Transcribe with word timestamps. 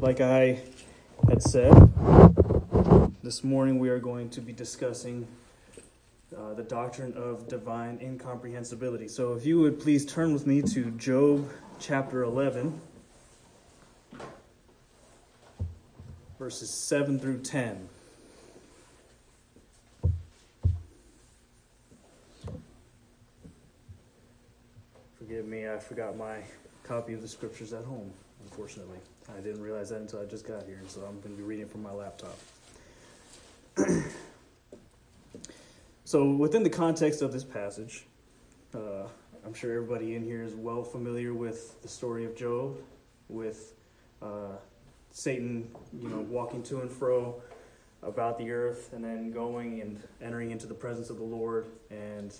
like 0.00 0.22
I 0.22 0.58
had 1.28 1.42
said, 1.42 1.72
this 3.22 3.44
morning 3.44 3.78
we 3.78 3.90
are 3.90 3.98
going 3.98 4.30
to 4.30 4.40
be 4.40 4.50
discussing 4.50 5.28
uh, 6.34 6.54
the 6.54 6.62
doctrine 6.62 7.12
of 7.12 7.48
divine 7.48 7.98
incomprehensibility. 8.00 9.08
So, 9.08 9.34
if 9.34 9.44
you 9.44 9.60
would 9.60 9.78
please 9.78 10.06
turn 10.06 10.32
with 10.32 10.46
me 10.46 10.62
to 10.62 10.90
Job 10.92 11.50
chapter 11.78 12.22
11, 12.22 12.80
verses 16.38 16.70
7 16.70 17.18
through 17.18 17.40
10. 17.40 17.86
Forgive 25.18 25.46
me, 25.46 25.68
I 25.68 25.76
forgot 25.76 26.16
my 26.16 26.38
copy 26.84 27.12
of 27.12 27.20
the 27.20 27.28
scriptures 27.28 27.74
at 27.74 27.84
home, 27.84 28.10
unfortunately. 28.44 28.98
I 29.36 29.40
didn't 29.40 29.62
realize 29.62 29.90
that 29.90 30.00
until 30.00 30.20
I 30.20 30.24
just 30.24 30.46
got 30.46 30.64
here, 30.64 30.80
so 30.88 31.02
I'm 31.02 31.20
going 31.20 31.34
to 31.34 31.36
be 31.36 31.42
reading 31.42 31.68
from 31.68 31.82
my 31.82 31.92
laptop. 31.92 32.38
so, 36.04 36.30
within 36.30 36.62
the 36.62 36.70
context 36.70 37.22
of 37.22 37.32
this 37.32 37.44
passage, 37.44 38.06
uh, 38.74 39.06
I'm 39.44 39.54
sure 39.54 39.74
everybody 39.74 40.14
in 40.14 40.24
here 40.24 40.42
is 40.42 40.54
well 40.54 40.82
familiar 40.82 41.34
with 41.34 41.80
the 41.82 41.88
story 41.88 42.24
of 42.24 42.36
Job, 42.36 42.78
with 43.28 43.74
uh, 44.20 44.56
Satan, 45.12 45.70
you 45.98 46.08
know, 46.08 46.20
walking 46.20 46.62
to 46.64 46.80
and 46.80 46.90
fro 46.90 47.40
about 48.02 48.38
the 48.38 48.50
earth, 48.50 48.92
and 48.92 49.04
then 49.04 49.30
going 49.30 49.80
and 49.80 50.02
entering 50.22 50.50
into 50.50 50.66
the 50.66 50.74
presence 50.74 51.10
of 51.10 51.18
the 51.18 51.24
Lord, 51.24 51.66
and 51.90 52.34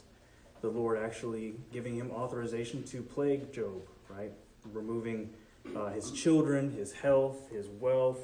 the 0.61 0.69
Lord 0.69 0.99
actually 0.99 1.55
giving 1.73 1.97
him 1.97 2.11
authorization 2.11 2.83
to 2.85 3.03
plague 3.03 3.53
Job, 3.53 3.83
right? 4.09 4.33
Removing 4.73 5.31
uh, 5.77 5.91
his 5.91 6.11
children, 6.11 6.71
his 6.73 6.93
health, 6.93 7.51
his 7.51 7.69
wealth, 7.69 8.21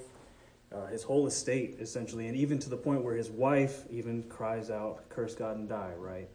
uh, 0.72 0.86
his 0.86 1.02
whole 1.02 1.26
estate, 1.26 1.76
essentially, 1.80 2.26
and 2.28 2.36
even 2.36 2.58
to 2.58 2.68
the 2.68 2.76
point 2.76 3.02
where 3.02 3.14
his 3.14 3.30
wife 3.30 3.84
even 3.90 4.22
cries 4.24 4.70
out, 4.70 5.08
"Curse 5.08 5.34
God 5.34 5.56
and 5.56 5.68
die!" 5.68 5.92
Right? 5.98 6.28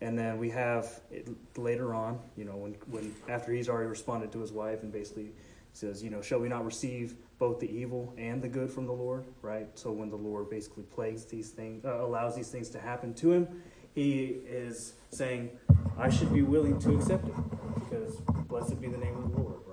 And 0.00 0.18
then 0.18 0.38
we 0.38 0.50
have 0.50 1.00
it 1.10 1.28
later 1.56 1.94
on, 1.94 2.18
you 2.36 2.44
know, 2.44 2.56
when 2.56 2.74
when 2.90 3.14
after 3.28 3.52
he's 3.52 3.68
already 3.68 3.88
responded 3.88 4.32
to 4.32 4.40
his 4.40 4.52
wife 4.52 4.82
and 4.82 4.92
basically 4.92 5.32
says, 5.72 6.02
you 6.02 6.10
know, 6.10 6.22
shall 6.22 6.38
we 6.38 6.48
not 6.48 6.64
receive 6.64 7.16
both 7.38 7.58
the 7.58 7.68
evil 7.68 8.14
and 8.16 8.40
the 8.40 8.48
good 8.48 8.70
from 8.70 8.86
the 8.86 8.92
Lord? 8.92 9.24
Right? 9.42 9.66
So 9.74 9.90
when 9.90 10.08
the 10.08 10.16
Lord 10.16 10.50
basically 10.50 10.84
plagues 10.84 11.24
these 11.24 11.50
things, 11.50 11.84
uh, 11.84 12.04
allows 12.04 12.36
these 12.36 12.48
things 12.48 12.68
to 12.70 12.78
happen 12.78 13.12
to 13.14 13.32
him, 13.32 13.62
he 13.94 14.40
is 14.46 14.94
saying, 15.10 15.50
I 15.98 16.10
should 16.10 16.32
be 16.32 16.42
willing 16.42 16.78
to 16.80 16.96
accept 16.96 17.26
it 17.26 17.34
because 17.74 18.16
blessed 18.48 18.80
be 18.80 18.88
the 18.88 18.98
name 18.98 19.16
of 19.16 19.32
the 19.32 19.40
Lord 19.40 19.64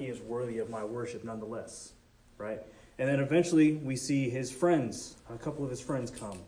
he 0.00 0.06
is 0.06 0.20
worthy 0.20 0.58
of 0.58 0.68
my 0.70 0.82
worship 0.82 1.22
nonetheless, 1.22 1.92
right? 2.38 2.60
And 2.98 3.08
then 3.08 3.20
eventually 3.20 3.74
we 3.74 3.96
see 3.96 4.28
his 4.28 4.50
friends, 4.50 5.16
a 5.32 5.38
couple 5.38 5.62
of 5.62 5.70
his 5.70 5.80
friends 5.80 6.10
come, 6.10 6.38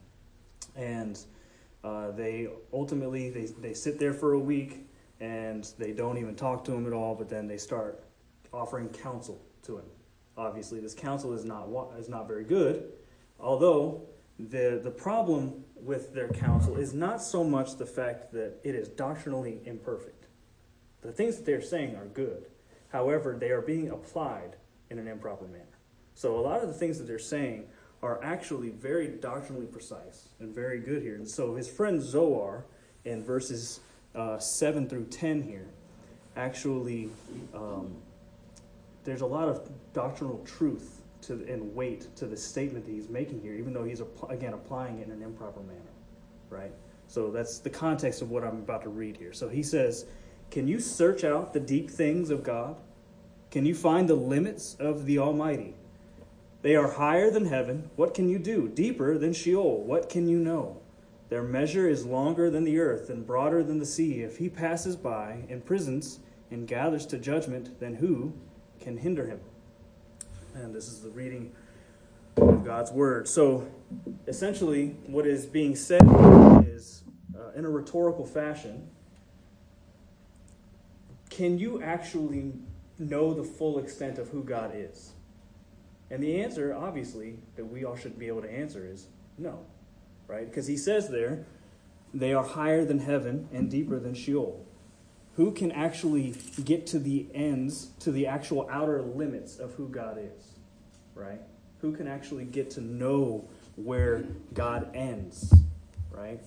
and 0.75 1.19
uh, 1.85 2.11
they 2.13 2.49
ultimately 2.73 3.31
they, 3.31 3.47
they 3.61 3.75
sit 3.75 3.99
there 3.99 4.13
for 4.13 4.33
a 4.33 4.39
week 4.39 4.87
and 5.21 5.71
they 5.79 5.93
don't 5.93 6.19
even 6.19 6.35
talk 6.35 6.65
to 6.65 6.73
him 6.73 6.87
at 6.87 6.93
all, 6.93 7.15
but 7.15 7.29
then 7.29 7.47
they 7.47 7.57
start 7.57 8.03
offering 8.53 8.89
counsel 8.89 9.41
to 9.63 9.79
him. 9.79 9.85
Obviously, 10.37 10.81
this 10.81 10.95
counsel 10.95 11.33
is 11.33 11.45
not 11.45 11.69
is 11.99 12.09
not 12.09 12.27
very 12.27 12.45
good, 12.45 12.93
although 13.39 14.03
the 14.39 14.81
the 14.83 14.91
problem 14.91 15.65
with 15.77 16.15
their 16.15 16.29
counsel 16.29 16.77
is 16.77 16.95
not 16.95 17.23
so 17.23 17.45
much 17.45 17.77
the 17.77 17.87
fact 17.87 18.33
that 18.33 18.55
it 18.65 18.75
is 18.75 18.89
doctrinally 18.89 19.61
imperfect. 19.65 20.27
The 21.03 21.13
things 21.13 21.37
that 21.37 21.45
they're 21.45 21.61
saying 21.61 21.97
are 21.97 22.07
good. 22.07 22.47
However, 22.93 23.37
they 23.39 23.51
are 23.51 23.63
being 23.63 23.89
applied 23.89 24.57
in 24.91 24.99
an 24.99 25.09
improper 25.09 25.47
manner. 25.47 25.65
So 26.15 26.39
a 26.39 26.43
lot 26.43 26.61
of 26.61 26.69
the 26.69 26.75
things 26.75 26.99
that 26.99 27.07
they're 27.07 27.19
saying 27.19 27.67
are 28.03 28.23
actually 28.23 28.69
very 28.69 29.09
doctrinally 29.09 29.67
precise 29.67 30.29
and 30.41 30.55
very 30.55 30.79
good 30.79 31.03
here. 31.03 31.15
And 31.15 31.29
so 31.29 31.55
his 31.55 31.69
friend 31.69 32.03
Zophar, 32.03 32.67
in 33.05 33.25
verses 33.25 33.81
uh, 34.15 34.39
7 34.39 34.89
through 34.89 35.07
10 35.07 35.43
here, 35.43 35.67
actually, 36.37 37.09
um, 37.55 37.97
there's 39.05 39.23
a 39.23 39.27
lot 39.27 39.49
of 39.49 39.69
doctrinal 39.95 40.45
truth 40.45 41.01
to, 41.23 41.45
and 41.49 41.75
weight 41.75 42.15
to 42.17 42.27
the 42.27 42.37
statement 42.37 42.85
that 42.85 42.93
he's 42.93 43.09
making 43.09 43.41
here, 43.41 43.55
even 43.55 43.73
though 43.73 43.85
he's, 43.85 44.03
again, 44.29 44.53
applying 44.53 44.99
it 44.99 45.07
in 45.07 45.13
an 45.13 45.23
improper 45.23 45.61
manner, 45.61 45.81
right? 46.51 46.73
So 47.07 47.31
that's 47.31 47.59
the 47.59 47.71
context 47.71 48.21
of 48.23 48.31
what 48.31 48.45
I'm 48.45 48.59
about 48.59 48.83
to 48.83 48.89
read 48.91 49.17
here. 49.17 49.33
So 49.33 49.49
he 49.49 49.63
says, 49.63 50.07
can 50.51 50.69
you 50.69 50.81
search 50.81 51.25
out 51.25 51.53
the 51.53 51.61
deep 51.61 51.91
things 51.91 52.31
of 52.31 52.43
God? 52.43 52.77
Can 53.53 53.67
you 53.67 53.75
find 53.75 54.09
the 54.09 54.15
limits 54.15 54.77
of 54.81 55.05
the 55.05 55.19
Almighty? 55.19 55.75
They 56.63 56.75
are 56.75 56.93
higher 56.93 57.31
than 57.31 57.45
heaven. 57.45 57.91
What 57.97 58.15
can 58.15 58.31
you 58.31 58.39
do? 58.39 58.67
Deeper 58.67 59.19
than 59.19 59.35
Sheol. 59.35 59.83
What 59.85 60.09
can 60.09 60.27
you 60.27 60.39
know? 60.39 60.81
Their 61.29 61.43
measure 61.43 61.87
is 61.87 62.07
longer 62.07 62.49
than 62.49 62.65
the 62.65 62.79
earth 62.79 63.11
and 63.11 63.27
broader 63.27 63.63
than 63.63 63.79
the 63.79 63.85
sea. 63.85 64.23
If 64.23 64.39
he 64.39 64.49
passes 64.49 64.97
by, 64.97 65.45
imprisons, 65.51 66.21
and 66.51 66.67
gathers 66.67 67.05
to 67.07 67.19
judgment, 67.19 67.79
then 67.79 67.95
who 67.95 68.33
can 68.81 68.97
hinder 68.97 69.27
him? 69.27 69.41
And 70.55 70.75
this 70.75 70.89
is 70.89 71.03
the 71.03 71.11
reading 71.11 71.53
of 72.39 72.65
God's 72.65 72.91
word. 72.91 73.29
So 73.29 73.69
essentially, 74.27 74.97
what 75.07 75.27
is 75.27 75.45
being 75.45 75.77
said 75.77 76.03
is, 76.67 77.03
uh, 77.39 77.51
in 77.55 77.67
a 77.67 77.71
rhetorical 77.71 78.25
fashion, 78.25 78.89
can 81.29 81.59
you 81.59 81.83
actually 81.83 82.55
know 83.09 83.35
the 83.35 83.45
full 83.45 83.79
extent 83.79 84.19
of 84.19 84.29
who 84.29 84.43
God 84.43 84.73
is? 84.75 85.13
And 86.11 86.23
the 86.23 86.43
answer, 86.43 86.75
obviously, 86.75 87.39
that 87.57 87.65
we 87.65 87.85
all 87.85 87.97
should 87.97 88.19
be 88.19 88.29
able 88.29 88.43
to 88.43 88.51
answer 88.51 88.87
is 88.87 89.07
no, 89.39 89.65
right? 90.29 90.47
Because 90.47 90.67
he 90.67 90.77
says 90.77 91.09
there, 91.09 91.47
they 92.13 92.35
are 92.35 92.45
higher 92.45 92.85
than 92.85 92.99
heaven 92.99 93.49
and 93.53 93.71
deeper 93.71 93.99
than 93.99 94.15
Sheol. 94.15 94.67
Who 95.37 95.53
can 95.53 95.73
actually 95.73 96.35
get 96.63 96.87
to 96.89 96.99
the 96.99 97.27
ends, 97.33 97.89
to 98.01 98.13
the 98.13 98.27
actual 98.27 98.69
outer 98.71 99.01
limits 99.01 99.59
of 99.59 99.73
who 99.75 99.89
God 99.89 100.19
is, 100.19 100.53
right? 101.15 101.41
Who 101.81 101.93
can 101.93 102.07
actually 102.07 102.45
get 102.45 102.71
to 102.73 102.83
know 102.83 103.49
where 103.77 104.25
God 104.53 104.91
ends, 104.95 105.55
right? 106.11 106.41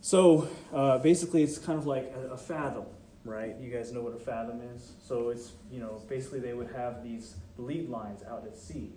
So 0.00 0.48
uh, 0.72 0.98
basically, 0.98 1.42
it's 1.42 1.58
kind 1.58 1.78
of 1.78 1.86
like 1.86 2.10
a, 2.16 2.32
a 2.32 2.38
fathom, 2.38 2.86
right? 3.26 3.56
You 3.60 3.70
guys 3.70 3.92
know 3.92 4.02
what 4.02 4.14
a 4.14 4.18
fathom 4.18 4.60
is. 4.74 4.92
So 5.02 5.30
it's, 5.30 5.52
you 5.70 5.80
know, 5.80 6.02
basically 6.08 6.40
they 6.40 6.54
would 6.54 6.70
have 6.72 7.02
these 7.02 7.36
lead 7.58 7.88
lines 7.88 8.22
out 8.22 8.44
at 8.46 8.56
sea, 8.56 8.92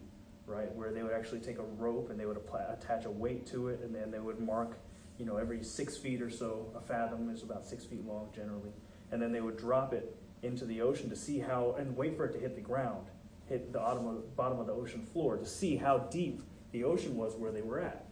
right? 0.45 0.73
Where 0.75 0.91
they 0.91 1.03
would 1.03 1.13
actually 1.13 1.39
take 1.39 1.57
a 1.57 1.63
rope 1.63 2.09
and 2.09 2.19
they 2.19 2.25
would 2.25 2.39
attach 2.69 3.05
a 3.05 3.09
weight 3.09 3.45
to 3.47 3.69
it 3.69 3.81
and 3.81 3.93
then 3.93 4.11
they 4.11 4.19
would 4.19 4.39
mark, 4.39 4.77
you 5.17 5.25
know, 5.25 5.37
every 5.37 5.63
six 5.63 5.97
feet 5.97 6.21
or 6.21 6.29
so. 6.29 6.71
A 6.75 6.81
fathom 6.81 7.29
is 7.29 7.43
about 7.43 7.65
six 7.65 7.85
feet 7.85 8.05
long 8.05 8.29
generally. 8.33 8.71
And 9.11 9.21
then 9.21 9.31
they 9.31 9.41
would 9.41 9.57
drop 9.57 9.93
it 9.93 10.15
into 10.43 10.65
the 10.65 10.81
ocean 10.81 11.09
to 11.09 11.15
see 11.15 11.39
how, 11.39 11.75
and 11.77 11.95
wait 11.97 12.15
for 12.15 12.25
it 12.25 12.33
to 12.33 12.39
hit 12.39 12.55
the 12.55 12.61
ground, 12.61 13.07
hit 13.47 13.73
the 13.73 13.79
bottom 13.79 14.07
of, 14.07 14.35
bottom 14.35 14.59
of 14.59 14.67
the 14.67 14.73
ocean 14.73 15.01
floor 15.01 15.37
to 15.37 15.45
see 15.45 15.75
how 15.75 15.97
deep 15.97 16.41
the 16.71 16.83
ocean 16.83 17.17
was 17.17 17.35
where 17.35 17.51
they 17.51 17.61
were 17.61 17.79
at. 17.79 18.05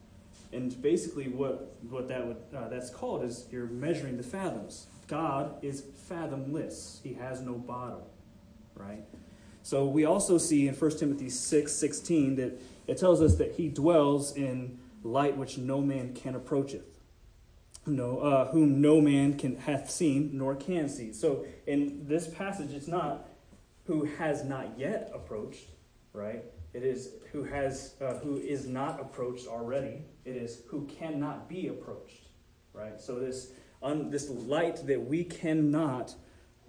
And 0.51 0.81
basically, 0.81 1.27
what, 1.27 1.75
what 1.89 2.07
that 2.07 2.25
would, 2.25 2.37
uh, 2.55 2.69
that's 2.69 2.89
called 2.89 3.23
is 3.23 3.45
you're 3.51 3.67
measuring 3.67 4.17
the 4.17 4.23
fathoms. 4.23 4.87
God 5.07 5.63
is 5.63 5.83
fathomless. 6.09 6.99
He 7.03 7.13
has 7.13 7.41
no 7.41 7.53
bottom, 7.53 8.01
right? 8.75 9.03
So 9.63 9.85
we 9.85 10.05
also 10.05 10.37
see 10.37 10.67
in 10.67 10.75
1 10.75 10.97
Timothy 10.97 11.29
6 11.29 11.71
16 11.71 12.35
that 12.35 12.61
it 12.87 12.97
tells 12.97 13.21
us 13.21 13.35
that 13.35 13.53
he 13.53 13.69
dwells 13.69 14.35
in 14.35 14.79
light 15.03 15.37
which 15.37 15.57
no 15.57 15.81
man 15.81 16.13
can 16.13 16.35
approacheth. 16.35 16.85
No, 17.85 18.19
uh, 18.19 18.51
whom 18.51 18.81
no 18.81 18.99
man 18.99 19.37
can 19.37 19.57
hath 19.57 19.89
seen 19.89 20.31
nor 20.33 20.55
can 20.55 20.89
see. 20.89 21.13
So 21.13 21.45
in 21.65 22.05
this 22.05 22.27
passage, 22.27 22.73
it's 22.73 22.87
not 22.87 23.29
who 23.85 24.03
has 24.03 24.43
not 24.43 24.77
yet 24.77 25.09
approached, 25.13 25.69
right? 26.11 26.43
It 26.73 26.83
is 26.83 27.11
who 27.31 27.43
has 27.43 27.95
uh, 28.01 28.15
who 28.15 28.37
is 28.37 28.67
not 28.67 28.99
approached 28.99 29.47
already. 29.47 30.03
It 30.25 30.35
is 30.35 30.63
who 30.67 30.85
cannot 30.87 31.47
be 31.47 31.69
approached, 31.69 32.27
right? 32.73 32.99
So 32.99 33.19
this 33.19 33.51
un, 33.81 34.09
this 34.09 34.29
light 34.29 34.85
that 34.87 35.05
we 35.05 35.23
cannot 35.23 36.15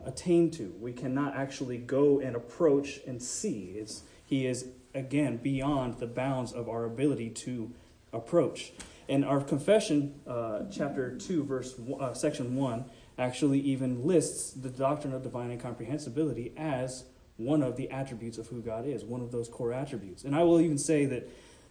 attain 0.05 0.51
to. 0.53 0.75
We 0.81 0.93
cannot 0.93 1.37
actually 1.37 1.79
go 1.79 2.21
and 2.21 2.37
approach 2.37 3.01
and 3.07 3.23
see. 3.23 3.75
It's, 3.77 4.03
he 4.25 4.47
is, 4.47 4.67
again, 4.95 5.39
beyond 5.39 5.99
the 5.99 6.07
bounds 6.07 6.53
of 6.53 6.69
our 6.69 6.85
ability 6.85 7.31
to 7.31 7.73
approach. 8.13 8.73
And 9.09 9.25
our 9.25 9.41
confession, 9.41 10.21
uh, 10.27 10.65
chapter 10.71 11.17
2, 11.17 11.45
verse 11.45 11.75
uh, 11.99 12.13
section 12.13 12.55
1, 12.57 12.85
actually 13.19 13.61
even 13.61 14.07
lists 14.07 14.53
the 14.53 14.69
doctrine 14.69 15.13
of 15.13 15.23
divine 15.23 15.51
incomprehensibility 15.51 16.53
as 16.57 17.05
one 17.37 17.63
of 17.63 17.77
the 17.77 17.91
attributes 17.91 18.39
of 18.39 18.49
who 18.49 18.61
God 18.61 18.87
is, 18.87 19.05
one 19.05 19.21
of 19.21 19.33
those 19.33 19.49
core 19.49 19.73
attributes. 19.73 20.25
And 20.25 20.35
I 20.35 20.43
will 20.43 20.61
even 20.61 20.79
say 20.79 21.07
that 21.07 21.29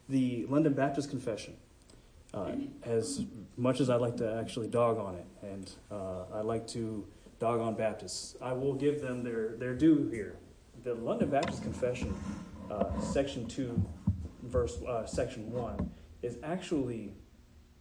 the 0.10 0.46
London 0.50 0.74
Baptist 0.74 1.10
Confession 1.10 1.56
uh, 2.34 2.52
as 2.84 3.26
much 3.56 3.80
as 3.80 3.90
I 3.90 3.96
like 3.96 4.18
to 4.18 4.38
actually 4.40 4.68
dog 4.68 4.98
on 4.98 5.16
it, 5.16 5.26
and 5.42 5.72
uh, 5.92 6.24
I 6.34 6.42
like 6.42 6.68
to 6.70 7.06
dog 7.40 7.60
on 7.62 7.76
Baptists, 7.76 8.36
I 8.42 8.54
will 8.54 8.74
give 8.74 9.02
them 9.02 9.24
their, 9.24 9.56
their 9.58 9.76
due 9.76 10.10
here. 10.10 10.38
the 10.84 10.94
London 10.96 11.30
Baptist 11.30 11.64
Confession, 11.64 12.16
uh, 12.72 12.98
section 13.00 13.46
two, 13.48 13.84
verse 14.44 14.82
uh, 14.84 15.06
section 15.06 15.52
one, 15.52 15.92
is 16.22 16.38
actually 16.44 17.14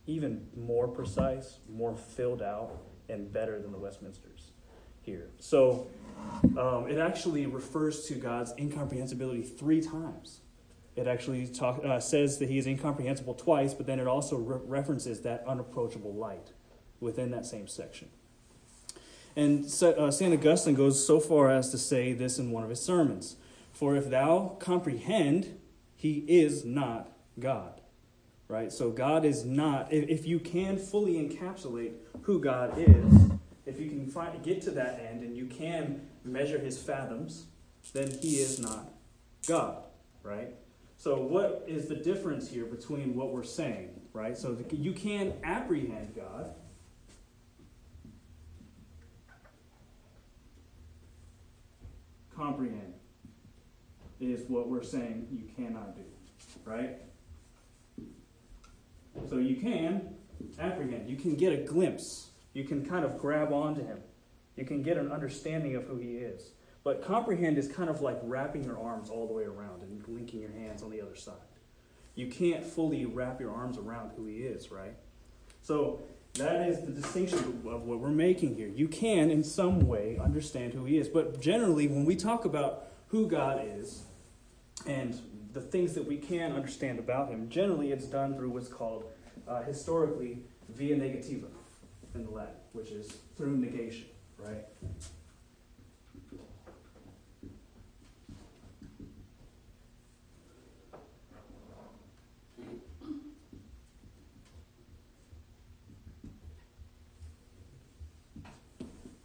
even 0.07 0.47
more 0.57 0.89
precise, 0.89 1.59
more 1.69 1.95
filled 1.97 2.43
out, 2.43 2.73
and 3.09 3.33
better 3.33 3.61
than 3.61 3.71
the 3.71 3.79
Westminsters 3.79 4.51
here. 5.03 5.31
So 5.39 5.87
um, 6.59 6.89
it 6.89 6.99
actually 6.99 7.47
refers 7.47 8.07
to 8.07 8.15
God's 8.15 8.53
incomprehensibility 8.59 9.43
three 9.43 9.81
times. 9.81 10.41
It 10.97 11.07
actually 11.07 11.47
talk, 11.47 11.85
uh, 11.85 12.01
says 12.01 12.39
that 12.39 12.49
he 12.49 12.57
is 12.57 12.67
incomprehensible 12.67 13.35
twice, 13.35 13.75
but 13.75 13.87
then 13.87 14.01
it 14.01 14.07
also 14.07 14.37
re- 14.37 14.61
references 14.65 15.21
that 15.21 15.45
unapproachable 15.47 16.15
light 16.15 16.53
within 17.01 17.31
that 17.33 17.45
same 17.45 17.69
section. 17.69 18.09
And 19.37 19.67
uh, 19.67 20.11
St. 20.11 20.33
Augustine 20.33 20.75
goes 20.75 21.07
so 21.07 21.21
far 21.21 21.51
as 21.51 21.71
to 21.71 21.79
say 21.79 22.15
this 22.15 22.39
in 22.39 22.51
one 22.51 22.65
of 22.65 22.71
his 22.71 22.81
sermons 22.81 23.37
For 23.73 23.95
if 23.95 24.09
thou 24.09 24.57
comprehend, 24.59 25.59
he 25.95 26.25
is 26.27 26.65
not 26.65 27.13
God. 27.39 27.83
Right? 28.49 28.73
So 28.73 28.91
God 28.91 29.25
is 29.25 29.45
not, 29.45 29.93
if, 29.93 30.09
if 30.09 30.27
you 30.27 30.39
can 30.39 30.79
fully 30.79 31.15
encapsulate 31.15 31.93
who 32.23 32.41
God 32.41 32.79
is, 32.79 33.31
if 33.67 33.81
you 33.81 33.91
can 33.91 34.07
find, 34.07 34.43
get 34.43 34.63
to 34.63 34.71
that 34.71 35.05
end 35.11 35.23
and 35.23 35.37
you 35.37 35.47
can 35.47 36.01
measure 36.25 36.59
his 36.59 36.81
fathoms, 36.81 37.47
then 37.93 38.11
he 38.11 38.37
is 38.37 38.59
not 38.59 38.89
God. 39.47 39.85
Right? 40.23 40.55
So, 40.99 41.21
what 41.21 41.65
is 41.69 41.87
the 41.87 41.95
difference 41.95 42.49
here 42.49 42.65
between 42.65 43.15
what 43.15 43.31
we're 43.33 43.45
saying, 43.45 43.91
right? 44.13 44.37
So, 44.37 44.57
you 44.73 44.93
can 44.93 45.35
apprehend 45.45 46.17
God. 46.17 46.55
Comprehend 52.35 52.95
is 54.21 54.49
what 54.49 54.69
we're 54.69 54.83
saying 54.83 55.29
you 55.31 55.45
cannot 55.55 55.95
do, 55.95 56.03
right? 56.65 56.99
So, 59.29 59.37
you 59.37 59.57
can 59.57 60.15
apprehend. 60.59 61.09
You 61.09 61.17
can 61.17 61.37
get 61.37 61.53
a 61.53 61.59
glimpse. 61.59 62.31
You 62.55 62.65
can 62.65 62.85
kind 62.85 63.05
of 63.05 63.19
grab 63.19 63.53
onto 63.53 63.87
him. 63.87 63.99
You 64.57 64.65
can 64.65 64.83
get 64.83 64.97
an 64.97 65.13
understanding 65.13 65.77
of 65.77 65.85
who 65.85 65.99
he 65.99 66.17
is. 66.17 66.53
But 66.87 67.03
comprehend 67.03 67.59
is 67.59 67.67
kind 67.67 67.91
of 67.91 68.01
like 68.01 68.21
wrapping 68.23 68.63
your 68.63 68.79
arms 68.79 69.11
all 69.11 69.27
the 69.27 69.33
way 69.33 69.43
around 69.43 69.83
and 69.83 70.05
linking 70.07 70.41
your 70.41 70.53
hands 70.53 70.85
on 70.85 70.91
the 70.91 71.01
other 71.01 71.17
side. 71.17 71.35
You 72.15 72.29
can't 72.29 72.65
fully 72.65 73.05
wrap 73.05 73.41
your 73.41 73.51
arms 73.51 73.77
around 73.77 74.13
who 74.17 74.27
he 74.27 74.37
is, 74.37 74.71
right? 74.71 74.95
So 75.63 75.99
that 76.35 76.69
is 76.69 76.83
the 76.83 76.93
distinction 76.93 77.41
of 77.41 77.65
what 77.65 77.99
we're 77.99 78.11
making 78.11 78.55
here. 78.55 78.69
You 78.69 78.87
can, 78.87 79.33
in 79.33 79.43
some 79.43 79.81
way, 79.81 80.17
understand 80.23 80.75
who 80.75 80.85
he 80.85 80.97
is. 80.97 81.09
But 81.09 81.41
generally, 81.41 81.89
when 81.89 82.05
we 82.05 82.15
talk 82.15 82.45
about 82.45 82.87
who 83.09 83.27
God 83.27 83.67
is 83.67 84.05
and 84.87 85.21
the 85.55 85.61
things 85.61 85.93
that 85.95 86.07
we 86.07 86.19
can 86.19 86.53
understand 86.53 87.01
about 87.01 87.31
him, 87.31 87.49
generally 87.49 87.91
it's 87.91 88.07
done 88.07 88.37
through 88.37 88.51
what's 88.51 88.69
called 88.69 89.11
uh, 89.49 89.65
historically 89.65 90.45
via 90.69 90.95
negativa 90.95 91.49
in 92.15 92.25
the 92.25 92.31
Latin, 92.31 92.55
which 92.75 92.91
is 92.91 93.13
through 93.37 93.57
negation, 93.57 94.07
right? 94.39 94.65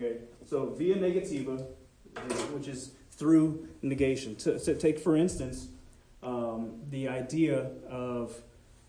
Okay, 0.02 0.18
so 0.48 0.66
via 0.66 0.96
negativa, 0.96 1.64
which 2.54 2.68
is 2.68 2.94
through 3.12 3.68
negation. 3.84 4.36
To, 4.38 4.58
to 4.58 4.74
take, 4.74 4.98
for 4.98 5.16
instance, 5.16 5.68
um, 6.24 6.80
the 6.90 7.08
idea 7.08 7.70
of 7.88 8.34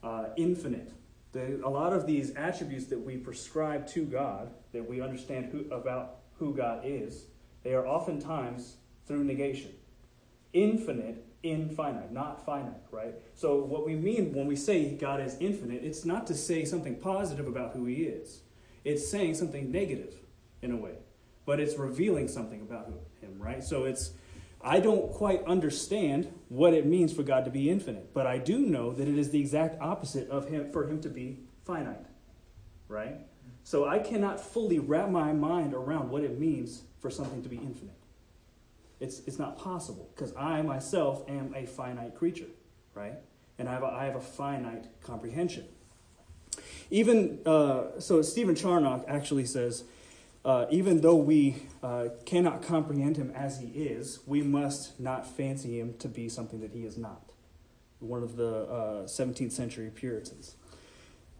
uh, 0.03 0.27
infinite. 0.39 0.91
The, 1.33 1.61
a 1.65 1.69
lot 1.69 1.93
of 1.93 2.07
these 2.07 2.35
attributes 2.35 2.87
that 2.87 2.99
we 2.99 3.19
prescribe 3.19 3.87
to 3.89 4.07
God, 4.07 4.55
that 4.73 4.89
we 4.89 5.03
understand 5.03 5.53
who, 5.53 5.71
about 5.75 6.21
who 6.39 6.55
God 6.55 6.81
is, 6.85 7.27
they 7.63 7.75
are 7.75 7.87
oftentimes 7.87 8.77
through 9.07 9.25
negation. 9.25 9.73
Infinite, 10.55 11.27
infinite, 11.43 12.11
not 12.11 12.47
finite, 12.47 12.87
right? 12.91 13.15
So, 13.35 13.57
what 13.59 13.85
we 13.85 13.97
mean 13.97 14.33
when 14.33 14.47
we 14.47 14.57
say 14.57 14.95
God 14.97 15.21
is 15.21 15.37
infinite, 15.41 15.85
it's 15.85 16.07
not 16.07 16.27
to 16.29 16.35
say 16.35 16.65
something 16.65 16.97
positive 16.97 17.47
about 17.47 17.73
who 17.75 17.85
He 17.85 18.05
is, 18.05 18.41
it's 18.83 19.07
saying 19.07 19.35
something 19.35 19.71
negative 19.71 20.15
in 20.63 20.71
a 20.71 20.77
way, 20.77 20.95
but 21.45 21.61
it's 21.61 21.77
revealing 21.77 22.29
something 22.29 22.61
about 22.63 22.87
him, 23.21 23.39
right? 23.39 23.63
So 23.63 23.85
it's, 23.85 24.13
I 24.61 24.81
don't 24.81 25.11
quite 25.13 25.45
understand 25.45 26.33
what 26.49 26.73
it 26.73 26.87
means 26.87 27.13
for 27.13 27.25
God 27.25 27.45
to 27.45 27.51
be 27.51 27.69
infinite, 27.69 28.15
but 28.15 28.27
I 28.27 28.39
do 28.39 28.61
know 28.61 28.93
that 28.93 29.09
it 29.09 29.19
is 29.19 29.31
the 29.31 29.41
exact 29.41 29.81
opposite 29.81 30.31
of 30.31 30.49
him 30.49 30.71
for 30.71 30.89
him 30.89 31.01
to 31.03 31.09
be 31.09 31.41
finite, 31.65 32.07
right? 32.89 33.17
So 33.65 33.87
I 33.87 33.99
cannot 33.99 34.41
fully 34.41 34.79
wrap 34.79 35.11
my 35.11 35.33
mind 35.33 35.75
around 35.75 36.11
what 36.11 36.23
it 36.23 36.39
means 36.39 36.83
for 37.01 37.11
something 37.11 37.43
to 37.43 37.49
be 37.49 37.57
infinite. 37.57 37.97
It's, 39.01 39.21
it's 39.27 39.39
not 39.39 39.59
possible 39.59 40.11
because 40.15 40.33
I 40.37 40.63
myself 40.63 41.29
am 41.29 41.53
a 41.57 41.67
finite 41.67 42.15
creature, 42.15 42.47
right? 42.95 43.15
And 43.59 43.69
I 43.69 43.73
have 43.73 43.83
a, 43.83 43.87
I 43.87 44.05
have 44.05 44.15
a 44.15 44.21
finite 44.21 44.87
comprehension. 45.03 45.67
Even 46.91 47.41
uh, 47.47 47.99
so, 47.99 48.23
Stephen 48.23 48.55
Charnock 48.55 49.05
actually 49.09 49.47
says 49.47 49.85
uh, 50.45 50.67
even 50.71 51.01
though 51.01 51.17
we 51.17 51.57
uh, 51.83 52.09
cannot 52.27 52.63
comprehend 52.63 53.17
him 53.17 53.31
as 53.35 53.61
he 53.61 53.69
is, 53.69 54.21
we 54.27 54.43
must 54.43 54.99
not 54.99 55.27
fancy 55.27 55.79
him 55.79 55.95
to 55.99 56.09
be 56.09 56.29
something 56.29 56.61
that 56.61 56.73
he 56.73 56.81
is 56.81 56.99
not. 56.99 57.31
One 58.01 58.23
of 58.23 58.37
the 58.37 58.65
uh, 58.65 59.03
17th 59.05 59.53
century 59.53 59.91
Puritans. 59.95 60.57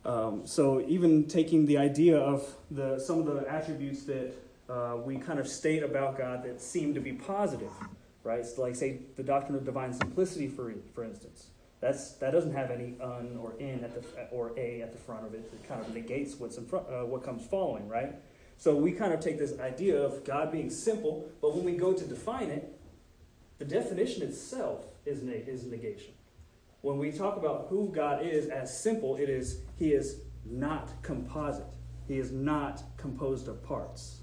Um, 0.05 0.47
so, 0.47 0.85
even 0.89 1.27
taking 1.27 1.67
the 1.67 1.79
idea 1.79 2.19
of 2.19 2.57
the, 2.71 2.99
some 2.99 3.21
of 3.21 3.27
the 3.27 3.49
attributes 3.49 4.05
that 4.05 4.33
uh, 4.69 4.97
we 4.97 5.17
kind 5.17 5.39
of 5.39 5.47
state 5.49 5.83
about 5.83 6.17
God 6.17 6.45
that 6.45 6.61
seem 6.61 6.95
to 6.95 7.01
be 7.01 7.13
positive, 7.13 7.71
right? 8.25 8.45
So 8.45 8.63
like, 8.63 8.75
say, 8.75 9.01
the 9.17 9.23
doctrine 9.23 9.57
of 9.57 9.65
divine 9.65 9.93
simplicity, 9.93 10.49
for, 10.49 10.75
for 10.95 11.05
instance. 11.05 11.49
That's, 11.81 12.13
that 12.15 12.31
doesn't 12.31 12.55
have 12.55 12.71
any 12.71 12.95
un 13.01 13.39
or 13.43 13.55
in 13.59 13.83
at 13.83 13.95
the, 13.95 14.29
or 14.31 14.53
a 14.57 14.83
at 14.83 14.93
the 14.93 14.99
front 14.99 15.27
of 15.27 15.35
it. 15.35 15.51
It 15.53 15.69
kind 15.69 15.81
of 15.81 15.93
negates 15.93 16.37
what's 16.37 16.57
in 16.57 16.65
front, 16.65 16.87
uh, 16.89 17.05
what 17.05 17.25
comes 17.25 17.45
following, 17.45 17.89
right? 17.89 18.15
So 18.63 18.77
we 18.77 18.93
kind 18.93 19.13
of 19.13 19.19
take 19.19 19.41
this 19.41 19.59
idea 19.59 20.01
of 20.01 20.23
God 20.23 20.53
being 20.53 20.71
simple, 20.71 21.29
but 21.41 21.53
when 21.53 21.65
we 21.65 21.73
go 21.73 21.93
to 21.93 22.05
define 22.05 22.49
it, 22.49 22.73
the 23.59 23.65
definition 23.65 24.23
itself 24.23 24.85
is, 25.05 25.21
neg- 25.21 25.49
is 25.49 25.65
negation. 25.65 26.13
When 26.81 26.97
we 26.97 27.11
talk 27.11 27.37
about 27.37 27.67
who 27.71 27.91
God 27.93 28.25
is 28.25 28.47
as 28.47 28.81
simple, 28.81 29.17
it 29.17 29.29
is 29.29 29.63
He 29.81 29.93
is 29.93 30.21
not 30.45 30.93
composite. 31.03 31.75
He 32.07 32.21
is 32.21 32.31
not 32.31 32.85
composed 32.97 33.49
of 33.49 33.65
parts. 33.65 34.21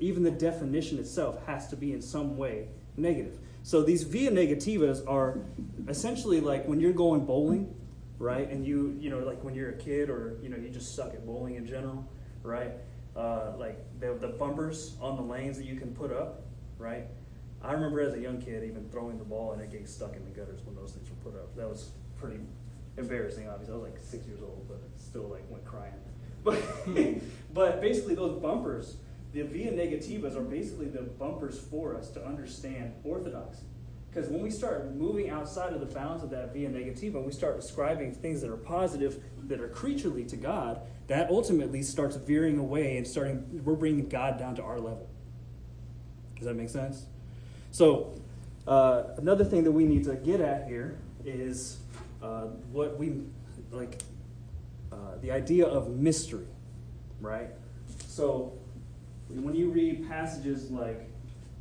Even 0.00 0.24
the 0.24 0.32
definition 0.32 0.98
itself 0.98 1.38
has 1.46 1.68
to 1.68 1.76
be 1.76 1.92
in 1.92 2.02
some 2.02 2.36
way 2.36 2.66
negative. 2.96 3.38
So 3.62 3.80
these 3.80 4.02
via 4.02 4.32
negativas 4.32 5.08
are 5.08 5.38
essentially 5.86 6.40
like 6.40 6.66
when 6.66 6.80
you're 6.80 6.92
going 6.92 7.24
bowling, 7.24 7.72
right? 8.18 8.50
And 8.50 8.66
you, 8.66 8.96
you 8.98 9.08
know, 9.08 9.20
like 9.20 9.44
when 9.44 9.54
you're 9.54 9.70
a 9.70 9.78
kid 9.78 10.10
or, 10.10 10.36
you 10.42 10.48
know, 10.48 10.56
you 10.56 10.68
just 10.68 10.96
suck 10.96 11.14
at 11.14 11.24
bowling 11.24 11.54
in 11.54 11.64
general, 11.64 12.04
right? 12.42 12.72
Uh, 13.16 13.52
like 13.58 13.78
the, 14.00 14.14
the 14.14 14.28
bumpers 14.28 14.94
on 15.00 15.16
the 15.16 15.22
lanes 15.22 15.56
that 15.58 15.64
you 15.64 15.76
can 15.76 15.94
put 15.94 16.12
up, 16.12 16.42
right? 16.78 17.06
I 17.62 17.72
remember 17.72 18.00
as 18.00 18.14
a 18.14 18.20
young 18.20 18.40
kid 18.40 18.64
even 18.64 18.88
throwing 18.90 19.18
the 19.18 19.24
ball 19.24 19.52
and 19.52 19.62
it 19.62 19.70
getting 19.70 19.86
stuck 19.86 20.14
in 20.14 20.24
the 20.24 20.30
gutters 20.30 20.60
when 20.64 20.76
those 20.76 20.92
things 20.92 21.08
were 21.08 21.30
put 21.30 21.40
up. 21.40 21.56
That 21.56 21.68
was 21.68 21.90
pretty 22.18 22.38
embarrassing, 22.96 23.48
obviously. 23.48 23.74
I 23.74 23.78
was 23.78 23.90
like 23.90 23.98
six 24.02 24.26
years 24.26 24.40
old, 24.42 24.66
but 24.68 24.80
still 24.96 25.28
like 25.28 25.48
went 25.50 25.64
crying. 25.64 25.92
But, 26.44 26.62
but 27.52 27.80
basically, 27.80 28.14
those 28.14 28.40
bumpers, 28.40 28.98
the 29.32 29.42
via 29.42 29.72
negativas, 29.72 30.36
are 30.36 30.42
basically 30.42 30.86
the 30.86 31.02
bumpers 31.02 31.58
for 31.58 31.96
us 31.96 32.08
to 32.10 32.24
understand 32.24 32.92
orthodoxy. 33.02 33.64
Because 34.08 34.30
when 34.30 34.42
we 34.42 34.50
start 34.50 34.94
moving 34.94 35.28
outside 35.28 35.72
of 35.72 35.80
the 35.80 35.86
bounds 35.86 36.22
of 36.22 36.30
that 36.30 36.54
via 36.54 36.70
negativa, 36.70 37.20
we 37.20 37.32
start 37.32 37.60
describing 37.60 38.14
things 38.14 38.40
that 38.42 38.50
are 38.50 38.56
positive, 38.56 39.24
that 39.48 39.60
are 39.60 39.68
creaturely 39.68 40.24
to 40.26 40.36
God, 40.36 40.82
that 41.08 41.30
ultimately 41.30 41.82
starts 41.82 42.16
veering 42.16 42.58
away 42.58 42.96
and 42.96 43.06
starting, 43.06 43.62
we're 43.64 43.74
bringing 43.74 44.08
God 44.08 44.38
down 44.38 44.56
to 44.56 44.62
our 44.62 44.78
level. 44.78 45.08
Does 46.36 46.46
that 46.46 46.54
make 46.54 46.68
sense? 46.68 47.06
So, 47.70 48.14
uh, 48.66 49.04
another 49.16 49.44
thing 49.44 49.64
that 49.64 49.72
we 49.72 49.84
need 49.84 50.04
to 50.04 50.16
get 50.16 50.40
at 50.40 50.66
here 50.66 50.98
is 51.24 51.78
uh, 52.22 52.46
what 52.72 52.98
we 52.98 53.22
like 53.70 54.00
uh, 54.90 55.18
the 55.20 55.30
idea 55.30 55.66
of 55.66 55.88
mystery, 55.90 56.46
right? 57.20 57.50
So, 58.06 58.58
when 59.28 59.54
you 59.54 59.70
read 59.70 60.08
passages 60.08 60.70
like, 60.70 61.08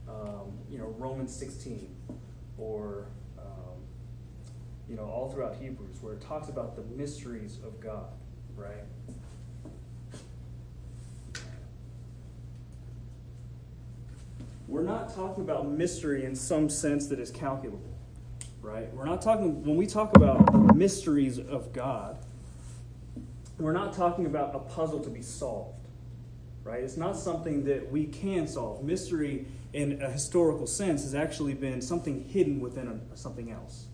um, 0.08 0.58
you 0.70 0.78
know, 0.78 0.96
Romans 0.98 1.36
16, 1.36 1.96
or 2.58 3.08
um, 3.38 3.78
you 4.88 4.96
know 4.96 5.06
all 5.06 5.32
throughout 5.32 5.56
Hebrews 5.56 5.98
where 6.02 6.14
it 6.14 6.22
talks 6.22 6.50
about 6.50 6.76
the 6.76 6.84
mysteries 6.96 7.60
of 7.64 7.80
God, 7.80 8.08
right? 8.56 8.84
We're 14.68 14.84
not 14.84 15.14
talking 15.14 15.44
about 15.44 15.68
mystery 15.68 16.26
in 16.26 16.36
some 16.36 16.70
sense 16.70 17.08
that 17.08 17.20
is 17.20 17.30
calculable, 17.30 17.94
right? 18.62 18.92
We're 18.94 19.06
not 19.06 19.22
talking, 19.22 19.64
when 19.64 19.78
we 19.78 19.86
talk 19.86 20.16
about 20.16 20.76
mysteries 20.76 21.38
of 21.38 21.72
God, 21.72 22.18
we're 23.60 23.74
not 23.74 23.94
talking 23.94 24.26
about 24.26 24.56
a 24.56 24.60
puzzle 24.60 25.00
to 25.02 25.10
be 25.10 25.22
solved, 25.22 25.88
right? 26.64 26.84
It's 26.84 26.98
not 26.98 27.16
something 27.16 27.64
that 27.66 27.92
we 27.92 28.06
can 28.06 28.48
solve. 28.48 28.84
Mystery, 28.84 29.46
in 29.74 30.02
a 30.02 30.10
historical 30.10 30.68
sense, 30.68 31.04
has 31.04 31.16
actually 31.16 31.54
been 31.54 31.82
something 31.82 32.24
hidden 32.24 32.60
within 32.60 32.88
a, 32.88 33.18
something 33.18 33.52
else. 33.52 33.86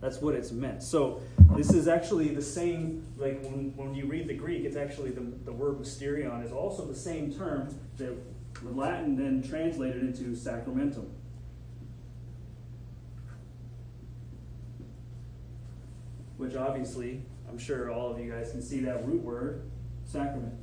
That's 0.00 0.20
what 0.20 0.34
it's 0.34 0.50
meant. 0.50 0.82
So 0.82 1.20
this 1.54 1.72
is 1.72 1.86
actually 1.86 2.28
the 2.28 2.42
same, 2.42 3.06
like 3.16 3.42
when, 3.42 3.74
when 3.76 3.94
you 3.94 4.06
read 4.06 4.28
the 4.28 4.34
Greek, 4.34 4.64
it's 4.64 4.76
actually 4.76 5.10
the, 5.10 5.20
the 5.44 5.52
word 5.52 5.78
mysterion 5.78 6.44
is 6.44 6.52
also 6.52 6.86
the 6.86 6.94
same 6.94 7.32
term 7.32 7.74
that 7.98 8.14
the 8.62 8.70
Latin 8.70 9.16
then 9.16 9.42
translated 9.42 10.02
into 10.02 10.34
sacramentum. 10.34 11.06
Which 16.36 16.56
obviously, 16.56 17.22
I'm 17.48 17.58
sure 17.58 17.90
all 17.90 18.10
of 18.10 18.18
you 18.18 18.30
guys 18.30 18.50
can 18.50 18.62
see 18.62 18.80
that 18.80 19.06
root 19.06 19.22
word, 19.22 19.70
sacrament, 20.04 20.54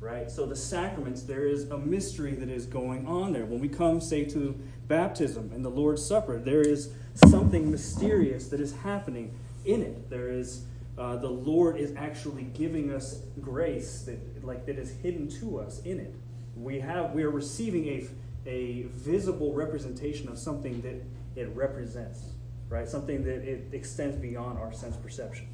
right? 0.00 0.30
So 0.30 0.46
the 0.46 0.56
sacraments, 0.56 1.22
there 1.22 1.46
is 1.46 1.70
a 1.70 1.78
mystery 1.78 2.32
that 2.32 2.48
is 2.48 2.66
going 2.66 3.06
on 3.06 3.32
there. 3.32 3.44
When 3.44 3.60
we 3.60 3.68
come, 3.68 4.00
say, 4.00 4.24
to 4.26 4.58
baptism 4.86 5.50
and 5.54 5.64
the 5.64 5.70
Lord's 5.70 6.04
Supper, 6.04 6.38
there 6.38 6.62
is 6.62 6.92
something 7.14 7.70
mysterious 7.70 8.48
that 8.48 8.60
is 8.60 8.74
happening 8.76 9.34
in 9.64 9.82
it. 9.82 10.08
There 10.08 10.30
is 10.30 10.64
uh, 10.96 11.16
the 11.16 11.28
Lord 11.30 11.76
is 11.76 11.94
actually 11.96 12.42
giving 12.42 12.92
us 12.92 13.22
grace 13.40 14.02
that 14.02 14.44
like 14.44 14.66
that 14.66 14.78
is 14.78 14.90
hidden 14.90 15.28
to 15.40 15.58
us 15.58 15.80
in 15.82 16.00
it. 16.00 16.14
We 16.60 16.80
have 16.80 17.12
we 17.12 17.22
are 17.22 17.30
receiving 17.30 17.86
a 17.86 18.06
a 18.46 18.82
visible 18.94 19.52
representation 19.52 20.28
of 20.28 20.38
something 20.38 20.80
that 20.82 21.02
it 21.40 21.48
represents, 21.54 22.20
right? 22.68 22.88
Something 22.88 23.24
that 23.24 23.42
it 23.48 23.68
extends 23.72 24.16
beyond 24.16 24.58
our 24.58 24.72
sense 24.72 24.96
perception. 24.96 25.48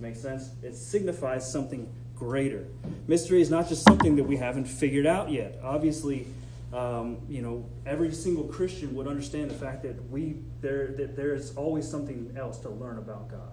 Makes 0.00 0.20
sense? 0.20 0.50
It 0.62 0.74
signifies 0.74 1.50
something 1.50 1.92
greater. 2.16 2.66
Mystery 3.08 3.40
is 3.40 3.50
not 3.50 3.68
just 3.68 3.82
something 3.82 4.16
that 4.16 4.24
we 4.24 4.36
haven't 4.36 4.66
figured 4.66 5.06
out 5.06 5.30
yet. 5.30 5.58
Obviously, 5.62 6.26
um, 6.72 7.18
you 7.28 7.42
know, 7.42 7.66
every 7.84 8.12
single 8.12 8.44
Christian 8.44 8.94
would 8.94 9.06
understand 9.06 9.50
the 9.50 9.54
fact 9.54 9.82
that 9.82 10.10
we 10.10 10.36
there 10.60 10.88
that 10.96 11.16
there 11.16 11.34
is 11.34 11.54
always 11.56 11.88
something 11.88 12.34
else 12.36 12.58
to 12.60 12.70
learn 12.70 12.98
about 12.98 13.28
God. 13.28 13.52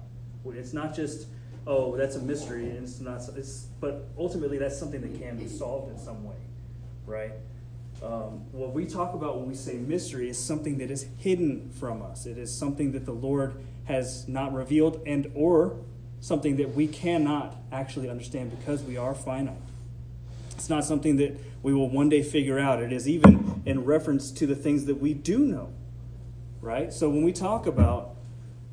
It's 0.56 0.74
not 0.74 0.96
just 0.96 1.28
oh 1.68 1.98
that's 1.98 2.16
a 2.16 2.22
mystery. 2.22 2.68
It's 2.68 3.00
not. 3.00 3.22
It's 3.36 3.68
but 3.82 4.08
ultimately 4.18 4.58
that's 4.58 4.78
something 4.78 5.02
that 5.02 5.20
can 5.20 5.38
be 5.38 5.48
solved 5.48 5.92
in 5.92 6.00
some 6.00 6.24
way, 6.24 6.38
right? 7.10 7.32
Um, 8.02 8.46
what 8.52 8.74
we 8.74 8.86
talk 8.86 9.14
about 9.14 9.38
when 9.38 9.50
we 9.50 9.56
say 9.56 9.74
mystery 9.74 10.30
is 10.30 10.38
something 10.38 10.78
that 10.78 10.90
is 10.90 11.08
hidden 11.18 11.70
from 11.72 12.02
us. 12.02 12.26
It 12.26 12.38
is 12.38 12.56
something 12.56 12.94
that 12.94 13.06
the 13.06 13.12
Lord 13.12 13.56
has 13.86 14.28
not 14.28 14.54
revealed, 14.54 15.02
and 15.06 15.32
or 15.36 15.76
something 16.22 16.58
that 16.58 16.76
we 16.76 16.88
cannot 16.88 17.58
actually 17.72 18.10
understand 18.10 18.58
because 18.58 18.84
we 18.84 18.96
are 18.96 19.14
finite. 19.14 19.56
It's 20.52 20.70
not 20.70 20.86
something 20.86 21.18
that 21.18 21.40
we 21.64 21.74
will 21.74 21.90
one 21.90 22.08
day 22.08 22.22
figure 22.22 22.60
out. 22.60 22.82
It 22.82 22.94
is 22.94 23.10
even 23.10 23.64
in 23.66 23.84
reference 23.84 24.32
to 24.32 24.46
the 24.46 24.56
things 24.56 24.86
that 24.86 25.02
we 25.02 25.14
do 25.14 25.40
know, 25.40 25.74
right? 26.62 26.94
So 26.94 27.10
when 27.10 27.24
we 27.24 27.34
talk 27.34 27.66
about, 27.66 28.16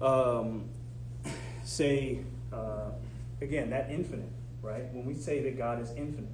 um, 0.00 0.69
say, 1.64 2.19
uh, 2.52 2.90
again, 3.40 3.71
that 3.71 3.90
infinite, 3.90 4.31
right? 4.62 4.93
When 4.93 5.05
we 5.05 5.14
say 5.14 5.43
that 5.43 5.57
God 5.57 5.81
is 5.81 5.90
infinite, 5.90 6.31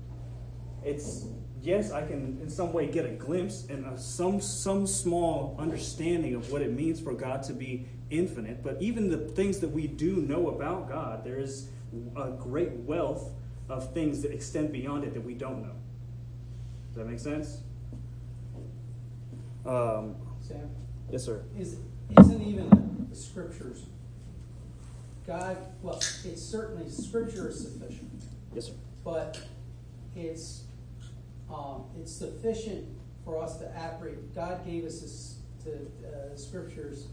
it's 0.84 1.26
yes, 1.62 1.92
I 1.92 2.06
can 2.06 2.38
in 2.42 2.50
some 2.50 2.72
way 2.72 2.86
get 2.86 3.04
a 3.06 3.10
glimpse 3.10 3.66
and 3.68 3.86
a, 3.86 3.98
some 3.98 4.40
some 4.40 4.86
small 4.86 5.56
understanding 5.58 6.34
of 6.34 6.50
what 6.50 6.62
it 6.62 6.72
means 6.72 7.00
for 7.00 7.12
God 7.12 7.42
to 7.44 7.52
be 7.52 7.86
infinite. 8.10 8.62
But 8.62 8.80
even 8.80 9.08
the 9.08 9.18
things 9.18 9.58
that 9.60 9.68
we 9.70 9.86
do 9.86 10.16
know 10.16 10.48
about 10.48 10.88
God, 10.88 11.24
there 11.24 11.38
is 11.38 11.68
a 12.16 12.30
great 12.30 12.72
wealth 12.72 13.30
of 13.68 13.92
things 13.94 14.22
that 14.22 14.32
extend 14.32 14.72
beyond 14.72 15.04
it 15.04 15.14
that 15.14 15.24
we 15.24 15.34
don't 15.34 15.62
know. 15.62 15.74
Does 16.88 16.96
that 16.96 17.06
make 17.06 17.20
sense? 17.20 17.58
Um, 19.64 20.16
Sam? 20.40 20.68
Yes, 21.10 21.24
sir. 21.24 21.42
Is, 21.58 21.76
isn't 22.18 22.42
even 22.42 23.06
the 23.10 23.16
scriptures, 23.16 23.84
God, 25.26 25.56
well, 25.82 25.96
it's 25.96 26.42
certainly, 26.42 26.90
scripture 26.90 27.48
is 27.48 27.60
sufficient, 27.60 28.24
Yes, 28.54 28.66
sir. 28.66 28.72
but 29.04 29.40
it's, 30.16 30.62
um, 31.52 31.84
it's 31.98 32.12
sufficient 32.12 32.86
for 33.24 33.42
us 33.42 33.58
to 33.58 33.68
apprehend. 33.76 34.34
God 34.34 34.64
gave 34.66 34.84
us 34.84 35.00
this, 35.00 35.36
to, 35.64 35.72
uh, 36.06 36.36
scriptures 36.36 37.06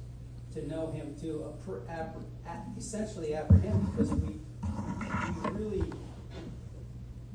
to 0.54 0.68
know 0.68 0.92
Him, 0.92 1.16
to 1.22 1.54
appre- 1.68 1.86
appre- 1.88 2.78
essentially 2.78 3.36
apprehend, 3.36 3.86
because 3.92 4.12
we, 4.12 4.40
we 5.44 5.50
really, 5.52 5.94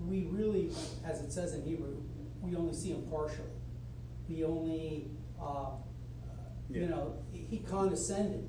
we 0.08 0.24
really, 0.30 0.70
as 1.04 1.20
it 1.20 1.32
says 1.32 1.54
in 1.54 1.62
Hebrew, 1.62 1.94
we 2.42 2.56
only 2.56 2.74
see 2.74 2.90
him 2.90 3.02
partially. 3.10 3.44
We 4.28 4.44
only, 4.44 5.08
uh, 5.40 5.70
Yeah. 6.68 6.80
you 6.82 6.88
know, 6.88 7.14
he 7.32 7.58
condescended. 7.58 8.48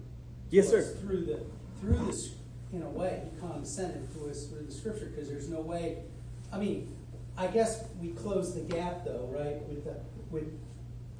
Yes, 0.49 0.69
sir. 0.69 0.81
Through 1.01 1.25
the, 1.25 1.39
through 1.79 2.05
this, 2.07 2.33
in 2.73 2.81
a 2.81 2.89
way, 2.89 3.23
he 3.31 3.39
condescended 3.39 4.11
to 4.15 4.29
us 4.29 4.47
through 4.47 4.65
the 4.65 4.71
scripture, 4.71 5.05
because 5.13 5.29
there's 5.29 5.47
no 5.49 5.61
way, 5.61 6.03
I 6.51 6.57
mean, 6.57 6.94
I 7.37 7.47
guess 7.47 7.85
we 7.99 8.09
close 8.09 8.53
the 8.53 8.61
gap 8.61 9.03
though, 9.05 9.29
right, 9.31 9.61
with 9.67 9.83
the, 9.83 9.95
with, 10.29 10.51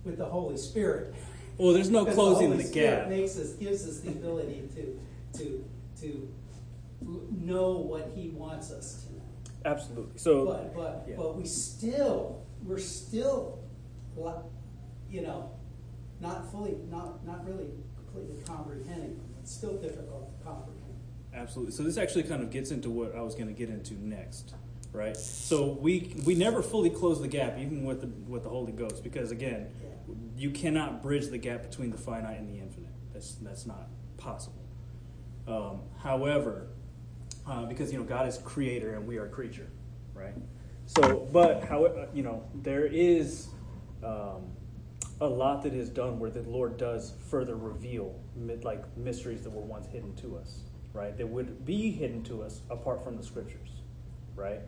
with 0.03 0.17
the 0.17 0.25
Holy 0.25 0.57
Spirit. 0.57 1.13
Well, 1.57 1.73
there's 1.73 1.89
no 1.89 2.03
Because 2.03 2.15
closing 2.15 2.49
the, 2.51 2.57
the, 2.57 2.63
Holy 2.63 2.71
Spirit 2.71 2.99
gap. 2.99 3.09
Makes 3.09 3.37
us, 3.37 3.53
gives 3.53 3.87
us 3.87 3.99
the 3.99 4.09
ability 4.09 4.69
to, 4.75 4.99
to, 5.39 5.65
to 6.01 6.33
know 7.31 7.77
what 7.77 8.11
he 8.15 8.29
wants 8.29 8.71
us 8.71 9.03
to 9.05 9.13
know. 9.13 9.21
Absolutely. 9.65 10.17
So, 10.17 10.45
But, 10.45 10.75
but, 10.75 11.05
yeah. 11.07 11.15
but 11.17 11.35
we 11.35 11.45
still, 11.45 12.45
we're 12.63 12.77
still, 12.77 13.59
you 15.09 15.21
know, 15.21 15.51
not 16.19 16.51
fully, 16.51 16.75
not, 16.89 17.25
not 17.25 17.45
really 17.45 17.69
completely 17.95 18.41
comprehending. 18.45 19.19
It's 19.41 19.51
still 19.53 19.77
difficult 19.77 20.37
to 20.37 20.45
comprehend. 20.45 20.81
Absolutely. 21.33 21.73
So 21.73 21.83
this 21.83 21.97
actually 21.97 22.23
kind 22.23 22.41
of 22.41 22.49
gets 22.51 22.71
into 22.71 22.89
what 22.89 23.15
I 23.15 23.21
was 23.21 23.35
going 23.35 23.47
to 23.47 23.53
get 23.53 23.69
into 23.69 23.93
next, 23.95 24.53
right? 24.95 25.17
So 25.17 25.77
we 25.79 26.15
we 26.25 26.35
never 26.35 26.61
fully 26.61 26.89
close 26.89 27.21
the 27.21 27.27
gap, 27.27 27.57
even 27.59 27.83
with 27.83 28.01
the 28.01 28.07
with 28.29 28.43
the 28.43 28.49
Holy 28.49 28.71
Ghost, 28.71 29.03
because 29.03 29.31
again, 29.31 29.67
you 30.35 30.51
cannot 30.51 31.01
bridge 31.01 31.27
the 31.27 31.37
gap 31.37 31.63
between 31.63 31.91
the 31.91 31.97
finite 31.97 32.39
and 32.39 32.49
the 32.49 32.59
infinite. 32.59 32.93
That's 33.13 33.35
that's 33.35 33.65
not 33.65 33.87
possible. 34.17 34.63
Um, 35.47 35.81
however, 36.01 36.67
uh, 37.47 37.65
because 37.65 37.91
you 37.91 37.99
know 37.99 38.05
God 38.05 38.27
is 38.27 38.37
creator 38.39 38.95
and 38.95 39.05
we 39.05 39.17
are 39.17 39.27
creature, 39.27 39.69
right? 40.13 40.33
So, 40.85 41.27
but 41.31 41.63
how 41.63 42.07
you 42.13 42.23
know 42.23 42.43
there 42.53 42.85
is 42.85 43.47
um, 44.03 44.51
a 45.21 45.27
lot 45.27 45.63
that 45.63 45.73
is 45.73 45.89
done 45.89 46.19
where 46.19 46.29
the 46.29 46.41
Lord 46.43 46.77
does 46.77 47.13
further 47.29 47.55
reveal 47.55 48.19
like 48.63 48.83
mysteries 48.97 49.41
that 49.43 49.49
were 49.51 49.61
once 49.61 49.87
hidden 49.87 50.15
to 50.17 50.37
us, 50.37 50.61
right? 50.93 51.17
That 51.17 51.27
would 51.27 51.65
be 51.65 51.91
hidden 51.91 52.23
to 52.23 52.43
us 52.43 52.61
apart 52.69 53.03
from 53.03 53.17
the 53.17 53.23
scriptures, 53.23 53.69
right? 54.35 54.61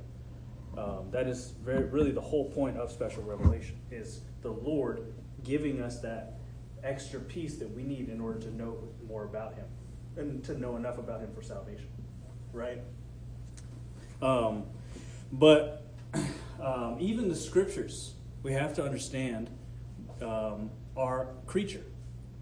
Um, 0.77 1.09
that 1.11 1.27
is 1.27 1.53
very 1.63 1.85
really 1.85 2.11
the 2.11 2.21
whole 2.21 2.51
point 2.51 2.77
of 2.77 2.91
special 2.91 3.23
revelation 3.23 3.79
is 3.91 4.21
the 4.41 4.51
Lord 4.51 5.13
giving 5.43 5.81
us 5.81 5.99
that 6.01 6.39
extra 6.83 7.19
piece 7.19 7.57
that 7.57 7.69
we 7.75 7.83
need 7.83 8.09
in 8.09 8.21
order 8.21 8.39
to 8.39 8.55
know 8.55 8.77
more 9.07 9.23
about 9.23 9.55
Him 9.55 9.65
and 10.15 10.43
to 10.43 10.59
know 10.59 10.75
enough 10.75 10.97
about 10.97 11.21
Him 11.21 11.29
for 11.33 11.41
salvation, 11.41 11.87
right? 12.53 12.81
Um, 14.21 14.63
but 15.31 15.85
um, 16.61 16.97
even 16.99 17.27
the 17.29 17.35
scriptures, 17.35 18.13
we 18.43 18.53
have 18.53 18.73
to 18.75 18.83
understand, 18.83 19.49
um, 20.21 20.71
are 20.95 21.27
creature, 21.45 21.83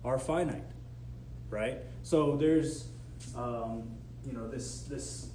are 0.04 0.20
finite, 0.20 0.64
right? 1.50 1.80
So 2.04 2.36
there's, 2.38 2.88
um, 3.36 3.90
you 4.26 4.34
know, 4.34 4.48
this 4.48 4.84
this 4.84 5.30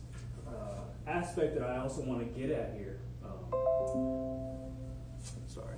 aspect 1.10 1.58
that 1.58 1.64
I 1.68 1.78
also 1.78 2.02
want 2.02 2.20
to 2.20 2.40
get 2.40 2.50
at 2.50 2.74
here. 2.78 3.00
Um, 3.24 4.72
sorry. 5.46 5.76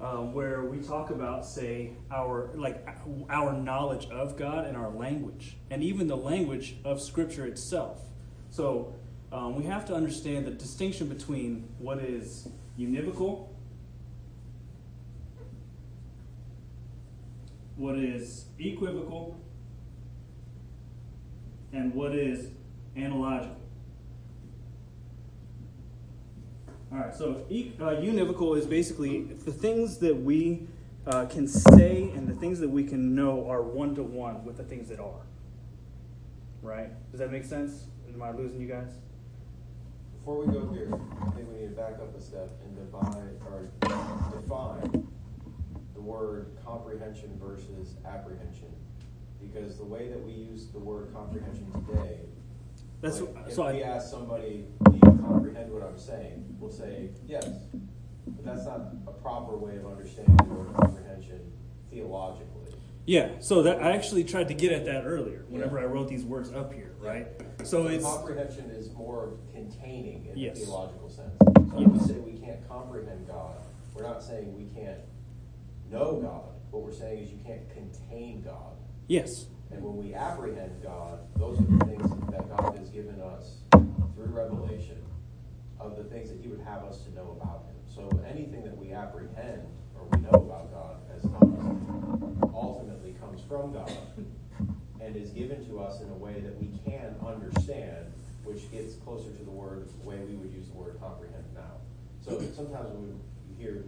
Um, 0.00 0.32
where 0.32 0.64
we 0.64 0.78
talk 0.78 1.10
about, 1.10 1.44
say, 1.44 1.90
our 2.10 2.50
like 2.54 2.86
our 3.28 3.52
knowledge 3.52 4.06
of 4.06 4.38
God 4.38 4.66
and 4.66 4.76
our 4.76 4.90
language, 4.90 5.58
and 5.70 5.82
even 5.82 6.06
the 6.06 6.16
language 6.16 6.76
of 6.84 7.02
Scripture 7.02 7.46
itself. 7.46 8.00
So 8.48 8.94
um, 9.30 9.56
we 9.56 9.64
have 9.64 9.84
to 9.86 9.94
understand 9.94 10.46
the 10.46 10.52
distinction 10.52 11.08
between 11.08 11.68
what 11.78 11.98
is 11.98 12.48
univocal, 12.78 13.48
what 17.76 17.98
is 17.98 18.46
equivocal, 18.58 19.38
and 21.72 21.94
what 21.94 22.14
is 22.14 22.48
analogical. 22.96 23.56
All 26.92 26.98
right, 26.98 27.14
so 27.14 27.46
uh, 27.48 28.00
univocal 28.00 28.58
is 28.58 28.66
basically 28.66 29.22
the 29.22 29.52
things 29.52 29.98
that 29.98 30.16
we 30.16 30.66
uh, 31.06 31.26
can 31.26 31.46
say 31.46 32.10
and 32.14 32.26
the 32.26 32.34
things 32.34 32.58
that 32.60 32.68
we 32.68 32.82
can 32.82 33.14
know 33.14 33.48
are 33.48 33.62
one 33.62 33.94
to 33.94 34.02
one 34.02 34.44
with 34.44 34.56
the 34.56 34.64
things 34.64 34.88
that 34.88 34.98
are. 34.98 35.22
Right? 36.62 36.90
Does 37.12 37.20
that 37.20 37.30
make 37.30 37.44
sense? 37.44 37.84
Am 38.12 38.20
I 38.20 38.32
losing 38.32 38.60
you 38.60 38.66
guys? 38.66 38.90
Before 40.18 40.44
we 40.44 40.52
go 40.52 40.68
here, 40.72 40.90
I 41.22 41.30
think 41.30 41.48
we 41.48 41.60
need 41.60 41.68
to 41.68 41.74
back 41.74 41.94
up 41.94 42.14
a 42.16 42.20
step 42.20 42.50
and 42.64 42.76
divide 42.76 43.36
or 43.46 43.70
define 44.38 45.08
the 45.94 46.00
word 46.00 46.48
comprehension 46.64 47.38
versus 47.40 47.94
apprehension. 48.04 48.68
Because 49.40 49.76
the 49.78 49.84
way 49.84 50.08
that 50.08 50.22
we 50.24 50.32
use 50.32 50.66
the 50.68 50.78
word 50.78 51.12
comprehension 51.12 51.66
today, 51.86 52.20
That's 53.00 53.20
like, 53.20 53.30
if 53.48 53.54
so. 53.54 53.70
we 53.72 53.82
I, 53.82 53.86
ask 53.96 54.10
somebody, 54.10 54.66
"Do 54.84 54.92
you 54.94 55.00
comprehend 55.18 55.72
what 55.72 55.82
I'm 55.82 55.98
saying?" 55.98 56.56
We'll 56.60 56.70
say 56.70 57.08
yes, 57.26 57.48
but 58.26 58.44
that's 58.44 58.66
not 58.66 58.92
a 59.06 59.12
proper 59.12 59.56
way 59.56 59.76
of 59.76 59.86
understanding 59.86 60.36
the 60.36 60.44
word 60.44 60.74
comprehension 60.76 61.40
theologically. 61.90 62.46
yeah. 63.06 63.30
So 63.40 63.62
that 63.62 63.82
I 63.82 63.92
actually 63.92 64.24
tried 64.24 64.48
to 64.48 64.54
get 64.54 64.72
at 64.72 64.84
that 64.84 65.04
earlier. 65.06 65.44
Whenever 65.48 65.78
Yeah. 65.78 65.84
I 65.84 65.86
wrote 65.88 66.08
these 66.08 66.24
words 66.24 66.52
up 66.52 66.72
here, 66.72 66.92
right? 67.00 67.26
So 67.64 67.86
it's 67.88 68.04
comprehension 68.04 68.70
is 68.70 68.92
more 68.94 69.24
of 69.24 69.32
containing 69.52 70.26
in 70.26 70.38
Yes. 70.38 70.58
a 70.62 70.66
theological 70.66 71.08
sense. 71.08 71.32
So 71.40 71.46
when 71.76 71.92
we 71.92 71.98
say 72.00 72.18
we 72.18 72.32
can't 72.38 72.66
comprehend 72.68 73.26
God, 73.26 73.56
we're 73.94 74.02
not 74.02 74.22
saying 74.22 74.54
we 74.56 74.66
can't 74.78 75.00
know 75.90 76.20
God. 76.20 76.42
What 76.70 76.82
we're 76.82 76.92
saying 76.92 77.24
is 77.24 77.30
you 77.32 77.38
can't 77.44 77.68
contain 77.70 78.42
God. 78.42 78.76
Yes, 79.10 79.46
And 79.72 79.82
when 79.82 79.96
we 79.96 80.14
apprehend 80.14 80.82
God, 80.82 81.18
those 81.36 81.58
are 81.58 81.66
the 81.66 81.84
things 81.84 82.10
that 82.30 82.48
God 82.48 82.76
has 82.78 82.88
given 82.90 83.20
us 83.20 83.58
through 84.14 84.30
revelation 84.30 84.98
of 85.80 85.96
the 85.96 86.04
things 86.04 86.30
that 86.30 86.38
He 86.40 86.48
would 86.48 86.60
have 86.60 86.84
us 86.84 87.02
to 87.02 87.14
know 87.14 87.36
about 87.40 87.66
Him. 87.66 87.74
So 87.90 88.06
anything 88.24 88.62
that 88.62 88.76
we 88.78 88.92
apprehend 88.92 89.66
or 89.98 90.06
we 90.12 90.22
know 90.22 90.38
about 90.38 90.70
God, 90.70 90.96
as 91.14 91.22
Thomas 91.22 91.58
ultimately 92.54 93.14
comes 93.20 93.42
from 93.48 93.72
God 93.72 93.90
and 95.00 95.16
is 95.16 95.30
given 95.30 95.66
to 95.66 95.80
us 95.80 96.00
in 96.00 96.08
a 96.10 96.14
way 96.14 96.40
that 96.40 96.54
we 96.60 96.70
can 96.84 97.14
understand, 97.26 98.12
which 98.44 98.70
gets 98.70 98.94
closer 98.94 99.30
to 99.30 99.42
the 99.42 99.50
word, 99.50 99.88
the 100.02 100.08
way 100.08 100.18
we 100.18 100.36
would 100.36 100.52
use 100.52 100.68
the 100.68 100.78
word 100.78 100.98
comprehend 101.00 101.44
now. 101.54 101.82
So 102.22 102.38
sometimes 102.54 102.90
when 102.90 103.06
you 103.06 103.20
hear 103.58 103.84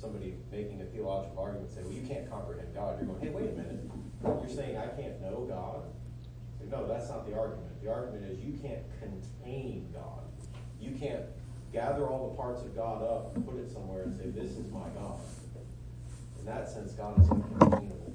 somebody 0.00 0.34
making 0.52 0.80
a 0.80 0.84
theological 0.84 1.42
argument, 1.42 1.72
say, 1.72 1.82
well, 1.82 1.92
you 1.92 2.06
can't 2.06 2.30
comprehend 2.30 2.72
God, 2.74 2.98
you're 2.98 3.08
going, 3.08 3.20
hey, 3.20 3.30
wait 3.30 3.50
a 3.50 3.52
minute, 3.52 3.90
you're 4.24 4.48
saying 4.48 4.76
I 4.76 4.86
can't 4.88 5.20
know 5.20 5.46
God? 5.48 5.82
No, 6.70 6.86
that's 6.86 7.08
not 7.08 7.26
the 7.28 7.36
argument. 7.36 7.82
The 7.82 7.90
argument 7.90 8.30
is 8.30 8.38
you 8.40 8.52
can't 8.60 8.82
contain 9.00 9.88
God. 9.92 10.22
You 10.80 10.92
can't 10.92 11.22
gather 11.72 12.06
all 12.06 12.30
the 12.30 12.36
parts 12.36 12.62
of 12.62 12.74
God 12.76 13.02
up, 13.02 13.34
put 13.46 13.56
it 13.58 13.70
somewhere 13.72 14.02
and 14.02 14.16
say, 14.16 14.30
this 14.30 14.52
is 14.52 14.70
my 14.70 14.88
God. 14.94 15.20
In 16.38 16.46
that 16.46 16.68
sense, 16.68 16.92
God 16.92 17.18
is 17.20 17.26
uncontainable. 17.28 18.12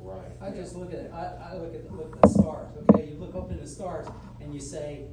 Right. 0.00 0.30
I 0.40 0.50
just 0.50 0.74
look 0.74 0.92
at 0.92 0.98
it, 1.00 1.10
I, 1.12 1.50
I 1.52 1.56
look 1.56 1.74
at, 1.74 1.86
the- 1.86 1.94
look 1.94 2.14
at 2.16 2.22
the 2.22 2.28
stars, 2.28 2.70
okay? 2.90 3.10
You 3.10 3.18
look 3.18 3.34
up 3.34 3.50
in 3.50 3.60
the 3.60 3.66
stars 3.66 4.06
and 4.40 4.54
you 4.54 4.60
say, 4.60 5.04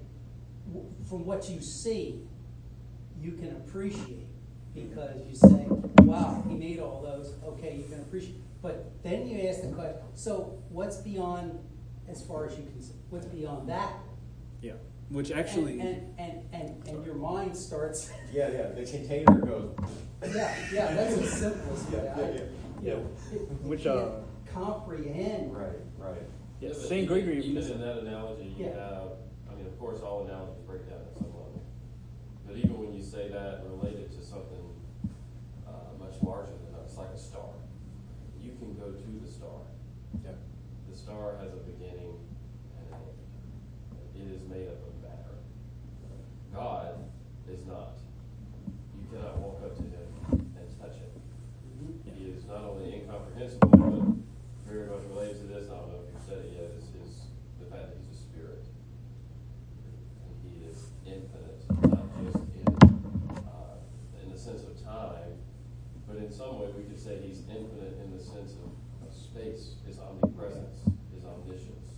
w- 0.72 0.90
from 1.10 1.26
what 1.26 1.50
you 1.50 1.60
see, 1.60 2.22
you 3.20 3.34
can 3.34 3.50
appreciate. 3.58 4.25
Because 4.76 5.26
you 5.28 5.36
say, 5.36 5.66
wow, 6.04 6.44
he 6.50 6.56
made 6.56 6.80
all 6.80 7.02
those, 7.02 7.34
okay, 7.46 7.78
you 7.78 7.84
can 7.86 8.02
appreciate. 8.02 8.36
But 8.62 8.92
then 9.04 9.28
you 9.28 9.48
ask 9.48 9.62
the 9.62 9.70
question, 9.70 9.96
so 10.16 10.58
what's 10.70 10.98
beyond, 10.98 11.58
as 12.10 12.22
far 12.26 12.46
as 12.48 12.58
you 12.58 12.64
can, 12.66 12.82
see? 12.82 12.94
what's 13.10 13.26
beyond 13.28 13.70
that? 13.70 13.94
yeah. 14.62 14.74
Which 15.10 15.32
actually, 15.32 15.80
And, 15.80 16.14
and, 16.18 16.42
and, 16.52 16.88
and 16.88 17.06
your 17.06 17.14
mind 17.16 17.56
starts, 17.56 18.12
Yeah, 18.34 18.50
yeah, 18.50 18.64
the 18.70 18.86
container 18.86 19.34
goes. 19.36 19.72
yeah, 20.34 20.56
yeah, 20.74 20.94
that's 20.96 21.16
the 21.16 21.28
simplest 21.28 21.90
way. 21.92 22.04
Yeah, 22.04 22.18
yeah, 22.20 22.34
yeah. 22.34 22.42
You 22.84 22.90
know, 22.90 22.98
Which, 23.64 23.84
can't 23.84 24.00
uh, 24.00 24.12
comprehend. 24.52 25.56
Right, 25.56 25.68
right. 26.00 26.18
yes, 26.60 26.62
Yeah, 26.62 26.68
but 26.70 26.78
Saint 26.90 27.08
Gregory 27.08 27.38
of 27.38 27.46
Even 27.46 27.64
in 27.72 27.82
that 27.82 27.98
analogy, 28.00 28.56
you 28.58 28.66
Yeah. 28.66 28.74
have, 28.80 29.08
I 29.52 29.56
mean, 29.56 29.68
of 29.68 29.80
course, 29.80 30.02
all 30.02 30.26
analogies 30.26 30.58
break 30.66 30.90
down 30.90 31.00
at 31.06 31.14
some 31.16 31.28
level. 31.28 31.62
But 32.48 32.58
even 32.58 32.80
when 32.80 32.92
you 32.94 33.04
say 33.04 33.30
that 33.30 33.60
and 33.62 33.80
relate 33.80 33.98
it 34.00 34.12
to 34.18 34.26
something 34.26 34.66
uh, 35.68 35.72
much 36.00 36.16
larger 36.24 36.52
than 36.52 36.74
that, 36.74 36.82
it's 36.86 36.98
like 36.98 37.10
a 37.14 37.18
star. 37.18 37.46
You 38.42 38.52
can 38.58 38.74
go 38.74 38.90
to 38.90 39.08
the 39.24 39.25
star. 39.36 39.60
Yeah. 40.24 40.32
The 40.90 40.96
star 40.96 41.36
has 41.44 41.52
a 41.52 41.62
beginning 41.68 42.16
and 42.80 42.88
an 42.88 43.04
end. 43.04 43.20
It 44.16 44.28
is 44.32 44.42
made 44.48 44.68
up 44.72 44.80
of 44.80 44.96
matter. 45.04 45.36
God 46.54 46.96
is 47.52 47.60
not. 47.68 48.00
You 48.96 49.04
cannot 49.12 49.38
walk 49.44 49.60
up 49.64 49.76
to 49.76 49.84
him 49.84 50.08
and 50.32 50.68
touch 50.80 50.96
him. 50.96 51.12
Mhm. 51.76 52.16
He 52.16 52.32
is 52.32 52.46
not 52.48 52.64
only 52.64 52.96
incomprehensible, 53.04 53.70
but 53.70 54.72
very 54.72 54.88
much 54.88 55.04
related 55.12 55.38
to 55.42 55.48
this, 55.52 55.68
I 55.70 55.76
don't 55.76 55.90
know 55.92 56.00
if 56.08 56.14
you've 56.16 56.24
said 56.26 56.40
it 56.48 56.52
yet, 56.56 56.72
is, 56.80 56.88
is 57.04 57.28
the 57.60 57.66
fact 57.68 57.92
that 57.92 57.98
he's 58.00 58.16
a 58.16 58.20
spirit. 58.24 58.64
And 60.24 60.32
he 60.48 60.66
is 60.72 60.88
infinite, 61.06 61.60
not 61.92 62.08
just 62.24 62.40
in, 62.56 62.66
uh, 63.46 63.76
in 64.24 64.32
the 64.32 64.40
sense 64.40 64.64
of 64.64 64.74
time, 64.84 65.38
but 66.08 66.18
in 66.18 66.32
some 66.32 66.60
way, 66.60 66.72
we 66.78 66.84
could 66.84 67.00
say 67.00 67.20
he's 67.22 67.44
infinite 67.50 68.00
in 68.02 68.16
the 68.16 68.24
sense 68.24 68.54
of, 68.64 68.72
of 69.06 69.14
space, 69.14 69.76
his 69.86 70.00
omnipresence, 70.00 70.82
his 71.14 71.24
omniscience. 71.26 71.94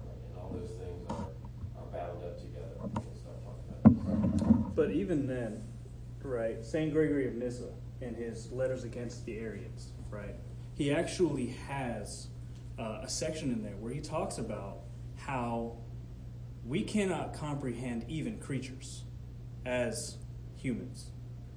right? 0.00 0.16
And 0.30 0.38
all 0.40 0.50
those 0.54 0.70
things 0.80 1.04
are, 1.10 1.28
are 1.76 1.88
bound 1.92 2.24
up 2.24 2.36
together 2.40 2.76
when 2.80 2.92
we 3.04 3.12
start 3.20 3.36
talking 3.44 3.68
about 3.68 3.84
this. 3.92 4.72
But 4.76 4.90
even 5.08 5.26
then, 5.26 5.62
right, 6.22 6.62
St. 6.62 6.92
Gregory 6.92 7.26
of 7.26 7.34
Nyssa, 7.34 7.70
in 8.02 8.14
his 8.14 8.52
letters 8.52 8.84
against 8.84 9.24
the 9.24 9.38
Arians, 9.38 9.92
right, 10.10 10.34
he 10.74 10.92
actually 10.92 11.46
has 11.66 12.26
uh, 12.78 13.00
a 13.02 13.08
section 13.08 13.50
in 13.50 13.62
there 13.62 13.76
where 13.80 13.90
he 13.90 14.00
talks 14.00 14.36
about 14.36 14.80
how 15.16 15.78
we 16.66 16.82
cannot 16.82 17.32
comprehend 17.32 18.04
even 18.06 18.38
creatures 18.38 19.04
as 19.64 20.18
humans. 20.56 21.06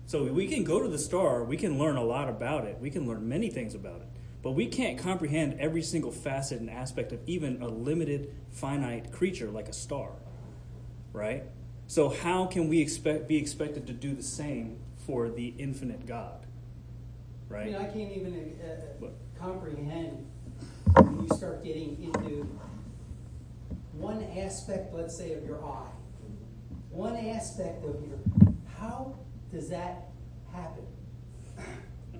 So 0.05 0.23
we 0.31 0.47
can 0.47 0.63
go 0.63 0.81
to 0.81 0.87
the 0.87 0.97
star, 0.97 1.43
we 1.43 1.57
can 1.57 1.77
learn 1.77 1.97
a 1.97 2.03
lot 2.05 2.29
about 2.29 2.63
it, 2.63 2.77
we 2.79 2.89
can 2.89 3.05
learn 3.05 3.27
many 3.27 3.49
things 3.49 3.75
about 3.75 3.99
it, 3.99 4.07
but 4.41 4.51
we 4.51 4.65
can't 4.65 4.97
comprehend 4.97 5.59
every 5.59 5.81
single 5.81 6.11
facet 6.11 6.61
and 6.61 6.69
aspect 6.69 7.11
of 7.11 7.19
even 7.27 7.61
a 7.61 7.67
limited, 7.67 8.33
finite 8.49 9.11
creature 9.11 9.51
like 9.51 9.67
a 9.67 9.73
star, 9.73 10.13
right? 11.11 11.43
So 11.91 12.07
how 12.07 12.45
can 12.45 12.69
we 12.69 12.79
expect 12.79 13.27
be 13.27 13.35
expected 13.35 13.85
to 13.87 13.91
do 13.91 14.13
the 14.13 14.23
same 14.23 14.79
for 15.05 15.27
the 15.27 15.53
infinite 15.57 16.07
God, 16.07 16.45
Right? 17.49 17.63
I 17.63 17.65
mean, 17.65 17.75
I 17.75 17.83
can't 17.83 18.11
even 18.13 18.57
uh, 18.63 19.07
comprehend 19.37 20.25
when 20.95 21.27
you 21.27 21.35
start 21.35 21.65
getting 21.65 22.01
into 22.01 22.47
one 23.91 24.23
aspect, 24.37 24.93
let's 24.93 25.17
say, 25.17 25.33
of 25.33 25.43
your 25.43 25.61
eye. 25.65 25.89
One 26.91 27.17
aspect 27.17 27.83
of 27.83 27.97
your, 28.07 28.19
how 28.79 29.17
does 29.51 29.67
that 29.67 30.11
happen? 30.53 30.85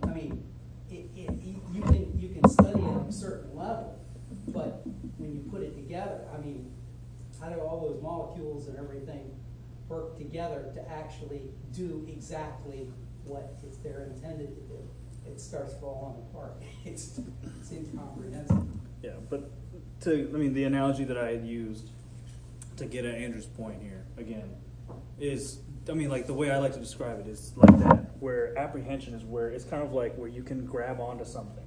I 0.03 0.07
mean, 0.07 0.43
it, 0.89 1.09
it, 1.15 1.31
you 1.71 1.81
can 1.81 2.19
you 2.19 2.27
can 2.27 2.49
study 2.49 2.83
at 2.83 3.07
a 3.07 3.11
certain 3.13 3.55
level, 3.55 3.97
but 4.49 4.85
when 5.17 5.33
you 5.33 5.49
put 5.49 5.61
it 5.61 5.75
together, 5.75 6.27
I 6.37 6.45
mean, 6.45 6.69
how 7.39 7.47
do 7.47 7.61
all 7.61 7.87
those 7.87 8.03
molecules 8.03 8.67
and 8.67 8.77
everything 8.77 9.31
work 9.91 10.17
together 10.17 10.71
to 10.73 10.89
actually 10.89 11.41
do 11.73 12.07
exactly 12.09 12.87
what 13.25 13.55
it's 13.63 13.77
they're 13.77 14.05
intended 14.05 14.55
to 14.55 14.61
do? 14.61 14.79
It 15.27 15.39
starts 15.39 15.73
falling 15.75 16.15
apart. 16.29 16.61
It's, 16.85 17.19
it's 17.59 17.71
incomprehensible. 17.71 18.67
Yeah, 19.03 19.11
but 19.29 19.51
to 20.01 20.31
I 20.33 20.37
mean 20.37 20.53
the 20.53 20.63
analogy 20.63 21.03
that 21.03 21.17
I 21.17 21.31
had 21.31 21.45
used 21.45 21.89
to 22.77 22.85
get 22.85 23.05
at 23.05 23.15
Andrew's 23.15 23.45
point 23.45 23.81
here 23.81 24.03
again 24.17 24.55
is 25.19 25.59
I 25.87 25.93
mean 25.93 26.09
like 26.09 26.25
the 26.25 26.33
way 26.33 26.49
I 26.49 26.57
like 26.57 26.73
to 26.73 26.79
describe 26.79 27.19
it 27.19 27.27
is 27.27 27.53
like 27.55 27.77
that 27.79 28.11
where 28.19 28.57
apprehension 28.57 29.13
is 29.13 29.23
where 29.23 29.49
it's 29.49 29.65
kind 29.65 29.83
of 29.83 29.93
like 29.93 30.15
where 30.15 30.27
you 30.27 30.43
can 30.43 30.65
grab 30.65 30.99
onto 30.99 31.25
something, 31.25 31.65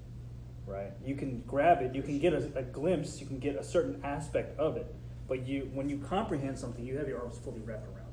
right? 0.67 0.93
You 1.05 1.15
can 1.15 1.43
grab 1.47 1.83
it, 1.83 1.95
you 1.95 2.03
can 2.03 2.19
get 2.19 2.33
a, 2.33 2.51
a 2.57 2.63
glimpse, 2.63 3.21
you 3.21 3.27
can 3.27 3.39
get 3.39 3.57
a 3.57 3.65
certain 3.65 4.01
aspect 4.05 4.59
of 4.59 4.77
it, 4.77 4.93
but 5.29 5.47
you 5.47 5.71
when 5.75 5.89
you 5.89 5.99
comprehend 5.99 6.59
something, 6.59 6.85
you 6.85 6.97
have 6.99 7.09
your 7.09 7.21
arms 7.21 7.39
fully 7.39 7.61
wrapped 7.61 7.87
around 7.87 8.04